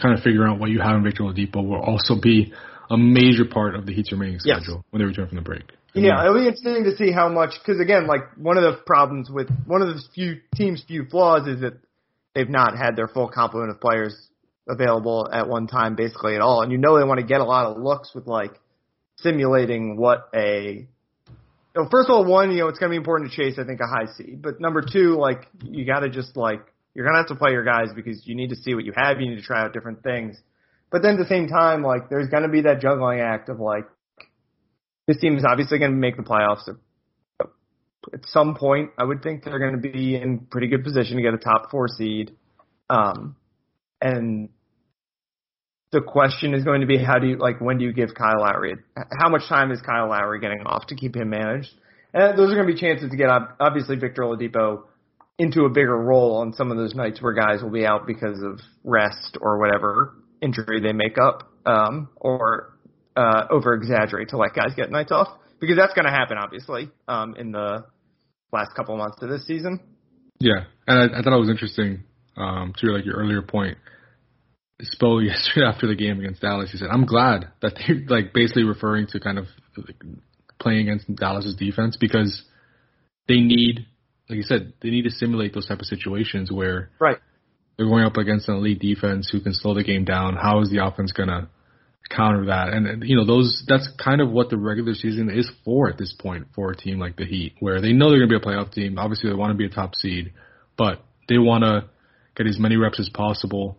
kind 0.00 0.16
of 0.16 0.22
figuring 0.22 0.52
out 0.52 0.60
what 0.60 0.70
you 0.70 0.80
have 0.80 0.96
in 0.96 1.02
Victor 1.02 1.22
Oladipo 1.22 1.66
will 1.66 1.80
also 1.80 2.20
be 2.20 2.52
a 2.90 2.96
major 2.96 3.46
part 3.46 3.74
of 3.74 3.86
the 3.86 3.94
Heat's 3.94 4.12
remaining 4.12 4.38
schedule 4.38 4.76
yes. 4.76 4.84
when 4.90 5.00
they 5.00 5.06
return 5.06 5.28
from 5.28 5.36
the 5.36 5.42
break. 5.42 5.64
Yeah, 5.96 6.20
it'll 6.22 6.34
be 6.34 6.46
interesting 6.46 6.84
to 6.84 6.96
see 6.96 7.10
how 7.12 7.28
much 7.28 7.54
because 7.58 7.80
again, 7.80 8.06
like 8.06 8.36
one 8.36 8.56
of 8.58 8.62
the 8.64 8.80
problems 8.84 9.30
with 9.30 9.48
one 9.66 9.82
of 9.82 9.88
the 9.88 10.02
few 10.14 10.40
teams' 10.54 10.84
few 10.86 11.06
flaws 11.06 11.46
is 11.48 11.60
that 11.60 11.74
they've 12.34 12.48
not 12.48 12.76
had 12.76 12.96
their 12.96 13.08
full 13.08 13.28
complement 13.28 13.70
of 13.70 13.80
players 13.80 14.28
available 14.68 15.28
at 15.32 15.48
one 15.48 15.66
time, 15.66 15.94
basically 15.96 16.34
at 16.34 16.40
all. 16.40 16.62
And 16.62 16.70
you 16.70 16.78
know 16.78 16.98
they 16.98 17.04
want 17.04 17.20
to 17.20 17.26
get 17.26 17.40
a 17.40 17.44
lot 17.44 17.66
of 17.66 17.82
looks 17.82 18.14
with 18.14 18.26
like 18.26 18.52
simulating 19.16 19.96
what 19.96 20.28
a 20.34 20.86
you 21.76 21.82
know, 21.82 21.88
first 21.90 22.08
of 22.08 22.14
all, 22.14 22.24
one, 22.24 22.52
you 22.52 22.58
know, 22.58 22.68
it's 22.68 22.78
going 22.78 22.90
to 22.90 22.94
be 22.94 22.96
important 22.96 23.30
to 23.30 23.36
chase, 23.36 23.58
I 23.58 23.64
think, 23.64 23.80
a 23.80 23.86
high 23.86 24.10
seed. 24.16 24.40
But 24.40 24.60
number 24.60 24.80
two, 24.80 25.16
like, 25.18 25.46
you 25.62 25.84
got 25.84 26.00
to 26.00 26.08
just, 26.08 26.34
like, 26.34 26.60
you're 26.94 27.04
going 27.04 27.14
to 27.14 27.18
have 27.18 27.28
to 27.28 27.34
play 27.34 27.52
your 27.52 27.64
guys 27.64 27.88
because 27.94 28.26
you 28.26 28.34
need 28.34 28.48
to 28.48 28.56
see 28.56 28.74
what 28.74 28.86
you 28.86 28.94
have. 28.96 29.20
You 29.20 29.28
need 29.28 29.36
to 29.36 29.42
try 29.42 29.60
out 29.60 29.74
different 29.74 30.02
things. 30.02 30.38
But 30.90 31.02
then 31.02 31.16
at 31.16 31.18
the 31.18 31.28
same 31.28 31.48
time, 31.48 31.82
like, 31.82 32.08
there's 32.08 32.30
going 32.30 32.44
to 32.44 32.48
be 32.48 32.62
that 32.62 32.80
juggling 32.80 33.20
act 33.20 33.50
of, 33.50 33.60
like, 33.60 33.84
this 35.06 35.18
team 35.18 35.36
is 35.36 35.44
obviously 35.48 35.78
going 35.78 35.92
to 35.92 35.96
make 35.96 36.16
the 36.16 36.22
playoffs. 36.22 36.68
At 38.12 38.20
some 38.26 38.54
point, 38.54 38.90
I 38.98 39.04
would 39.04 39.22
think 39.22 39.44
they're 39.44 39.58
going 39.58 39.80
to 39.80 39.90
be 39.90 40.14
in 40.14 40.46
pretty 40.50 40.68
good 40.68 40.84
position 40.84 41.16
to 41.16 41.22
get 41.22 41.34
a 41.34 41.38
top 41.38 41.70
four 41.70 41.88
seed. 41.88 42.32
Um, 42.88 43.36
and 44.00 44.48
the 45.92 46.00
question 46.00 46.54
is 46.54 46.64
going 46.64 46.80
to 46.82 46.86
be 46.86 46.98
how 47.02 47.18
do 47.18 47.26
you 47.26 47.36
like 47.36 47.60
when 47.60 47.78
do 47.78 47.84
you 47.84 47.92
give 47.92 48.14
Kyle 48.14 48.40
Lowry 48.40 48.74
how 49.18 49.28
much 49.28 49.48
time 49.48 49.70
is 49.70 49.80
Kyle 49.80 50.08
Lowry 50.08 50.40
getting 50.40 50.60
off 50.66 50.86
to 50.88 50.94
keep 50.94 51.16
him 51.16 51.30
managed? 51.30 51.70
And 52.12 52.38
those 52.38 52.52
are 52.52 52.54
going 52.54 52.66
to 52.66 52.74
be 52.74 52.78
chances 52.78 53.10
to 53.10 53.16
get 53.16 53.28
obviously 53.60 53.96
Victor 53.96 54.22
Oladipo 54.22 54.82
into 55.38 55.62
a 55.64 55.70
bigger 55.70 55.96
role 55.96 56.36
on 56.36 56.52
some 56.52 56.70
of 56.70 56.76
those 56.76 56.94
nights 56.94 57.20
where 57.20 57.32
guys 57.32 57.62
will 57.62 57.70
be 57.70 57.84
out 57.84 58.06
because 58.06 58.42
of 58.42 58.60
rest 58.84 59.36
or 59.40 59.58
whatever 59.58 60.14
injury 60.40 60.80
they 60.80 60.92
make 60.92 61.18
up 61.18 61.50
um, 61.66 62.08
or 62.16 62.75
uh, 63.16 63.46
over 63.50 63.74
exaggerate 63.74 64.28
to 64.30 64.36
let 64.36 64.54
guys 64.54 64.74
get 64.76 64.90
nights 64.90 65.12
off 65.12 65.28
because 65.60 65.76
that's 65.76 65.94
going 65.94 66.04
to 66.04 66.10
happen 66.10 66.36
obviously 66.38 66.90
um, 67.08 67.34
in 67.36 67.52
the 67.52 67.84
last 68.52 68.74
couple 68.76 68.94
of 68.94 68.98
months 68.98 69.16
of 69.22 69.28
this 69.28 69.46
season. 69.46 69.80
Yeah, 70.38 70.64
and 70.86 71.14
I, 71.14 71.18
I 71.18 71.22
thought 71.22 71.34
it 71.34 71.40
was 71.40 71.50
interesting 71.50 72.04
um, 72.36 72.74
to 72.78 72.92
like 72.92 73.04
your 73.04 73.16
earlier 73.16 73.42
point 73.42 73.78
Spo 74.82 75.24
yesterday 75.26 75.66
after 75.66 75.86
the 75.86 75.94
game 75.94 76.18
against 76.18 76.42
Dallas, 76.42 76.70
he 76.70 76.78
said, 76.78 76.88
"I'm 76.90 77.06
glad 77.06 77.48
that 77.62 77.74
they're 77.76 78.04
like 78.08 78.32
basically 78.32 78.64
referring 78.64 79.06
to 79.08 79.20
kind 79.20 79.38
of 79.38 79.46
like, 79.76 79.96
playing 80.58 80.88
against 80.88 81.14
Dallas's 81.14 81.54
defense 81.54 81.96
because 81.98 82.42
they 83.28 83.40
need, 83.40 83.86
like 84.28 84.36
you 84.36 84.42
said, 84.42 84.74
they 84.82 84.90
need 84.90 85.02
to 85.02 85.10
simulate 85.10 85.54
those 85.54 85.66
type 85.66 85.80
of 85.80 85.86
situations 85.86 86.50
where 86.50 86.90
right 86.98 87.18
they're 87.76 87.86
going 87.86 88.04
up 88.04 88.16
against 88.16 88.48
an 88.48 88.56
elite 88.56 88.80
defense 88.80 89.28
who 89.30 89.40
can 89.40 89.52
slow 89.52 89.74
the 89.74 89.84
game 89.84 90.04
down. 90.04 90.36
How 90.36 90.60
is 90.60 90.70
the 90.70 90.84
offense 90.84 91.12
gonna 91.12 91.48
counter 92.08 92.46
that? 92.46 92.68
And 92.68 93.02
you 93.04 93.16
know 93.16 93.24
those 93.24 93.64
that's 93.66 93.88
kind 94.02 94.20
of 94.20 94.30
what 94.30 94.50
the 94.50 94.56
regular 94.56 94.94
season 94.94 95.30
is 95.30 95.50
for 95.64 95.88
at 95.88 95.98
this 95.98 96.14
point 96.18 96.48
for 96.54 96.70
a 96.70 96.76
team 96.76 96.98
like 96.98 97.16
the 97.16 97.24
Heat, 97.24 97.54
where 97.60 97.80
they 97.80 97.92
know 97.92 98.10
they're 98.10 98.18
gonna 98.18 98.40
be 98.40 98.44
a 98.44 98.48
playoff 98.48 98.72
team. 98.72 98.98
Obviously, 98.98 99.30
they 99.30 99.36
want 99.36 99.52
to 99.52 99.56
be 99.56 99.66
a 99.66 99.70
top 99.70 99.94
seed, 99.94 100.32
but 100.76 101.04
they 101.28 101.38
want 101.38 101.64
to 101.64 101.88
get 102.36 102.46
as 102.46 102.58
many 102.58 102.76
reps 102.76 103.00
as 103.00 103.08
possible 103.08 103.78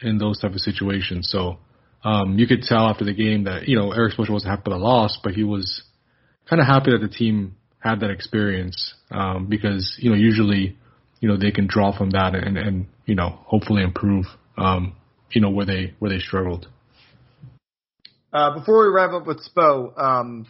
in 0.00 0.18
those 0.18 0.40
type 0.40 0.52
of 0.52 0.60
situations. 0.60 1.28
So 1.30 1.58
um, 2.04 2.38
you 2.38 2.46
could 2.46 2.62
tell 2.62 2.88
after 2.88 3.04
the 3.04 3.14
game 3.14 3.44
that 3.44 3.68
you 3.68 3.76
know 3.78 3.92
Erik 3.92 4.14
Spoelstra 4.14 4.30
wasn't 4.30 4.50
happy 4.50 4.70
with 4.70 4.78
the 4.78 4.84
loss, 4.84 5.18
but 5.22 5.34
he 5.34 5.44
was 5.44 5.82
kind 6.48 6.60
of 6.60 6.66
happy 6.66 6.90
that 6.90 7.00
the 7.00 7.08
team 7.08 7.56
had 7.78 8.00
that 8.00 8.10
experience 8.10 8.94
um, 9.10 9.46
because 9.48 9.96
you 9.98 10.10
know 10.10 10.16
usually 10.16 10.76
you 11.20 11.28
know 11.28 11.36
they 11.36 11.50
can 11.50 11.66
draw 11.66 11.96
from 11.96 12.10
that 12.10 12.34
and 12.34 12.56
and 12.56 12.86
you 13.06 13.14
know 13.14 13.38
hopefully 13.44 13.82
improve 13.82 14.26
um, 14.58 14.94
you 15.30 15.40
know 15.40 15.50
where 15.50 15.66
they 15.66 15.94
where 15.98 16.10
they 16.10 16.18
struggled. 16.18 16.68
Uh, 18.32 18.58
before 18.58 18.86
we 18.86 18.94
wrap 18.94 19.12
up 19.12 19.26
with 19.26 19.40
Spo, 19.44 19.96
um, 19.98 20.46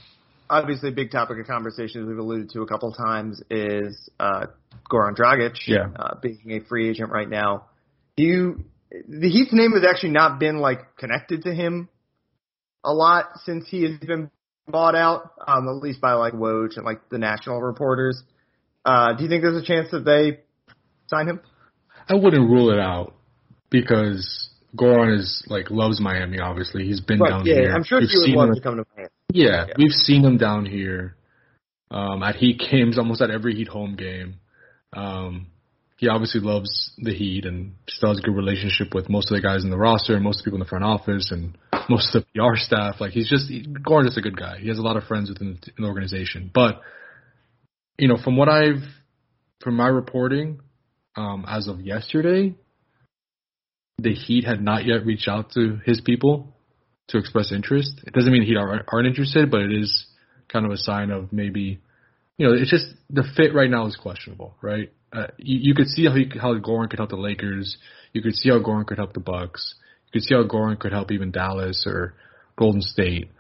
obviously 0.48 0.90
a 0.90 0.92
big 0.92 1.10
topic 1.10 1.38
of 1.40 1.46
conversation 1.46 2.06
we've 2.06 2.18
alluded 2.18 2.50
to 2.50 2.62
a 2.62 2.66
couple 2.66 2.90
of 2.90 2.96
times 2.96 3.42
is 3.50 4.08
uh, 4.20 4.46
Goran 4.90 5.16
Dragic 5.16 5.56
yeah. 5.66 5.88
uh, 5.96 6.14
being 6.20 6.52
a 6.52 6.60
free 6.68 6.88
agent 6.88 7.10
right 7.10 7.28
now. 7.28 7.66
Do 8.16 8.24
you 8.24 8.64
the 9.08 9.28
Heat's 9.28 9.52
name 9.52 9.72
has 9.72 9.84
actually 9.88 10.10
not 10.10 10.38
been 10.38 10.58
like 10.58 10.96
connected 10.96 11.44
to 11.44 11.54
him 11.54 11.88
a 12.84 12.92
lot 12.92 13.38
since 13.44 13.66
he 13.68 13.82
has 13.84 13.98
been 13.98 14.30
bought 14.68 14.94
out, 14.94 15.32
um, 15.46 15.66
at 15.68 15.82
least 15.82 16.00
by 16.00 16.12
like 16.12 16.34
Woj 16.34 16.76
and 16.76 16.84
like 16.84 17.08
the 17.08 17.18
national 17.18 17.60
reporters. 17.60 18.22
Uh, 18.84 19.14
do 19.14 19.22
you 19.22 19.28
think 19.28 19.42
there's 19.42 19.60
a 19.60 19.66
chance 19.66 19.90
that 19.92 20.04
they 20.04 20.40
sign 21.06 21.28
him? 21.28 21.40
I 22.08 22.14
wouldn't 22.14 22.50
rule 22.50 22.70
it 22.70 22.78
out 22.78 23.14
because 23.70 24.50
Goran 24.76 25.18
is 25.18 25.42
like 25.46 25.70
loves 25.70 26.00
Miami. 26.00 26.38
Obviously, 26.38 26.84
he's 26.84 27.00
been 27.00 27.20
right, 27.20 27.30
down 27.30 27.46
yeah, 27.46 27.54
here. 27.54 27.74
I'm 27.74 27.84
sure 27.84 28.00
We've 28.00 28.08
he 28.08 28.36
would 28.36 28.46
love 28.46 28.54
to 28.54 28.60
come 28.60 28.76
to 28.76 28.84
Miami. 28.96 29.10
Yeah, 29.32 29.66
yeah. 29.68 29.74
we've 29.76 29.92
seen 29.92 30.24
him 30.24 30.38
down 30.38 30.66
here 30.66 31.16
um, 31.90 32.22
at 32.22 32.36
Heat 32.36 32.62
games, 32.70 32.98
almost 32.98 33.20
at 33.20 33.30
every 33.30 33.54
Heat 33.54 33.68
home 33.68 33.96
game. 33.96 34.36
Um, 34.92 35.46
he 35.96 36.08
obviously 36.08 36.40
loves 36.40 36.92
the 36.98 37.14
Heat 37.14 37.44
and 37.44 37.74
still 37.88 38.08
has 38.08 38.18
a 38.18 38.22
good 38.22 38.34
relationship 38.34 38.92
with 38.92 39.08
most 39.08 39.30
of 39.30 39.36
the 39.36 39.40
guys 39.42 39.62
in 39.62 39.70
the 39.70 39.78
roster 39.78 40.14
and 40.14 40.24
most 40.24 40.40
of 40.40 40.44
the 40.44 40.50
people 40.50 40.56
in 40.56 40.64
the 40.64 40.68
front 40.68 40.84
office 40.84 41.30
and 41.30 41.56
most 41.88 42.14
of 42.14 42.24
the 42.24 42.40
PR 42.40 42.56
staff. 42.56 42.96
Like 43.00 43.12
he's 43.12 43.28
just 43.28 43.48
Goran 43.48 44.08
is 44.08 44.16
a 44.16 44.20
good 44.20 44.36
guy. 44.36 44.58
He 44.58 44.68
has 44.68 44.78
a 44.78 44.82
lot 44.82 44.96
of 44.96 45.04
friends 45.04 45.28
within 45.28 45.58
the 45.78 45.86
organization. 45.86 46.50
But 46.52 46.80
you 47.98 48.08
know, 48.08 48.16
from 48.22 48.36
what 48.36 48.48
I've 48.48 48.82
from 49.62 49.76
my 49.76 49.86
reporting 49.86 50.60
um, 51.14 51.44
as 51.46 51.68
of 51.68 51.80
yesterday, 51.80 52.54
the 53.99 54.14
Heat 54.14 54.45
had 54.45 54.62
not 54.62 54.84
yet 54.84 55.05
reached 55.05 55.28
out 55.28 55.53
to 55.53 55.80
his 55.84 56.01
people 56.01 56.55
to 57.09 57.18
express 57.18 57.53
interest. 57.53 58.01
It 58.07 58.14
doesn't 58.14 58.32
mean 58.32 58.43
Heat 58.43 58.57
aren't, 58.57 58.84
aren't 58.93 59.07
interested, 59.07 59.51
but 59.51 59.61
it 59.61 59.72
is 59.72 60.07
kind 60.49 60.64
of 60.64 60.72
a 60.72 60.76
sign 60.76 61.11
of 61.11 61.32
maybe, 61.32 61.80
you 62.36 62.47
know, 62.47 62.55
it's 62.55 62.70
just 62.70 62.86
the 63.11 63.24
fit 63.36 63.55
right 63.55 63.70
now 63.70 63.86
is 63.86 63.97
questionable, 63.97 64.57
right? 64.62 64.90
uh, 65.12 65.26
you, 65.38 65.59
you 65.61 65.74
could 65.74 65.88
see 65.88 66.07
how 66.07 66.14
he, 66.14 66.30
how 66.40 66.55
Goran 66.59 66.88
could 66.88 66.99
help 66.99 67.11
the 67.11 67.16
Lakers. 67.16 67.76
You 68.12 68.22
could 68.22 68.34
see 68.34 68.49
how 68.49 68.59
Goran 68.59 68.86
could 68.86 68.99
help 68.99 69.12
the 69.12 69.20
Bucks. 69.20 69.74
You 70.07 70.20
could 70.20 70.26
see 70.26 70.34
how 70.34 70.45
Goran 70.45 70.78
could 70.78 70.93
help 70.93 71.11
even 71.11 71.30
Dallas 71.30 71.84
or 71.86 72.14
Golden 72.57 72.82
State. 72.82 73.30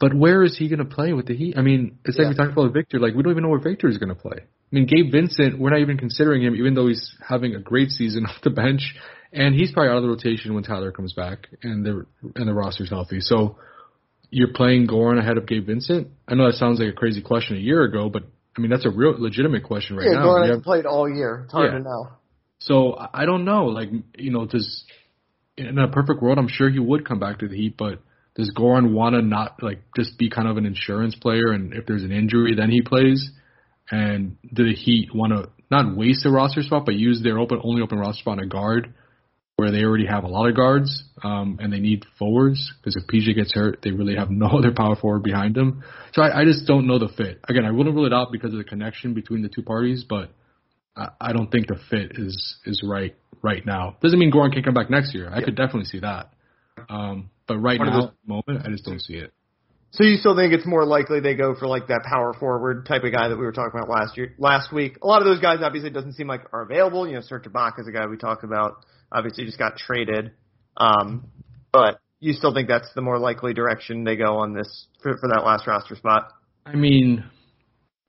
But 0.00 0.14
where 0.14 0.42
is 0.42 0.58
he 0.58 0.68
going 0.68 0.80
to 0.80 0.84
play 0.84 1.12
with 1.12 1.26
the 1.26 1.36
Heat? 1.36 1.56
I 1.56 1.62
mean, 1.62 1.98
it's 2.04 2.18
like 2.18 2.24
yeah. 2.24 2.30
we 2.30 2.34
talked 2.34 2.52
about 2.52 2.72
Victor. 2.72 2.98
Like 2.98 3.14
we 3.14 3.22
don't 3.22 3.32
even 3.32 3.44
know 3.44 3.50
where 3.50 3.60
Victor 3.60 3.88
is 3.88 3.98
going 3.98 4.08
to 4.08 4.20
play. 4.20 4.38
I 4.40 4.74
mean, 4.74 4.86
Gabe 4.86 5.12
Vincent, 5.12 5.58
we're 5.58 5.70
not 5.70 5.80
even 5.80 5.98
considering 5.98 6.42
him, 6.42 6.56
even 6.56 6.74
though 6.74 6.88
he's 6.88 7.14
having 7.26 7.54
a 7.54 7.60
great 7.60 7.90
season 7.90 8.26
off 8.28 8.42
the 8.42 8.50
bench, 8.50 8.96
and 9.32 9.54
he's 9.54 9.72
probably 9.72 9.90
out 9.90 9.96
of 9.96 10.02
the 10.02 10.08
rotation 10.08 10.54
when 10.54 10.62
Tyler 10.62 10.92
comes 10.92 11.12
back 11.12 11.48
and 11.62 11.84
the 11.84 12.06
and 12.36 12.46
the 12.46 12.52
roster's 12.52 12.90
healthy. 12.90 13.20
So 13.20 13.56
you're 14.30 14.52
playing 14.52 14.86
Goran 14.86 15.18
ahead 15.18 15.36
of 15.36 15.46
Gabe 15.46 15.66
Vincent. 15.66 16.08
I 16.28 16.34
know 16.34 16.46
that 16.46 16.56
sounds 16.56 16.80
like 16.80 16.88
a 16.88 16.92
crazy 16.92 17.22
question 17.22 17.56
a 17.56 17.60
year 17.60 17.82
ago, 17.82 18.08
but 18.08 18.24
I 18.56 18.60
mean, 18.60 18.70
that's 18.70 18.86
a 18.86 18.90
real 18.90 19.14
legitimate 19.18 19.64
question 19.64 19.96
right 19.96 20.06
yeah, 20.06 20.18
now. 20.18 20.26
Goran 20.26 20.46
hasn't 20.46 20.64
played 20.64 20.86
all 20.86 21.08
year. 21.08 21.42
It's 21.44 21.52
hard 21.52 21.72
yeah. 21.72 21.78
to 21.78 21.84
know. 21.84 22.08
So 22.58 22.96
I 23.12 23.24
don't 23.24 23.44
know. 23.44 23.66
Like 23.66 23.88
you 24.18 24.30
know, 24.30 24.46
does 24.46 24.84
in 25.56 25.78
a 25.78 25.88
perfect 25.88 26.22
world, 26.22 26.38
I'm 26.38 26.48
sure 26.48 26.70
he 26.70 26.78
would 26.78 27.06
come 27.06 27.18
back 27.18 27.38
to 27.40 27.48
the 27.48 27.56
Heat, 27.56 27.76
but 27.76 28.00
does 28.34 28.52
Goran 28.56 28.92
want 28.92 29.14
to 29.14 29.22
not 29.22 29.62
like 29.62 29.80
just 29.96 30.18
be 30.18 30.30
kind 30.30 30.48
of 30.48 30.56
an 30.56 30.66
insurance 30.66 31.14
player, 31.14 31.52
and 31.52 31.72
if 31.72 31.86
there's 31.86 32.02
an 32.02 32.12
injury, 32.12 32.54
then 32.54 32.70
he 32.70 32.82
plays? 32.82 33.30
And 33.90 34.36
do 34.52 34.64
the 34.64 34.74
Heat 34.74 35.14
want 35.14 35.32
to 35.32 35.50
not 35.70 35.96
waste 35.96 36.24
a 36.24 36.30
roster 36.30 36.62
spot, 36.62 36.84
but 36.86 36.94
use 36.94 37.22
their 37.22 37.38
open 37.38 37.60
only 37.64 37.82
open 37.82 37.98
roster 37.98 38.20
spot 38.20 38.38
on 38.38 38.44
a 38.44 38.46
guard 38.46 38.94
where 39.62 39.70
they 39.70 39.84
already 39.84 40.06
have 40.06 40.24
a 40.24 40.26
lot 40.26 40.48
of 40.48 40.56
guards 40.56 41.04
um, 41.22 41.56
and 41.62 41.72
they 41.72 41.78
need 41.78 42.04
forwards 42.18 42.72
because 42.80 42.96
if 42.96 43.06
PJ 43.06 43.36
gets 43.36 43.54
hurt, 43.54 43.78
they 43.84 43.92
really 43.92 44.16
have 44.16 44.28
no 44.44 44.48
other 44.48 44.72
power 44.72 44.96
forward 44.96 45.22
behind 45.22 45.54
them. 45.54 45.84
So 46.14 46.22
I, 46.22 46.40
I 46.40 46.44
just 46.44 46.66
don't 46.66 46.88
know 46.88 46.98
the 46.98 47.08
fit. 47.16 47.38
Again, 47.48 47.64
I 47.64 47.70
wouldn't 47.70 47.94
rule 47.94 48.06
it 48.06 48.12
out 48.12 48.32
because 48.32 48.52
of 48.52 48.58
the 48.58 48.64
connection 48.64 49.14
between 49.14 49.40
the 49.40 49.48
two 49.48 49.62
parties, 49.62 50.04
but 50.08 50.32
I, 50.96 51.10
I 51.20 51.32
don't 51.32 51.48
think 51.48 51.68
the 51.68 51.78
fit 51.88 52.18
is 52.18 52.56
is 52.66 52.82
right 52.84 53.14
right 53.40 53.64
now. 53.64 53.96
Doesn't 54.02 54.18
mean 54.18 54.32
Goran 54.32 54.52
can't 54.52 54.64
come 54.64 54.74
back 54.74 54.90
next 54.90 55.14
year. 55.14 55.30
I 55.30 55.38
yeah. 55.38 55.44
could 55.44 55.54
definitely 55.54 55.84
see 55.84 56.00
that. 56.00 56.32
Um, 56.88 57.30
but 57.46 57.58
right 57.58 57.78
One 57.78 57.88
now, 57.88 58.12
moment, 58.26 58.66
I 58.66 58.70
just 58.70 58.84
don't 58.84 59.00
see 59.00 59.14
it. 59.14 59.32
So 59.92 60.02
you 60.02 60.16
still 60.16 60.34
think 60.34 60.52
it's 60.52 60.66
more 60.66 60.84
likely 60.84 61.20
they 61.20 61.36
go 61.36 61.54
for 61.54 61.68
like 61.68 61.86
that 61.86 62.02
power 62.04 62.34
forward 62.34 62.86
type 62.86 63.04
of 63.04 63.12
guy 63.12 63.28
that 63.28 63.36
we 63.36 63.44
were 63.44 63.52
talking 63.52 63.78
about 63.78 63.88
last 63.88 64.16
year, 64.16 64.34
last 64.38 64.72
week? 64.72 64.96
A 65.02 65.06
lot 65.06 65.20
of 65.20 65.26
those 65.26 65.38
guys 65.38 65.58
obviously 65.62 65.90
doesn't 65.90 66.14
seem 66.14 66.26
like 66.26 66.40
are 66.52 66.62
available. 66.62 67.06
You 67.06 67.14
know, 67.14 67.20
Serge 67.20 67.44
Ibaka 67.44 67.80
is 67.80 67.86
a 67.86 67.92
guy 67.92 68.06
we 68.06 68.16
talked 68.16 68.42
about 68.42 68.86
obviously 69.12 69.44
just 69.44 69.58
got 69.58 69.76
traded. 69.76 70.32
Um, 70.76 71.28
but 71.72 71.98
you 72.20 72.32
still 72.32 72.54
think 72.54 72.68
that's 72.68 72.88
the 72.94 73.02
more 73.02 73.18
likely 73.18 73.52
direction 73.54 74.04
they 74.04 74.16
go 74.16 74.38
on 74.38 74.54
this 74.54 74.86
for, 75.02 75.16
for 75.18 75.28
that 75.28 75.44
last 75.44 75.66
roster 75.66 75.96
spot? 75.96 76.28
I 76.64 76.76
mean, 76.76 77.24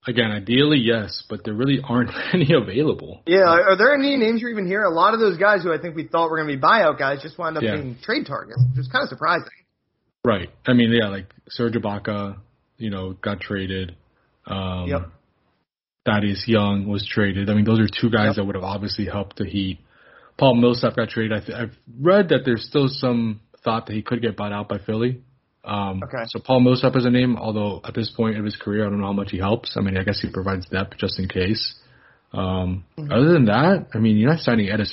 again, 0.07 0.31
ideally, 0.31 0.77
yes, 0.77 1.23
but 1.29 1.43
there 1.43 1.53
really 1.53 1.79
aren't 1.83 2.11
any 2.33 2.53
available. 2.53 3.21
Yeah, 3.25 3.43
are 3.43 3.77
there 3.77 3.93
any 3.93 4.15
names 4.17 4.41
you're 4.41 4.51
even 4.51 4.67
here? 4.67 4.83
A 4.83 4.93
lot 4.93 5.13
of 5.13 5.19
those 5.19 5.37
guys 5.37 5.63
who 5.63 5.73
I 5.73 5.79
think 5.79 5.95
we 5.95 6.07
thought 6.07 6.29
were 6.29 6.37
going 6.37 6.49
to 6.49 6.55
be 6.55 6.61
buyout 6.61 6.99
guys 6.99 7.21
just 7.21 7.37
wound 7.37 7.57
up 7.57 7.63
yeah. 7.63 7.75
being 7.75 7.97
trade 8.03 8.25
targets, 8.27 8.61
which 8.69 8.85
is 8.85 8.91
kind 8.91 9.03
of 9.03 9.09
surprising. 9.09 9.49
Right. 10.25 10.49
I 10.65 10.73
mean, 10.73 10.91
yeah, 10.91 11.09
like 11.09 11.33
Serge 11.49 11.73
Ibaka, 11.73 12.37
you 12.77 12.89
know, 12.89 13.13
got 13.13 13.41
traded. 13.41 13.95
Um, 14.45 14.87
yep. 14.87 15.09
Thaddeus 16.05 16.43
Young 16.47 16.87
was 16.87 17.07
traded. 17.09 17.49
I 17.49 17.53
mean, 17.53 17.65
those 17.65 17.79
are 17.79 17.87
two 17.87 18.09
guys 18.09 18.27
yep. 18.27 18.35
that 18.35 18.45
would 18.45 18.55
have 18.55 18.63
obviously 18.63 19.05
helped 19.05 19.37
the 19.37 19.45
Heat. 19.45 19.79
Paul 20.37 20.55
Millsap 20.55 20.95
got 20.95 21.09
traded. 21.09 21.33
I 21.33 21.45
th- 21.45 21.57
I've 21.57 21.77
read 21.99 22.29
that 22.29 22.41
there's 22.45 22.65
still 22.65 22.87
some 22.87 23.41
thought 23.63 23.85
that 23.87 23.93
he 23.93 24.01
could 24.01 24.21
get 24.21 24.35
bought 24.35 24.51
out 24.51 24.67
by 24.67 24.79
Philly. 24.79 25.21
Um, 25.63 26.01
okay. 26.03 26.25
So 26.27 26.39
Paul 26.39 26.59
Millsap 26.59 26.95
is 26.95 27.05
a 27.05 27.09
name, 27.09 27.37
although 27.37 27.81
at 27.85 27.93
this 27.93 28.09
point 28.09 28.37
of 28.37 28.43
his 28.43 28.55
career, 28.55 28.85
I 28.85 28.89
don't 28.89 28.99
know 28.99 29.07
how 29.07 29.13
much 29.13 29.31
he 29.31 29.37
helps. 29.37 29.75
I 29.77 29.81
mean, 29.81 29.97
I 29.97 30.03
guess 30.03 30.19
he 30.21 30.29
provides 30.29 30.67
depth 30.67 30.97
just 30.97 31.19
in 31.19 31.29
case. 31.29 31.75
Um, 32.33 32.83
mm-hmm. 32.97 33.11
Other 33.11 33.31
than 33.31 33.45
that, 33.45 33.87
I 33.93 33.99
mean, 33.99 34.17
you're 34.17 34.29
not 34.29 34.39
signing 34.39 34.67
Enes 34.67 34.91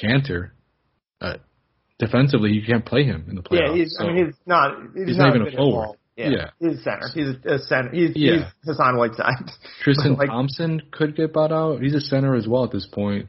Kanter. 0.00 0.50
Uh, 1.20 1.36
defensively, 1.98 2.52
you 2.52 2.62
can't 2.64 2.86
play 2.86 3.04
him 3.04 3.26
in 3.28 3.34
the 3.34 3.42
playoffs. 3.42 3.68
Yeah, 3.68 3.74
he's, 3.74 3.96
so 3.98 4.04
I 4.04 4.12
mean, 4.12 4.26
he's 4.26 4.34
not. 4.46 4.76
He's, 4.94 5.08
he's 5.08 5.16
not, 5.18 5.28
not 5.28 5.36
even 5.36 5.54
a 5.54 5.56
forward. 5.56 5.98
Yeah. 6.16 6.30
yeah. 6.30 6.50
He's 6.58 6.78
a 6.78 6.82
center. 6.82 7.08
He's 7.14 7.28
a, 7.44 7.54
a 7.54 7.58
center. 7.58 7.90
He's, 7.90 8.10
yeah. 8.16 8.32
he's 8.32 8.44
Hassan 8.64 8.96
Whiteside. 8.96 9.50
Tristan 9.82 10.14
like, 10.14 10.28
Thompson 10.28 10.82
could 10.90 11.14
get 11.14 11.32
bought 11.32 11.52
out. 11.52 11.80
He's 11.80 11.94
a 11.94 12.00
center 12.00 12.34
as 12.34 12.48
well 12.48 12.64
at 12.64 12.72
this 12.72 12.86
point. 12.90 13.28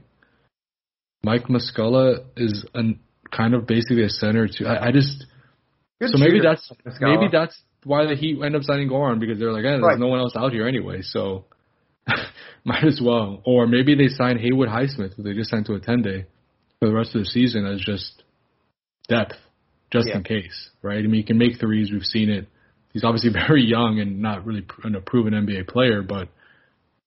Mike 1.23 1.45
Muscala 1.45 2.25
is 2.37 2.65
an, 2.73 2.99
kind 3.31 3.53
of 3.53 3.67
basically 3.67 4.03
a 4.03 4.09
center 4.09 4.47
too. 4.47 4.65
I, 4.65 4.87
I 4.87 4.91
just 4.91 5.25
Good 5.99 6.11
so 6.11 6.17
maybe 6.17 6.39
that's 6.41 6.71
maybe 7.01 7.27
that's 7.31 7.59
why 7.83 8.05
the 8.05 8.15
Heat 8.15 8.39
end 8.43 8.55
up 8.55 8.63
signing 8.63 8.89
Goran 8.89 9.19
because 9.19 9.37
they're 9.37 9.51
like, 9.51 9.65
eh, 9.65 9.71
there's 9.71 9.83
right. 9.83 9.99
no 9.99 10.07
one 10.07 10.19
else 10.19 10.33
out 10.35 10.53
here 10.53 10.65
anyway, 10.65 11.01
so 11.01 11.45
might 12.63 12.85
as 12.85 13.01
well. 13.03 13.41
Or 13.45 13.67
maybe 13.67 13.95
they 13.95 14.07
sign 14.07 14.37
Haywood 14.39 14.69
Highsmith, 14.69 15.15
who 15.15 15.23
they 15.23 15.33
just 15.33 15.49
signed 15.49 15.65
to 15.65 15.73
a 15.73 15.79
ten 15.79 16.01
day 16.01 16.25
for 16.79 16.87
the 16.87 16.93
rest 16.93 17.15
of 17.15 17.21
the 17.21 17.25
season 17.25 17.65
as 17.65 17.81
just 17.81 18.23
depth, 19.09 19.35
just 19.91 20.07
yeah. 20.07 20.17
in 20.17 20.23
case, 20.23 20.69
right? 20.81 20.99
I 20.99 21.01
mean, 21.01 21.15
he 21.15 21.23
can 21.23 21.37
make 21.37 21.59
threes. 21.59 21.91
We've 21.91 22.03
seen 22.03 22.29
it. 22.29 22.47
He's 22.93 23.03
obviously 23.03 23.31
very 23.47 23.65
young 23.65 23.99
and 23.99 24.21
not 24.21 24.45
really 24.45 24.65
a 24.85 25.01
proven 25.01 25.33
NBA 25.33 25.67
player, 25.67 26.01
but 26.01 26.29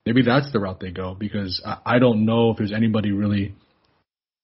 maybe 0.05 0.23
that's 0.23 0.53
the 0.53 0.61
route 0.61 0.81
they 0.81 0.91
go 0.91 1.15
because 1.19 1.63
I, 1.65 1.97
I 1.97 1.99
don't 1.99 2.27
know 2.27 2.51
if 2.51 2.59
there's 2.59 2.73
anybody 2.73 3.13
really 3.13 3.55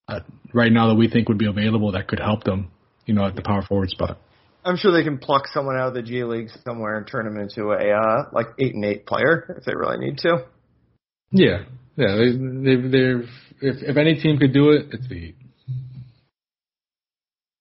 uh, 0.08 0.20
right 0.52 0.72
now 0.72 0.88
that 0.88 0.94
we 0.94 1.08
think 1.08 1.28
would 1.28 1.38
be 1.38 1.46
available 1.46 1.92
that 1.92 2.08
could 2.08 2.20
help 2.20 2.44
them, 2.44 2.70
you 3.06 3.14
know, 3.14 3.26
at 3.26 3.36
the 3.36 3.42
power 3.42 3.62
forward 3.62 3.90
spot. 3.90 4.18
I'm 4.64 4.76
sure 4.76 4.92
they 4.92 5.04
can 5.04 5.18
pluck 5.18 5.46
someone 5.48 5.76
out 5.76 5.88
of 5.88 5.94
the 5.94 6.02
G 6.02 6.24
League 6.24 6.50
somewhere 6.64 6.98
and 6.98 7.06
turn 7.06 7.26
him 7.26 7.38
into 7.38 7.70
a 7.70 7.90
uh, 7.90 8.28
like 8.32 8.48
eight 8.58 8.74
and 8.74 8.84
eight 8.84 9.06
player 9.06 9.54
if 9.58 9.64
they 9.64 9.74
really 9.74 9.98
need 9.98 10.18
to. 10.18 10.44
Yeah, 11.30 11.64
yeah. 11.96 12.16
They 12.16 12.32
they 12.32 12.88
they're 12.88 13.20
if 13.60 13.82
if 13.82 13.96
any 13.96 14.20
team 14.20 14.38
could 14.38 14.52
do 14.52 14.70
it, 14.70 14.86
it's 14.92 15.08
the 15.08 15.14
Heat. 15.14 15.34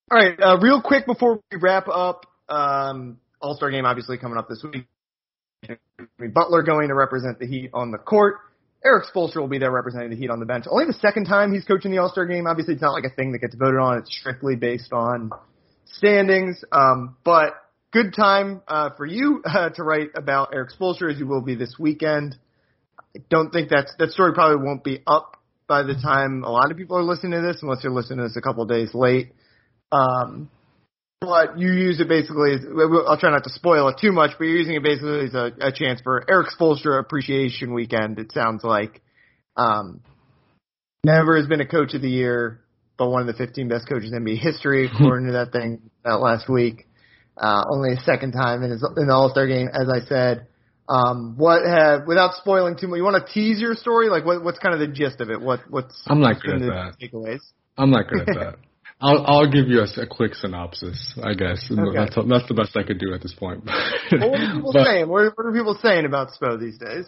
All 0.09 0.17
right, 0.17 0.39
uh, 0.41 0.57
real 0.59 0.81
quick 0.81 1.05
before 1.05 1.41
we 1.51 1.57
wrap 1.59 1.87
up, 1.87 2.25
um, 2.49 3.19
All 3.41 3.55
Star 3.55 3.69
game 3.71 3.85
obviously 3.85 4.17
coming 4.17 4.37
up 4.37 4.47
this 4.49 4.63
week. 4.63 4.85
Butler 6.33 6.63
going 6.63 6.89
to 6.89 6.95
represent 6.95 7.39
the 7.39 7.47
Heat 7.47 7.69
on 7.73 7.91
the 7.91 7.97
court. 7.97 8.37
Erik 8.87 9.05
Spoelstra 9.13 9.41
will 9.41 9.49
be 9.49 9.57
there 9.57 9.71
representing 9.71 10.09
the 10.09 10.15
Heat 10.15 10.29
on 10.29 10.39
the 10.39 10.45
bench. 10.45 10.65
Only 10.69 10.85
the 10.85 10.93
second 10.93 11.25
time 11.25 11.53
he's 11.53 11.65
coaching 11.65 11.91
the 11.91 11.97
All 11.97 12.09
Star 12.09 12.25
game. 12.25 12.47
Obviously, 12.47 12.75
it's 12.75 12.81
not 12.81 12.93
like 12.93 13.03
a 13.03 13.13
thing 13.13 13.33
that 13.33 13.39
gets 13.39 13.53
voted 13.53 13.79
on. 13.79 13.97
It's 13.97 14.15
strictly 14.17 14.55
based 14.55 14.93
on 14.93 15.31
standings. 15.85 16.63
Um, 16.71 17.17
but 17.25 17.53
good 17.91 18.13
time 18.13 18.61
uh, 18.65 18.91
for 18.95 19.05
you 19.05 19.41
uh, 19.45 19.69
to 19.71 19.83
write 19.83 20.09
about 20.15 20.53
Erik 20.53 20.71
Spoelstra 20.71 21.11
as 21.11 21.19
you 21.19 21.27
will 21.27 21.41
be 21.41 21.55
this 21.55 21.75
weekend. 21.77 22.35
I 23.15 23.19
don't 23.29 23.51
think 23.51 23.69
that's 23.69 23.93
that 23.99 24.11
story 24.11 24.33
probably 24.33 24.65
won't 24.65 24.83
be 24.83 25.03
up 25.05 25.37
by 25.67 25.83
the 25.83 25.95
time 25.95 26.43
a 26.45 26.49
lot 26.49 26.71
of 26.71 26.77
people 26.77 26.97
are 26.97 27.03
listening 27.03 27.33
to 27.33 27.41
this, 27.41 27.61
unless 27.61 27.83
you're 27.83 27.91
listening 27.91 28.19
to 28.19 28.23
this 28.23 28.37
a 28.37 28.41
couple 28.41 28.63
of 28.63 28.69
days 28.69 28.93
late. 28.93 29.33
Um, 29.91 30.49
but 31.21 31.57
you 31.57 31.71
use 31.71 31.99
it 31.99 32.07
basically. 32.07 32.53
As, 32.53 32.61
I'll 33.07 33.19
try 33.19 33.31
not 33.31 33.43
to 33.43 33.49
spoil 33.49 33.87
it 33.89 33.97
too 33.99 34.11
much, 34.11 34.31
but 34.37 34.45
you're 34.45 34.57
using 34.57 34.75
it 34.75 34.83
basically 34.83 35.25
as 35.25 35.33
a, 35.33 35.51
a 35.59 35.71
chance 35.71 35.99
for 36.01 36.23
Erik 36.29 36.47
Spoelstra 36.57 36.99
Appreciation 36.99 37.73
Weekend. 37.73 38.19
It 38.19 38.31
sounds 38.31 38.63
like. 38.63 39.01
Um, 39.55 40.01
never 41.03 41.37
has 41.37 41.47
been 41.47 41.61
a 41.61 41.67
Coach 41.67 41.93
of 41.95 42.01
the 42.01 42.09
Year, 42.09 42.61
but 42.97 43.09
one 43.09 43.21
of 43.21 43.27
the 43.27 43.33
15 43.33 43.67
best 43.67 43.89
coaches 43.89 44.11
in 44.11 44.23
NBA 44.23 44.37
history, 44.37 44.89
according 44.93 45.27
to 45.27 45.33
that 45.33 45.51
thing 45.51 45.89
that 46.03 46.19
last 46.19 46.49
week. 46.49 46.87
Uh, 47.35 47.63
only 47.71 47.93
a 47.93 47.97
second 48.01 48.31
time 48.31 48.63
in, 48.63 48.71
his, 48.71 48.83
in 48.97 49.07
the 49.07 49.13
All 49.13 49.29
Star 49.29 49.47
game, 49.47 49.67
as 49.71 49.87
I 49.89 50.05
said. 50.07 50.47
Um, 50.89 51.35
what 51.37 51.65
have 51.65 52.07
without 52.07 52.35
spoiling 52.35 52.77
too 52.77 52.87
much? 52.87 52.97
You 52.97 53.03
want 53.03 53.25
to 53.25 53.33
tease 53.33 53.59
your 53.59 53.75
story? 53.75 54.09
Like, 54.09 54.25
what, 54.25 54.43
what's 54.43 54.57
kind 54.57 54.73
of 54.73 54.79
the 54.79 54.87
gist 54.87 55.19
of 55.19 55.29
it? 55.29 55.41
What 55.41 55.59
what's 55.69 56.01
I'm 56.07 56.21
not 56.21 56.41
good 56.41 56.61
at 56.61 56.61
that. 56.61 56.95
Takeaways. 57.01 57.41
I'm 57.77 57.91
not 57.91 58.07
good 58.07 58.21
at 58.21 58.35
that. 58.35 58.55
I'll 58.99 59.23
I'll 59.27 59.51
give 59.51 59.67
you 59.67 59.81
a, 59.81 60.01
a 60.01 60.07
quick 60.07 60.33
synopsis, 60.33 61.13
I 61.23 61.35
guess. 61.35 61.69
Okay. 61.71 61.81
That's 61.93 62.15
that's 62.15 62.47
the 62.47 62.55
best 62.55 62.75
I 62.75 62.83
could 62.83 62.99
do 62.99 63.13
at 63.13 63.21
this 63.21 63.33
point. 63.33 63.63
well, 64.11 64.31
what 64.31 64.39
are 64.39 64.55
people 64.55 64.73
but, 64.73 64.85
saying? 64.85 65.07
What 65.07 65.21
are, 65.21 65.31
what 65.35 65.45
are 65.45 65.53
people 65.53 65.77
saying 65.81 66.05
about 66.05 66.29
Spo 66.31 66.59
these 66.59 66.79
days? 66.79 67.05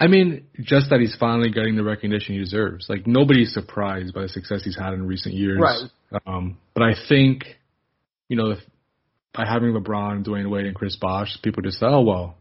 I 0.00 0.08
mean, 0.08 0.46
just 0.60 0.90
that 0.90 0.98
he's 0.98 1.14
finally 1.14 1.50
getting 1.50 1.76
the 1.76 1.84
recognition 1.84 2.34
he 2.34 2.40
deserves. 2.40 2.86
Like 2.88 3.06
nobody's 3.06 3.52
surprised 3.54 4.14
by 4.14 4.22
the 4.22 4.28
success 4.28 4.64
he's 4.64 4.76
had 4.76 4.94
in 4.94 5.06
recent 5.06 5.34
years. 5.34 5.60
Right. 5.60 6.20
Um, 6.26 6.58
but 6.74 6.82
I 6.82 6.94
think, 7.08 7.44
you 8.28 8.36
know, 8.36 8.56
by 9.32 9.46
having 9.46 9.72
LeBron, 9.72 10.26
Dwyane 10.26 10.50
Wade, 10.50 10.66
and 10.66 10.74
Chris 10.74 10.96
Bosh, 10.96 11.38
people 11.42 11.62
just 11.62 11.78
thought, 11.78 11.94
oh 11.94 12.02
well, 12.02 12.36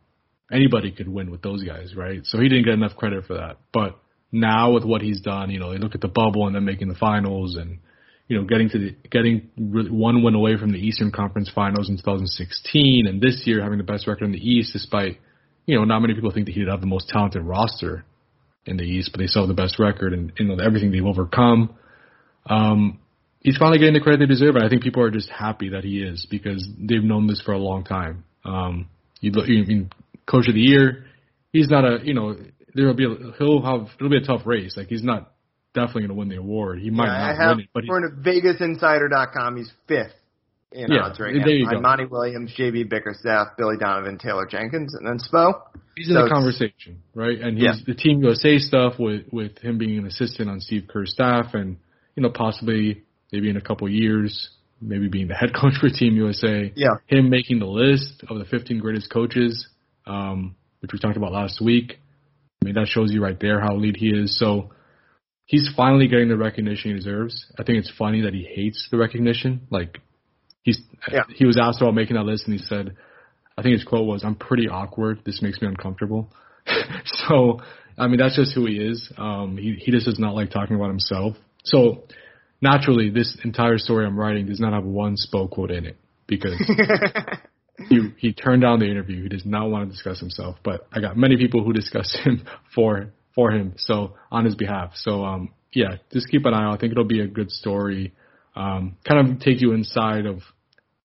anybody 0.52 0.92
could 0.92 1.08
win 1.08 1.30
with 1.30 1.44
those 1.44 1.64
guys, 1.64 1.96
right? 1.96 2.26
So 2.26 2.40
he 2.40 2.50
didn't 2.50 2.66
get 2.66 2.74
enough 2.74 2.96
credit 2.96 3.26
for 3.26 3.36
that. 3.36 3.58
But 3.72 4.00
now 4.32 4.72
with 4.72 4.84
what 4.84 5.04
he's 5.04 5.22
done, 5.22 5.52
you 5.52 5.60
know, 5.60 5.72
they 5.72 5.78
look 5.78 5.94
at 5.94 6.02
the 6.02 6.08
bubble 6.08 6.48
and 6.48 6.56
then 6.56 6.66
making 6.66 6.90
the 6.90 6.96
finals 6.96 7.56
and 7.56 7.78
you 8.32 8.38
know, 8.38 8.46
getting 8.46 8.70
to 8.70 8.80
the 8.80 8.96
getting 9.10 9.50
one 9.58 10.24
win 10.24 10.36
away 10.36 10.56
from 10.56 10.72
the 10.72 10.78
Eastern 10.78 11.12
Conference 11.12 11.52
Finals 11.54 11.90
in 11.90 11.98
2016, 11.98 13.06
and 13.06 13.20
this 13.20 13.44
year 13.46 13.62
having 13.62 13.78
the 13.78 13.84
best 13.84 14.08
record 14.08 14.24
in 14.24 14.32
the 14.32 14.38
East, 14.38 14.72
despite 14.72 15.20
you 15.66 15.78
know 15.78 15.84
not 15.84 16.00
many 16.00 16.14
people 16.14 16.32
think 16.32 16.46
that 16.46 16.54
he'd 16.54 16.70
have 16.70 16.80
the 16.80 16.88
most 16.88 17.10
talented 17.10 17.44
roster 17.44 18.06
in 18.66 18.78
the 18.78 18.86
East, 18.86 19.10
but 19.12 19.20
they 19.20 19.28
still 19.28 19.42
have 19.42 19.54
the 19.54 19.62
best 19.62 19.80
record 19.80 20.14
and 20.14 20.32
you 20.40 20.46
know 20.46 20.64
everything 20.64 20.94
they've 20.94 21.06
overcome. 21.06 21.76
Um, 22.46 23.00
he's 23.42 23.58
finally 23.58 23.80
getting 23.80 23.96
the 23.96 24.00
credit 24.00 24.22
they 24.22 24.34
deserve, 24.34 24.56
and 24.56 24.64
I 24.64 24.70
think 24.70 24.82
people 24.82 25.04
are 25.04 25.12
just 25.12 25.30
happy 25.30 25.68
that 25.72 25.84
he 25.84 26.02
is 26.02 26.26
because 26.32 26.66
they've 26.80 27.04
known 27.04 27.28
this 27.28 27.42
for 27.42 27.52
a 27.52 27.60
long 27.60 27.84
time. 27.84 28.24
Um, 28.46 28.88
you 29.20 29.34
you 29.46 29.66
mean 29.66 29.90
coach 30.26 30.48
of 30.48 30.54
the 30.54 30.62
year? 30.62 31.04
He's 31.52 31.68
not 31.68 31.84
a 31.84 31.98
you 32.02 32.14
know 32.14 32.38
there'll 32.74 32.94
be 32.94 33.04
a, 33.04 33.34
he'll 33.38 33.62
have 33.62 33.90
it'll 34.00 34.10
be 34.10 34.24
a 34.24 34.26
tough 34.26 34.44
race. 34.46 34.78
Like 34.78 34.88
he's 34.88 35.04
not 35.04 35.34
definitely 35.74 36.02
going 36.04 36.10
to 36.10 36.16
win 36.16 36.30
the 36.30 36.38
award. 36.38 36.80
He 36.80 36.90
might 36.90 37.06
yeah, 37.08 37.28
not 37.28 37.38
have, 37.38 37.58
win 37.58 37.60
it, 37.66 37.70
but 37.74 37.84
according 37.84 38.24
to 38.24 38.30
VegasInsider.com, 38.30 39.58
he's 39.58 39.72
fifth 39.88 40.14
in 40.72 40.92
Yeah, 40.92 41.02
odds 41.04 41.20
right 41.20 41.34
there 41.34 41.46
now. 41.46 41.52
you 41.52 41.70
go. 41.70 41.82
Monty 41.82 42.06
Williams, 42.06 42.54
JB 42.58 42.90
Bickerstaff, 42.90 43.50
Billy 43.58 43.76
Donovan, 43.78 44.18
Taylor 44.18 44.46
Jenkins, 44.46 44.94
and 44.96 45.06
then 45.06 45.18
Spo. 45.20 45.62
he's 45.96 46.08
in 46.10 46.16
So 46.16 46.24
the 46.24 46.30
conversation, 46.30 47.02
right? 47.14 47.40
And 47.40 47.58
he's 47.58 47.66
Yeah. 47.66 47.74
the 47.86 47.94
Team 47.94 48.22
USA 48.24 48.58
stuff 48.60 49.00
with 49.00 49.26
with 49.32 49.58
him 49.60 49.78
being 49.78 49.98
an 50.00 50.08
assistant 50.08 50.50
on 50.50 50.60
Steve 50.62 50.86
Kerr's 50.88 51.12
staff, 51.12 51.54
and 51.54 51.78
you 52.16 52.24
know 52.24 52.30
possibly 52.30 53.04
maybe 53.32 53.50
in 53.50 53.58
a 53.58 53.62
couple 53.62 53.88
years, 53.90 54.50
maybe 54.82 55.08
being 55.08 55.28
the 55.28 55.36
head 55.36 55.54
coach 55.60 55.74
for 55.80 55.90
Team 55.90 56.16
USA. 56.16 56.72
Yeah. 56.76 56.96
him 57.08 57.30
making 57.30 57.60
the 57.60 57.66
list 57.68 58.24
of 58.30 58.40
the 58.40 58.46
15 58.46 58.80
greatest 58.80 59.10
coaches, 59.12 59.68
um, 60.06 60.56
which 60.80 60.92
we 60.94 61.00
talked 61.00 61.18
about 61.18 61.32
last 61.34 61.62
week. 61.62 62.00
I 62.62 62.66
mean, 62.66 62.76
that 62.76 62.88
shows 62.88 63.12
you 63.12 63.22
right 63.24 63.40
there 63.40 63.60
how 63.60 63.76
elite 63.76 63.98
he 63.98 64.10
is. 64.10 64.38
So 64.38 64.72
he's 65.46 65.70
finally 65.76 66.08
getting 66.08 66.30
the 66.30 66.38
recognition 66.38 66.92
he 66.92 66.98
deserves. 66.98 67.46
I 67.60 67.64
think 67.64 67.78
it's 67.80 67.92
funny 67.98 68.22
that 68.22 68.34
he 68.34 68.44
hates 68.44 68.88
the 68.92 68.98
recognition. 68.98 69.68
Like 69.70 70.00
he's 70.64 70.80
Yeah. 71.12 71.24
he 71.36 71.46
was 71.46 71.58
asked 71.60 71.82
about 71.82 71.94
making 71.96 72.16
that 72.16 72.24
list, 72.24 72.48
and 72.48 72.60
he 72.60 72.66
said, 72.66 72.96
I 73.58 73.62
think 73.62 73.74
his 73.74 73.84
quote 73.84 74.06
was, 74.08 74.24
"I'm 74.24 74.36
pretty 74.36 74.68
awkward. 74.68 75.20
This 75.26 75.42
makes 75.42 75.62
me 75.62 75.68
uncomfortable." 75.68 76.32
so 77.06 77.60
I 77.98 78.08
mean, 78.08 78.18
that's 78.18 78.36
just 78.36 78.54
who 78.56 78.66
he 78.66 78.78
is. 78.78 79.12
Um, 79.18 79.58
he 79.58 79.76
he 79.80 79.92
just 79.92 80.06
does 80.06 80.20
not 80.20 80.36
like 80.36 80.52
talking 80.52 80.76
about 80.76 80.90
himself. 80.90 81.36
So 81.64 82.04
naturally, 82.62 83.10
this 83.10 83.38
entire 83.44 83.78
story 83.78 84.06
I'm 84.06 84.18
writing 84.18 84.48
does 84.48 84.60
not 84.60 84.74
have 84.74 84.84
one 84.86 85.16
Spo 85.16 85.50
quote 85.50 85.72
in 85.72 85.86
it 85.86 85.98
because 86.28 86.56
he 87.90 88.10
he 88.18 88.34
turned 88.34 88.62
down 88.62 88.80
the 88.80 88.86
interview. 88.90 89.22
He 89.24 89.30
does 89.30 89.46
not 89.46 89.70
want 89.70 89.88
to 89.88 89.92
discuss 89.92 90.20
himself. 90.20 90.58
But 90.64 90.88
I 90.92 91.02
got 91.02 91.18
many 91.18 91.38
people 91.38 91.64
who 91.64 91.74
discuss 91.74 92.16
him 92.24 92.46
for 92.74 93.12
for 93.36 93.52
him. 93.52 93.74
So 93.78 94.16
on 94.32 94.46
his 94.46 94.56
behalf. 94.56 94.92
So 94.96 95.24
um 95.24 95.54
yeah, 95.74 95.98
just 96.12 96.30
keep 96.30 96.46
an 96.46 96.54
eye 96.54 96.66
out. 96.66 96.74
I 96.74 96.78
think 96.78 96.92
it'll 96.92 97.06
be 97.06 97.22
a 97.22 97.28
good 97.28 97.52
story. 97.52 98.14
Um, 98.56 98.98
kind 99.08 99.32
of 99.32 99.40
take 99.40 99.62
you 99.62 99.72
inside 99.72 100.26
of 100.26 100.40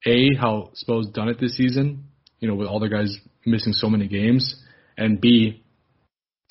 a 0.04 0.34
how 0.34 0.70
Spo's 0.74 1.08
done 1.08 1.28
it 1.28 1.38
this 1.40 1.56
season. 1.56 2.04
You 2.40 2.48
know, 2.48 2.54
with 2.54 2.68
all 2.68 2.80
the 2.80 2.88
guys 2.88 3.16
missing 3.44 3.72
so 3.72 3.88
many 3.88 4.08
games, 4.08 4.56
and 4.96 5.20
b 5.20 5.62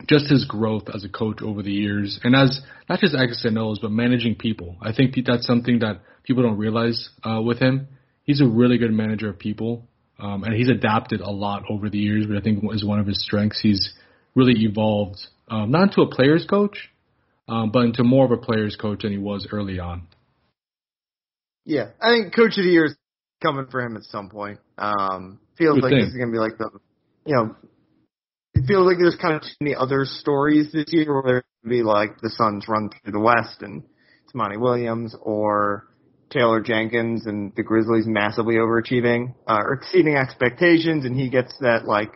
just 0.07 0.29
his 0.29 0.45
growth 0.45 0.83
as 0.93 1.03
a 1.03 1.09
coach 1.09 1.41
over 1.41 1.61
the 1.61 1.71
years, 1.71 2.19
and 2.23 2.35
as 2.35 2.59
not 2.89 2.99
just 2.99 3.15
X's 3.15 3.45
and 3.45 3.57
O's, 3.57 3.79
but 3.79 3.91
managing 3.91 4.35
people. 4.35 4.77
I 4.81 4.93
think 4.93 5.15
that's 5.25 5.45
something 5.45 5.79
that 5.79 6.01
people 6.23 6.43
don't 6.43 6.57
realize 6.57 7.09
uh, 7.23 7.41
with 7.41 7.59
him. 7.59 7.87
He's 8.23 8.41
a 8.41 8.47
really 8.47 8.77
good 8.77 8.91
manager 8.91 9.29
of 9.29 9.39
people, 9.39 9.87
um, 10.19 10.43
and 10.43 10.53
he's 10.53 10.69
adapted 10.69 11.21
a 11.21 11.29
lot 11.29 11.63
over 11.69 11.89
the 11.89 11.97
years. 11.97 12.25
But 12.27 12.37
I 12.37 12.41
think 12.41 12.63
is 12.73 12.83
one 12.83 12.99
of 12.99 13.07
his 13.07 13.21
strengths. 13.23 13.61
He's 13.61 13.93
really 14.35 14.63
evolved, 14.63 15.19
um, 15.49 15.71
not 15.71 15.89
into 15.89 16.01
a 16.01 16.07
player's 16.07 16.45
coach, 16.45 16.89
um, 17.47 17.71
but 17.71 17.85
into 17.85 18.03
more 18.03 18.25
of 18.25 18.31
a 18.31 18.37
player's 18.37 18.75
coach 18.75 19.03
than 19.03 19.11
he 19.11 19.17
was 19.17 19.47
early 19.51 19.79
on. 19.79 20.07
yeah, 21.65 21.89
I 22.01 22.09
think 22.11 22.35
Coach 22.35 22.57
of 22.57 22.63
the 22.63 22.69
Year 22.71 22.85
is 22.85 22.95
coming 23.41 23.67
for 23.69 23.81
him 23.81 23.95
at 23.95 24.03
some 24.03 24.29
point. 24.29 24.59
Um, 24.77 25.39
feels 25.57 25.75
Good 25.75 25.83
like 25.83 25.91
thing. 25.91 25.99
this 25.99 26.09
is 26.09 26.15
going 26.17 26.29
to 26.29 26.31
be 26.31 26.39
like 26.39 26.57
the, 26.57 26.69
you 27.25 27.35
know, 27.35 27.55
it 28.53 28.65
feels 28.67 28.85
like 28.85 28.97
there's 28.97 29.17
kind 29.21 29.35
of 29.35 29.41
too 29.41 29.49
many 29.59 29.75
other 29.75 30.05
stories 30.05 30.71
this 30.71 30.85
year 30.89 31.13
where 31.13 31.23
there's 31.23 31.43
going 31.63 31.69
to 31.71 31.77
be 31.77 31.83
like 31.83 32.19
the 32.21 32.29
Suns 32.29 32.65
run 32.67 32.89
through 32.89 33.11
the 33.11 33.19
West 33.19 33.61
and 33.61 33.83
it's 34.23 34.33
Monty 34.33 34.57
Williams 34.57 35.15
or 35.21 35.87
Taylor 36.29 36.61
Jenkins 36.61 37.25
and 37.25 37.53
the 37.55 37.63
Grizzlies 37.63 38.05
massively 38.07 38.55
overachieving 38.55 39.35
uh, 39.47 39.59
or 39.61 39.73
exceeding 39.73 40.15
expectations, 40.15 41.05
and 41.05 41.19
he 41.19 41.29
gets 41.29 41.55
that 41.59 41.85
like 41.85 42.11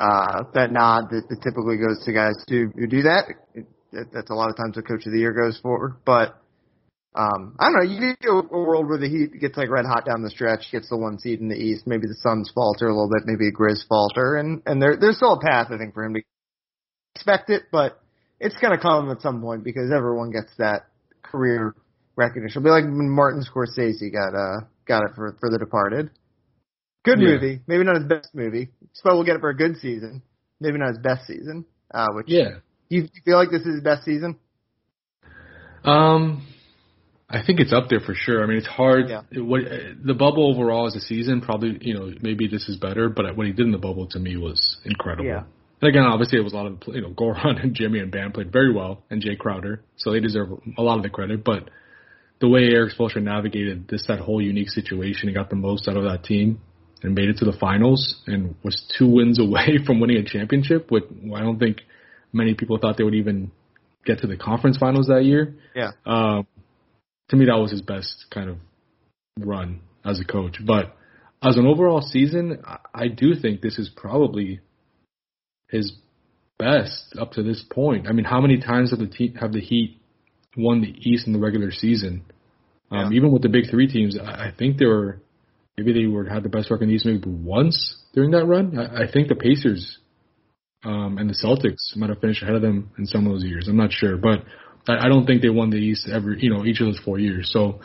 uh, 0.00 0.44
that 0.54 0.72
nod 0.72 1.10
that, 1.10 1.28
that 1.28 1.42
typically 1.42 1.76
goes 1.76 2.02
to 2.04 2.12
guys 2.12 2.34
who, 2.48 2.72
who 2.74 2.86
do 2.86 3.02
that. 3.02 3.24
It, 3.54 3.66
that. 3.92 4.06
That's 4.12 4.30
a 4.30 4.34
lot 4.34 4.50
of 4.50 4.56
times 4.56 4.76
what 4.76 4.86
Coach 4.86 5.06
of 5.06 5.12
the 5.12 5.18
Year 5.18 5.32
goes 5.32 5.58
for, 5.62 5.98
but. 6.04 6.36
Um, 7.12 7.56
I 7.58 7.64
don't 7.64 7.74
know. 7.74 7.90
You 7.90 8.14
get 8.20 8.28
a, 8.28 8.54
a 8.54 8.62
world 8.62 8.88
where 8.88 8.96
the 8.96 9.08
Heat 9.08 9.40
gets 9.40 9.56
like 9.56 9.68
red 9.68 9.84
hot 9.84 10.06
down 10.06 10.22
the 10.22 10.30
stretch, 10.30 10.70
gets 10.70 10.90
the 10.90 10.96
one 10.96 11.18
seed 11.18 11.40
in 11.40 11.48
the 11.48 11.56
East. 11.56 11.84
Maybe 11.84 12.06
the 12.06 12.14
Suns 12.22 12.52
falter 12.54 12.86
a 12.86 12.94
little 12.94 13.10
bit, 13.10 13.26
maybe 13.26 13.50
the 13.50 13.56
Grizz 13.56 13.84
falter, 13.88 14.36
and 14.36 14.62
and 14.64 14.80
there 14.80 14.96
there's 14.96 15.16
still 15.16 15.32
a 15.32 15.40
path 15.40 15.72
I 15.72 15.76
think 15.76 15.92
for 15.92 16.04
him 16.04 16.14
to 16.14 16.22
expect 17.16 17.50
it, 17.50 17.64
but 17.72 18.00
it's 18.38 18.56
gonna 18.62 18.78
come 18.78 19.10
at 19.10 19.22
some 19.22 19.40
point 19.40 19.64
because 19.64 19.90
everyone 19.90 20.30
gets 20.30 20.52
that 20.58 20.86
career 21.24 21.74
recognition. 22.14 22.62
It'll 22.62 22.62
be 22.62 22.70
like 22.70 22.84
when 22.84 23.10
Martin 23.10 23.42
Scorsese 23.42 24.12
got 24.12 24.36
uh 24.36 24.60
got 24.86 25.02
it 25.02 25.16
for 25.16 25.36
for 25.40 25.50
The 25.50 25.58
Departed. 25.58 26.10
Good 27.02 27.18
Yeah. 27.20 27.28
movie, 27.28 27.60
maybe 27.66 27.84
not 27.84 27.96
his 27.96 28.04
best 28.04 28.34
movie. 28.34 28.68
Spo 29.02 29.12
will 29.14 29.24
get 29.24 29.36
it 29.36 29.40
for 29.40 29.50
a 29.50 29.56
good 29.56 29.76
season, 29.78 30.22
maybe 30.60 30.78
not 30.78 30.88
his 30.88 30.98
best 30.98 31.26
season. 31.26 31.64
Uh, 31.92 32.06
which 32.14 32.28
Yeah. 32.28 32.56
you, 32.88 33.02
you 33.02 33.20
feel 33.24 33.36
like 33.36 33.50
this 33.50 33.62
is 33.62 33.74
his 33.76 33.82
best 33.82 34.04
season? 34.04 34.36
Um, 35.84 36.42
I 37.28 37.42
think 37.44 37.60
it's 37.60 37.72
up 37.72 37.88
there 37.88 38.00
for 38.00 38.14
sure. 38.14 38.42
I 38.42 38.46
mean, 38.46 38.58
it's 38.58 38.66
hard. 38.66 39.08
Yeah. 39.08 39.22
It- 39.30 39.40
what 39.40 39.62
the 40.04 40.14
bubble 40.14 40.50
overall 40.54 40.86
as 40.86 40.96
a 40.96 41.00
season, 41.00 41.40
probably 41.40 41.78
you 41.80 41.94
know 41.94 42.12
maybe 42.20 42.48
this 42.48 42.68
is 42.68 42.76
better, 42.76 43.08
but 43.08 43.36
what 43.36 43.46
he 43.46 43.52
did 43.52 43.66
in 43.66 43.72
the 43.72 43.78
bubble 43.78 44.06
to 44.08 44.18
me 44.18 44.36
was 44.36 44.78
incredible. 44.84 45.24
Yeah. 45.26 45.44
And 45.80 45.88
again, 45.88 46.02
obviously 46.04 46.38
it 46.38 46.42
was 46.42 46.52
a 46.52 46.56
lot 46.56 46.66
of 46.66 46.78
you 46.88 47.00
know 47.00 47.10
Goran 47.16 47.62
and 47.62 47.74
Jimmy 47.74 48.00
and 48.00 48.10
Bam 48.12 48.32
played 48.32 48.52
very 48.52 48.72
well, 48.72 49.04
and 49.10 49.22
Jae 49.22 49.38
Crowder, 49.38 49.82
so 49.96 50.12
they 50.12 50.20
deserve 50.20 50.48
a 50.76 50.82
lot 50.82 50.96
of 50.98 51.02
the 51.02 51.08
credit. 51.10 51.44
But 51.44 51.70
the 52.40 52.48
way 52.48 52.64
Erik 52.64 52.94
Spoelstra 52.94 53.22
navigated 53.22 53.88
this 53.88 54.06
that 54.08 54.18
whole 54.18 54.42
unique 54.42 54.70
situation, 54.70 55.28
he 55.28 55.34
got 55.34 55.50
the 55.50 55.56
most 55.56 55.88
out 55.88 55.96
of 55.96 56.04
that 56.04 56.24
team 56.24 56.60
and 57.02 57.14
made 57.14 57.28
it 57.28 57.38
to 57.38 57.44
the 57.44 57.56
finals 57.58 58.20
and 58.26 58.54
was 58.62 58.82
two 58.96 59.08
wins 59.08 59.38
away 59.40 59.78
from 59.86 60.00
winning 60.00 60.18
a 60.18 60.24
championship. 60.24 60.90
With 60.90 61.04
I 61.34 61.40
don't 61.40 61.58
think 61.58 61.78
many 62.32 62.54
people 62.54 62.78
thought 62.78 62.96
they 62.96 63.04
would 63.04 63.14
even 63.14 63.50
get 64.04 64.20
to 64.20 64.26
the 64.26 64.36
conference 64.36 64.78
finals 64.78 65.06
that 65.08 65.24
year. 65.24 65.54
Yeah. 65.74 65.92
Um, 66.06 66.46
to 67.28 67.36
me, 67.36 67.46
that 67.46 67.56
was 67.56 67.70
his 67.70 67.82
best 67.82 68.26
kind 68.30 68.50
of 68.50 68.56
run 69.38 69.80
as 70.04 70.20
a 70.20 70.24
coach. 70.24 70.56
But 70.64 70.96
as 71.42 71.56
an 71.56 71.66
overall 71.66 72.02
season, 72.02 72.62
I, 72.64 72.78
I 72.94 73.08
do 73.08 73.34
think 73.34 73.60
this 73.60 73.78
is 73.78 73.88
probably 73.94 74.60
his 75.68 75.92
best 76.58 77.14
up 77.18 77.32
to 77.32 77.42
this 77.42 77.64
point. 77.70 78.06
I 78.08 78.12
mean, 78.12 78.24
how 78.24 78.40
many 78.40 78.60
times 78.60 78.90
have 78.90 78.98
the 78.98 79.06
te- 79.06 79.34
have 79.40 79.52
the 79.52 79.60
Heat 79.60 79.98
won 80.56 80.80
the 80.80 80.94
East 80.98 81.26
in 81.26 81.32
the 81.32 81.38
regular 81.38 81.70
season? 81.70 82.24
Um, 82.90 83.12
Yeah. 83.12 83.16
Even 83.16 83.32
with 83.32 83.42
the 83.42 83.48
big 83.48 83.70
three 83.70 83.86
teams, 83.86 84.18
I, 84.18 84.48
I 84.48 84.52
think 84.56 84.78
there 84.78 84.88
were 84.88 85.20
maybe 85.80 85.98
they 85.98 86.06
were 86.06 86.28
had 86.28 86.42
the 86.42 86.48
best 86.48 86.70
record 86.70 86.84
in 86.84 86.88
the 86.90 86.94
East 86.94 87.06
maybe 87.06 87.22
once 87.26 87.96
during 88.12 88.32
that 88.32 88.44
run. 88.44 88.78
I, 88.78 89.04
I 89.04 89.10
think 89.10 89.28
the 89.28 89.34
Pacers 89.34 89.98
um, 90.84 91.16
and 91.18 91.28
the 91.28 91.34
Celtics 91.34 91.96
might 91.96 92.10
have 92.10 92.20
finished 92.20 92.42
ahead 92.42 92.54
of 92.54 92.62
them 92.62 92.90
in 92.98 93.06
some 93.06 93.26
of 93.26 93.32
those 93.32 93.44
years. 93.44 93.66
I'm 93.68 93.76
not 93.76 93.92
sure, 93.92 94.16
but 94.16 94.44
I, 94.86 95.06
I 95.06 95.08
don't 95.08 95.26
think 95.26 95.42
they 95.42 95.48
won 95.48 95.70
the 95.70 95.76
East 95.76 96.08
every, 96.12 96.42
you 96.42 96.50
know, 96.52 96.64
each 96.64 96.80
of 96.80 96.86
those 96.86 97.00
four 97.02 97.18
years. 97.18 97.50
So, 97.52 97.80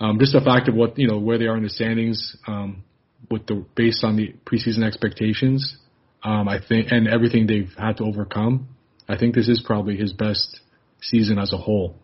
um, 0.00 0.18
just 0.18 0.32
the 0.32 0.40
fact 0.40 0.68
of 0.68 0.74
what 0.74 0.98
you 0.98 1.08
know 1.08 1.18
where 1.18 1.38
they 1.38 1.46
are 1.46 1.56
in 1.56 1.62
the 1.62 1.70
standings, 1.70 2.36
um, 2.46 2.84
with 3.30 3.46
the 3.46 3.64
based 3.74 4.04
on 4.04 4.16
the 4.16 4.34
preseason 4.44 4.82
expectations, 4.84 5.76
um, 6.22 6.48
I 6.48 6.58
think, 6.66 6.88
and 6.90 7.08
everything 7.08 7.46
they've 7.46 7.72
had 7.78 7.98
to 7.98 8.04
overcome, 8.04 8.68
I 9.08 9.16
think 9.16 9.34
this 9.34 9.48
is 9.48 9.62
probably 9.64 9.96
his 9.96 10.12
best 10.12 10.60
season 11.00 11.38
as 11.38 11.52
a 11.52 11.58
whole. 11.58 11.96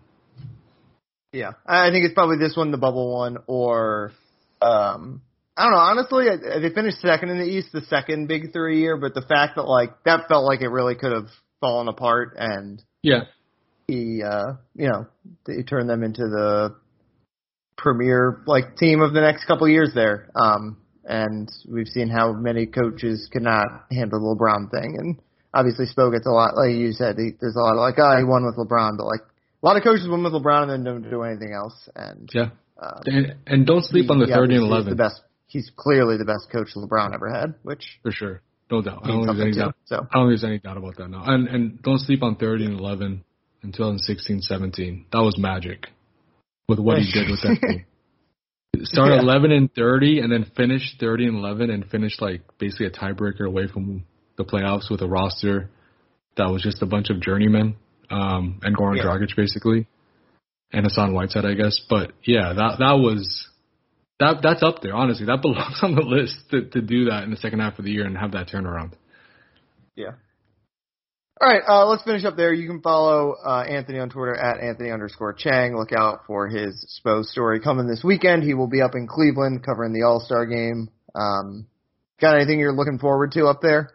Yeah, 1.32 1.52
I 1.66 1.90
think 1.90 2.04
it's 2.04 2.14
probably 2.14 2.36
this 2.36 2.56
one, 2.56 2.70
the 2.70 2.78
bubble 2.78 3.14
one, 3.14 3.38
or 3.46 4.12
um, 4.62 5.22
I 5.56 5.64
don't 5.64 5.72
know. 5.72 5.78
Honestly, 5.78 6.24
they 6.60 6.74
finished 6.74 7.00
second 7.00 7.30
in 7.30 7.38
the 7.38 7.44
East, 7.44 7.68
the 7.72 7.82
second 7.82 8.26
Big 8.26 8.52
Three 8.52 8.80
year, 8.80 8.96
but 8.96 9.14
the 9.14 9.22
fact 9.22 9.56
that 9.56 9.64
like 9.64 10.02
that 10.04 10.28
felt 10.28 10.44
like 10.44 10.62
it 10.62 10.68
really 10.68 10.94
could 10.94 11.12
have 11.12 11.28
fallen 11.60 11.88
apart, 11.88 12.36
and 12.38 12.82
Yeah, 13.02 13.24
he, 13.86 14.22
uh, 14.22 14.54
you 14.74 14.88
know, 14.88 15.06
he 15.46 15.62
turned 15.62 15.90
them 15.90 16.02
into 16.02 16.22
the 16.22 16.76
premier 17.76 18.42
like 18.46 18.76
team 18.76 19.00
of 19.00 19.12
the 19.12 19.20
next 19.20 19.44
couple 19.44 19.68
years 19.68 19.90
there. 19.94 20.30
Um, 20.34 20.78
and 21.04 21.50
we've 21.68 21.88
seen 21.88 22.08
how 22.08 22.32
many 22.32 22.66
coaches 22.66 23.28
cannot 23.30 23.66
handle 23.90 24.20
the 24.20 24.40
LeBron 24.40 24.70
thing, 24.70 24.96
and 24.98 25.20
obviously 25.52 25.86
Spo 25.86 26.12
gets 26.12 26.26
a 26.26 26.30
lot. 26.30 26.56
Like 26.56 26.74
you 26.74 26.92
said, 26.92 27.16
he, 27.18 27.32
there's 27.40 27.56
a 27.56 27.60
lot 27.60 27.72
of 27.72 27.78
like, 27.78 27.98
oh, 27.98 28.16
he 28.16 28.24
won 28.24 28.46
with 28.46 28.56
LeBron, 28.56 28.96
but 28.96 29.06
like 29.06 29.20
a 29.62 29.66
lot 29.66 29.76
of 29.76 29.82
coaches 29.82 30.08
win 30.08 30.22
with 30.22 30.32
LeBron 30.32 30.62
and 30.62 30.70
then 30.70 30.84
don't 30.84 31.10
do 31.10 31.22
anything 31.22 31.52
else. 31.52 31.88
And 31.94 32.28
yeah, 32.32 32.50
uh, 32.82 33.00
and 33.06 33.34
and 33.46 33.66
don't 33.66 33.84
sleep 33.84 34.10
on 34.10 34.18
the 34.18 34.26
he 34.26 34.32
thirty 34.32 34.54
and 34.56 34.64
eleven. 34.64 34.90
The 34.90 34.96
best. 34.96 35.20
he's 35.46 35.70
clearly 35.76 36.16
the 36.16 36.24
best 36.24 36.50
coach 36.50 36.68
LeBron 36.74 37.14
ever 37.14 37.30
had, 37.30 37.54
which 37.62 37.98
for 38.02 38.10
sure, 38.12 38.42
no 38.70 38.82
doubt. 38.82 39.00
I 39.04 39.08
don't, 39.08 39.24
think 39.26 39.36
there's 39.36 39.40
any 39.40 39.52
too. 39.52 39.58
doubt, 39.60 39.74
So 39.84 39.96
I 39.96 39.98
don't 40.18 40.28
think 40.28 40.40
there's 40.40 40.44
any 40.44 40.58
doubt 40.58 40.76
about 40.76 40.96
that 40.96 41.08
now. 41.08 41.22
And 41.24 41.48
and 41.48 41.82
don't 41.82 41.98
sleep 42.00 42.22
on 42.22 42.36
30 42.36 42.66
and 42.66 42.80
11 42.80 43.24
in 43.62 43.72
2016, 43.72 44.40
17. 44.42 45.06
That 45.12 45.20
was 45.20 45.38
magic 45.38 45.86
with 46.68 46.78
what 46.80 46.98
he 46.98 47.10
did 47.12 47.30
with 47.30 47.40
that 47.42 47.58
team. 47.68 47.84
Start 48.84 49.10
Yeah. 49.12 49.20
11 49.20 49.52
and 49.52 49.72
30, 49.74 50.20
and 50.20 50.32
then 50.32 50.44
finish 50.56 50.96
30 50.98 51.26
and 51.26 51.36
11, 51.36 51.70
and 51.70 51.84
finish 51.90 52.20
like 52.20 52.40
basically 52.58 52.86
a 52.86 52.90
tiebreaker 52.90 53.46
away 53.46 53.68
from 53.68 54.04
the 54.36 54.44
playoffs 54.44 54.90
with 54.90 55.02
a 55.02 55.06
roster 55.08 55.70
that 56.36 56.46
was 56.50 56.62
just 56.62 56.80
a 56.82 56.86
bunch 56.86 57.10
of 57.10 57.20
journeymen 57.20 57.76
um, 58.10 58.58
and 58.62 58.74
Goran 58.76 58.96
Yeah. 58.96 59.04
Dragic 59.04 59.36
basically, 59.36 59.86
and 60.72 60.84
Hassan 60.84 61.12
Whiteside, 61.12 61.44
I 61.44 61.54
guess. 61.54 61.80
But 61.88 62.12
yeah, 62.24 62.52
that 62.52 62.76
that 62.78 62.98
was 62.98 63.48
that 64.18 64.40
that's 64.42 64.62
up 64.62 64.82
there. 64.82 64.94
Honestly, 64.94 65.26
that 65.26 65.42
belongs 65.42 65.80
on 65.82 65.94
the 65.94 66.02
list 66.02 66.36
to 66.50 66.62
to 66.70 66.80
do 66.80 67.06
that 67.06 67.24
in 67.24 67.30
the 67.30 67.36
second 67.36 67.60
half 67.60 67.78
of 67.78 67.84
the 67.84 67.90
year 67.90 68.04
and 68.04 68.16
have 68.16 68.32
that 68.32 68.48
turnaround. 68.48 68.92
Yeah. 69.96 70.12
All 71.40 71.48
right, 71.48 71.62
uh, 71.66 71.86
let's 71.86 72.04
finish 72.04 72.24
up 72.24 72.36
there. 72.36 72.52
You 72.52 72.68
can 72.68 72.82
follow 72.82 73.34
uh, 73.44 73.64
Anthony 73.68 73.98
on 73.98 74.10
Twitter 74.10 74.36
at 74.36 74.60
Anthony 74.60 74.92
underscore 74.92 75.32
Chiang. 75.32 75.76
Look 75.76 75.90
out 75.92 76.20
for 76.24 76.46
his 76.46 77.00
Spo 77.04 77.24
story 77.24 77.58
coming 77.58 77.88
this 77.88 78.04
weekend. 78.04 78.44
He 78.44 78.54
will 78.54 78.68
be 78.68 78.80
up 78.80 78.94
in 78.94 79.08
Cleveland 79.08 79.64
covering 79.64 79.92
the 79.92 80.02
All 80.02 80.20
Star 80.20 80.46
game. 80.46 80.88
Um, 81.16 81.66
got 82.20 82.36
anything 82.36 82.60
you're 82.60 82.72
looking 82.72 83.00
forward 83.00 83.32
to 83.32 83.46
up 83.46 83.60
there? 83.60 83.90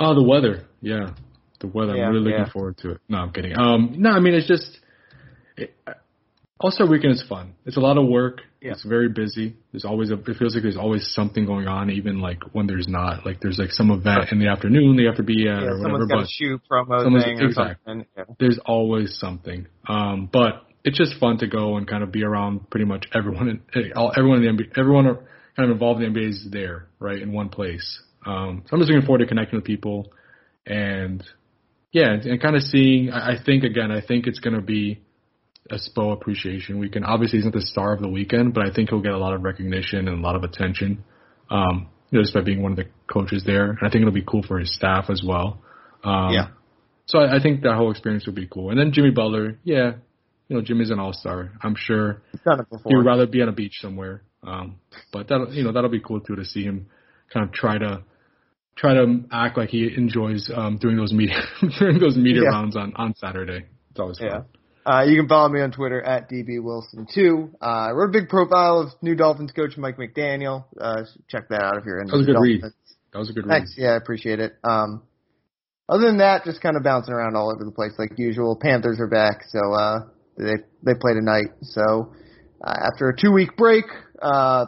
Oh, 0.00 0.14
the 0.16 0.24
weather. 0.24 0.64
Yeah, 0.80 1.10
the 1.60 1.68
weather. 1.68 1.94
Yeah, 1.94 2.06
I'm 2.06 2.14
really 2.14 2.32
looking 2.32 2.46
yeah. 2.46 2.52
forward 2.52 2.78
to 2.78 2.92
it. 2.92 3.00
No, 3.08 3.18
I'm 3.18 3.32
kidding. 3.32 3.56
Um, 3.56 3.94
no, 3.98 4.10
I 4.10 4.18
mean 4.18 4.34
it's 4.34 4.48
just 4.48 4.80
it, 5.56 5.74
All 6.60 6.70
Star 6.70 6.88
Weekend 6.88 7.12
is 7.12 7.24
fun. 7.28 7.54
It's 7.64 7.76
a 7.76 7.80
lot 7.80 7.98
of 7.98 8.08
work. 8.08 8.40
Yeah. 8.60 8.72
It's 8.72 8.84
very 8.84 9.08
busy. 9.08 9.56
There's 9.72 9.84
always 9.84 10.10
a. 10.10 10.14
It 10.14 10.36
feels 10.38 10.54
like 10.54 10.62
there's 10.62 10.76
always 10.76 11.06
something 11.14 11.46
going 11.46 11.68
on, 11.68 11.90
even 11.90 12.20
like 12.20 12.42
when 12.52 12.66
there's 12.66 12.88
not. 12.88 13.24
Like 13.26 13.40
there's 13.40 13.58
like 13.58 13.70
some 13.70 13.90
event 13.90 14.32
in 14.32 14.38
the 14.38 14.48
afternoon 14.48 14.96
they 14.96 15.04
have 15.04 15.16
to 15.16 15.22
be 15.22 15.48
at 15.48 15.62
yeah, 15.62 15.68
or 15.68 15.78
whatever. 15.78 15.82
someone's 15.82 16.08
got 16.08 16.16
But 16.16 16.24
a 16.24 16.28
shoe 16.28 16.60
promo 16.70 17.22
thing 17.22 17.40
or 17.40 17.46
exactly. 17.46 17.76
something. 17.86 18.06
Yeah. 18.16 18.24
there's 18.40 18.58
always 18.64 19.18
something. 19.18 19.66
Um, 19.86 20.28
but 20.32 20.66
it's 20.84 20.96
just 20.96 21.18
fun 21.20 21.38
to 21.38 21.46
go 21.46 21.76
and 21.76 21.86
kind 21.86 22.02
of 22.02 22.12
be 22.12 22.24
around 22.24 22.70
pretty 22.70 22.86
much 22.86 23.06
everyone. 23.14 23.48
In, 23.48 23.62
eh, 23.74 23.88
all, 23.94 24.12
everyone 24.16 24.42
in 24.42 24.56
the 24.56 24.64
NBA, 24.64 24.78
everyone 24.78 25.06
are 25.06 25.16
kind 25.56 25.68
of 25.68 25.70
involved 25.70 26.02
in 26.02 26.12
the 26.12 26.20
NBA 26.20 26.28
is 26.30 26.48
there, 26.50 26.86
right, 26.98 27.20
in 27.20 27.32
one 27.32 27.48
place. 27.48 28.00
Um, 28.24 28.62
so 28.66 28.74
I'm 28.74 28.80
just 28.80 28.90
looking 28.90 29.06
forward 29.06 29.18
to 29.18 29.26
connecting 29.26 29.56
with 29.56 29.64
people, 29.64 30.12
and 30.66 31.22
yeah, 31.92 32.12
and, 32.12 32.24
and 32.24 32.42
kind 32.42 32.56
of 32.56 32.62
seeing. 32.62 33.10
I, 33.10 33.34
I 33.34 33.36
think 33.44 33.64
again, 33.64 33.90
I 33.90 34.00
think 34.00 34.26
it's 34.26 34.38
going 34.40 34.54
to 34.56 34.62
be 34.62 35.02
a 35.70 35.76
Spo 35.76 36.12
appreciation 36.12 36.78
weekend. 36.78 37.04
Obviously, 37.04 37.38
he's 37.38 37.44
not 37.44 37.54
the 37.54 37.60
star 37.60 37.92
of 37.92 38.00
the 38.00 38.08
weekend, 38.08 38.54
but 38.54 38.66
I 38.66 38.72
think 38.72 38.90
he'll 38.90 39.00
get 39.02 39.12
a 39.12 39.18
lot 39.18 39.34
of 39.34 39.42
recognition 39.42 40.08
and 40.08 40.18
a 40.18 40.20
lot 40.26 40.36
of 40.36 40.42
attention. 40.44 41.04
Um, 41.50 41.88
you 42.10 42.18
know, 42.18 42.22
just 42.22 42.34
by 42.34 42.40
being 42.42 42.62
one 42.62 42.72
of 42.72 42.76
the 42.76 42.84
coaches 43.12 43.42
there, 43.44 43.70
and 43.70 43.78
I 43.82 43.90
think 43.90 44.02
it'll 44.02 44.12
be 44.12 44.24
cool 44.26 44.42
for 44.46 44.58
his 44.58 44.72
staff 44.74 45.06
as 45.10 45.22
well. 45.26 45.60
Um, 46.04 46.30
Yeah. 46.32 46.48
so 47.06 47.18
I, 47.18 47.36
I 47.36 47.42
think 47.42 47.62
that 47.62 47.74
whole 47.74 47.90
experience 47.90 48.26
would 48.26 48.34
be 48.36 48.46
cool. 48.46 48.70
And 48.70 48.78
then 48.78 48.92
Jimmy 48.92 49.10
Butler, 49.10 49.58
yeah, 49.64 49.92
you 50.48 50.56
know, 50.56 50.62
Jimmy's 50.62 50.90
an 50.90 51.00
all 51.00 51.12
star. 51.12 51.50
I'm 51.62 51.74
sure 51.76 52.22
he'd 52.88 52.94
rather 53.04 53.26
be 53.26 53.42
on 53.42 53.48
a 53.48 53.52
beach 53.52 53.74
somewhere. 53.80 54.22
Um, 54.44 54.76
but 55.12 55.26
that 55.28 55.48
you 55.52 55.64
know 55.64 55.72
that'll 55.72 55.90
be 55.90 55.98
cool 56.00 56.20
too 56.20 56.36
to 56.36 56.44
see 56.44 56.62
him 56.62 56.86
kind 57.32 57.44
of 57.44 57.52
try 57.52 57.78
to 57.78 58.04
try 58.76 58.94
to 58.94 59.24
act 59.32 59.58
like 59.58 59.70
he 59.70 59.92
enjoys 59.96 60.48
um, 60.54 60.76
doing 60.78 60.96
those 60.96 61.12
media 61.12 61.40
during 61.80 61.98
those 61.98 62.16
media 62.16 62.42
Yeah. 62.44 62.50
rounds 62.50 62.76
on 62.76 62.92
on 62.94 63.14
Saturday. 63.16 63.64
It's 63.90 63.98
always 63.98 64.18
fun. 64.18 64.28
Yeah. 64.28 64.40
Uh, 64.86 65.02
you 65.02 65.18
can 65.18 65.26
follow 65.28 65.48
me 65.48 65.60
on 65.60 65.72
Twitter 65.72 66.00
at 66.00 66.30
dbwilson2. 66.30 67.54
Uh, 67.60 67.64
I 67.64 67.90
wrote 67.90 68.10
a 68.10 68.12
big 68.12 68.28
profile 68.28 68.80
of 68.82 68.90
new 69.02 69.16
Dolphins 69.16 69.50
coach 69.50 69.76
Mike 69.76 69.96
McDaniel. 69.96 70.64
Uh, 70.80 71.02
check 71.28 71.48
that 71.48 71.60
out 71.60 71.76
if 71.76 71.84
you're 71.84 71.98
interested. 71.98 72.32
That 72.32 72.38
was 72.38 72.50
a 72.50 72.52
good 72.52 72.62
Dolphins. 72.62 72.62
read. 72.62 72.72
That 73.12 73.18
was 73.18 73.30
a 73.30 73.32
good 73.32 73.46
read. 73.46 73.52
Thanks. 73.52 73.74
Yeah, 73.76 73.88
I 73.88 73.96
appreciate 73.96 74.38
it. 74.38 74.54
Um, 74.62 75.02
other 75.88 76.06
than 76.06 76.18
that, 76.18 76.44
just 76.44 76.60
kind 76.60 76.76
of 76.76 76.84
bouncing 76.84 77.12
around 77.12 77.34
all 77.34 77.52
over 77.52 77.64
the 77.64 77.72
place 77.72 77.92
like 77.98 78.12
usual. 78.16 78.56
Panthers 78.60 79.00
are 79.00 79.08
back, 79.08 79.42
so 79.48 79.72
uh, 79.72 79.98
they 80.38 80.54
they 80.84 80.94
play 81.00 81.14
tonight. 81.14 81.50
So 81.62 82.14
uh, 82.64 82.88
after 82.92 83.08
a 83.08 83.16
two 83.16 83.32
week 83.32 83.56
break, 83.56 83.86
uh, 84.22 84.66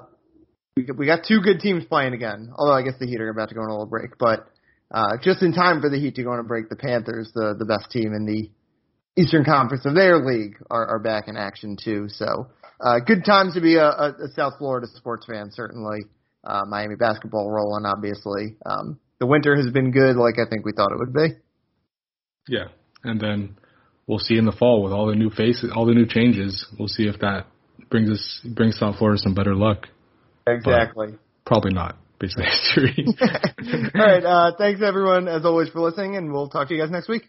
we 0.77 0.89
we 0.97 1.07
got 1.07 1.21
two 1.29 1.41
good 1.43 1.61
teams 1.61 1.85
playing 1.85 2.14
again. 2.14 2.51
Although 2.57 2.75
I 2.75 2.83
guess 2.83 2.95
the 2.99 3.07
Heat 3.07 3.21
are 3.21 3.31
about 3.31 3.51
to 3.51 3.55
go 3.55 3.61
on 3.61 3.69
a 3.69 3.73
little 3.73 3.87
break, 3.87 4.19
but 4.19 4.49
uh, 4.91 5.16
just 5.23 5.43
in 5.43 5.53
time 5.53 5.81
for 5.81 5.89
the 5.89 5.99
Heat 5.99 6.16
to 6.16 6.25
go 6.25 6.33
on 6.33 6.41
a 6.41 6.45
break, 6.45 6.69
the 6.69 6.77
Panthers, 6.77 7.31
the 7.35 7.55
the 7.57 7.64
best 7.64 7.91
team 7.93 8.14
in 8.14 8.27
the 8.27 8.51
Eastern 9.19 9.45
Conference 9.45 9.85
of 9.85 9.95
their 9.95 10.19
league, 10.19 10.57
are, 10.71 10.87
are 10.87 10.99
back 10.99 11.29
in 11.29 11.37
action 11.37 11.77
too. 11.83 12.09
So 12.09 12.49
uh, 12.81 13.01
good 13.05 13.25
times 13.25 13.55
to 13.55 13.61
be 13.61 13.77
a, 13.77 13.87
a, 13.87 14.09
a 14.11 14.29
South 14.35 14.55
Florida 14.59 14.87
sports 14.95 15.27
fan, 15.27 15.51
certainly. 15.53 16.01
Uh, 16.45 16.62
Miami 16.66 16.95
basketball 16.95 17.51
rolling, 17.51 17.85
obviously. 17.85 18.57
Um, 18.64 18.99
the 19.19 19.27
winter 19.27 19.57
has 19.57 19.71
been 19.73 19.91
good, 19.91 20.16
like 20.16 20.37
I 20.39 20.49
think 20.49 20.64
we 20.64 20.73
thought 20.73 20.93
it 20.93 20.99
would 20.99 21.12
be. 21.12 21.37
Yeah, 22.47 22.69
and 23.03 23.21
then 23.21 23.57
we'll 24.07 24.21
see 24.21 24.39
in 24.39 24.47
the 24.47 24.53
fall 24.53 24.83
with 24.83 24.93
all 24.93 25.07
the 25.07 25.16
new 25.16 25.31
faces, 25.31 25.73
all 25.75 25.85
the 25.85 25.95
new 25.95 26.07
changes. 26.07 26.64
We'll 26.79 26.89
see 26.89 27.05
if 27.09 27.19
that 27.21 27.47
brings 27.91 28.11
us 28.11 28.41
brings 28.55 28.79
South 28.79 28.97
Florida 28.97 29.19
some 29.19 29.35
better 29.35 29.55
luck. 29.55 29.89
Exactly. 30.47 31.09
Probably 31.45 31.75
not, 31.75 31.97
based 32.21 32.39
on 32.39 32.45
history. 32.45 33.07
All 33.95 34.07
right. 34.07 34.25
Uh, 34.25 34.53
thanks 34.57 34.81
everyone, 34.83 35.29
as 35.29 35.45
always, 35.45 35.69
for 35.71 35.81
listening, 35.81 36.16
and 36.16 36.33
we'll 36.33 36.49
talk 36.49 36.69
to 36.69 36.75
you 36.75 36.81
guys 36.81 36.91
next 36.91 37.09
week. 37.09 37.23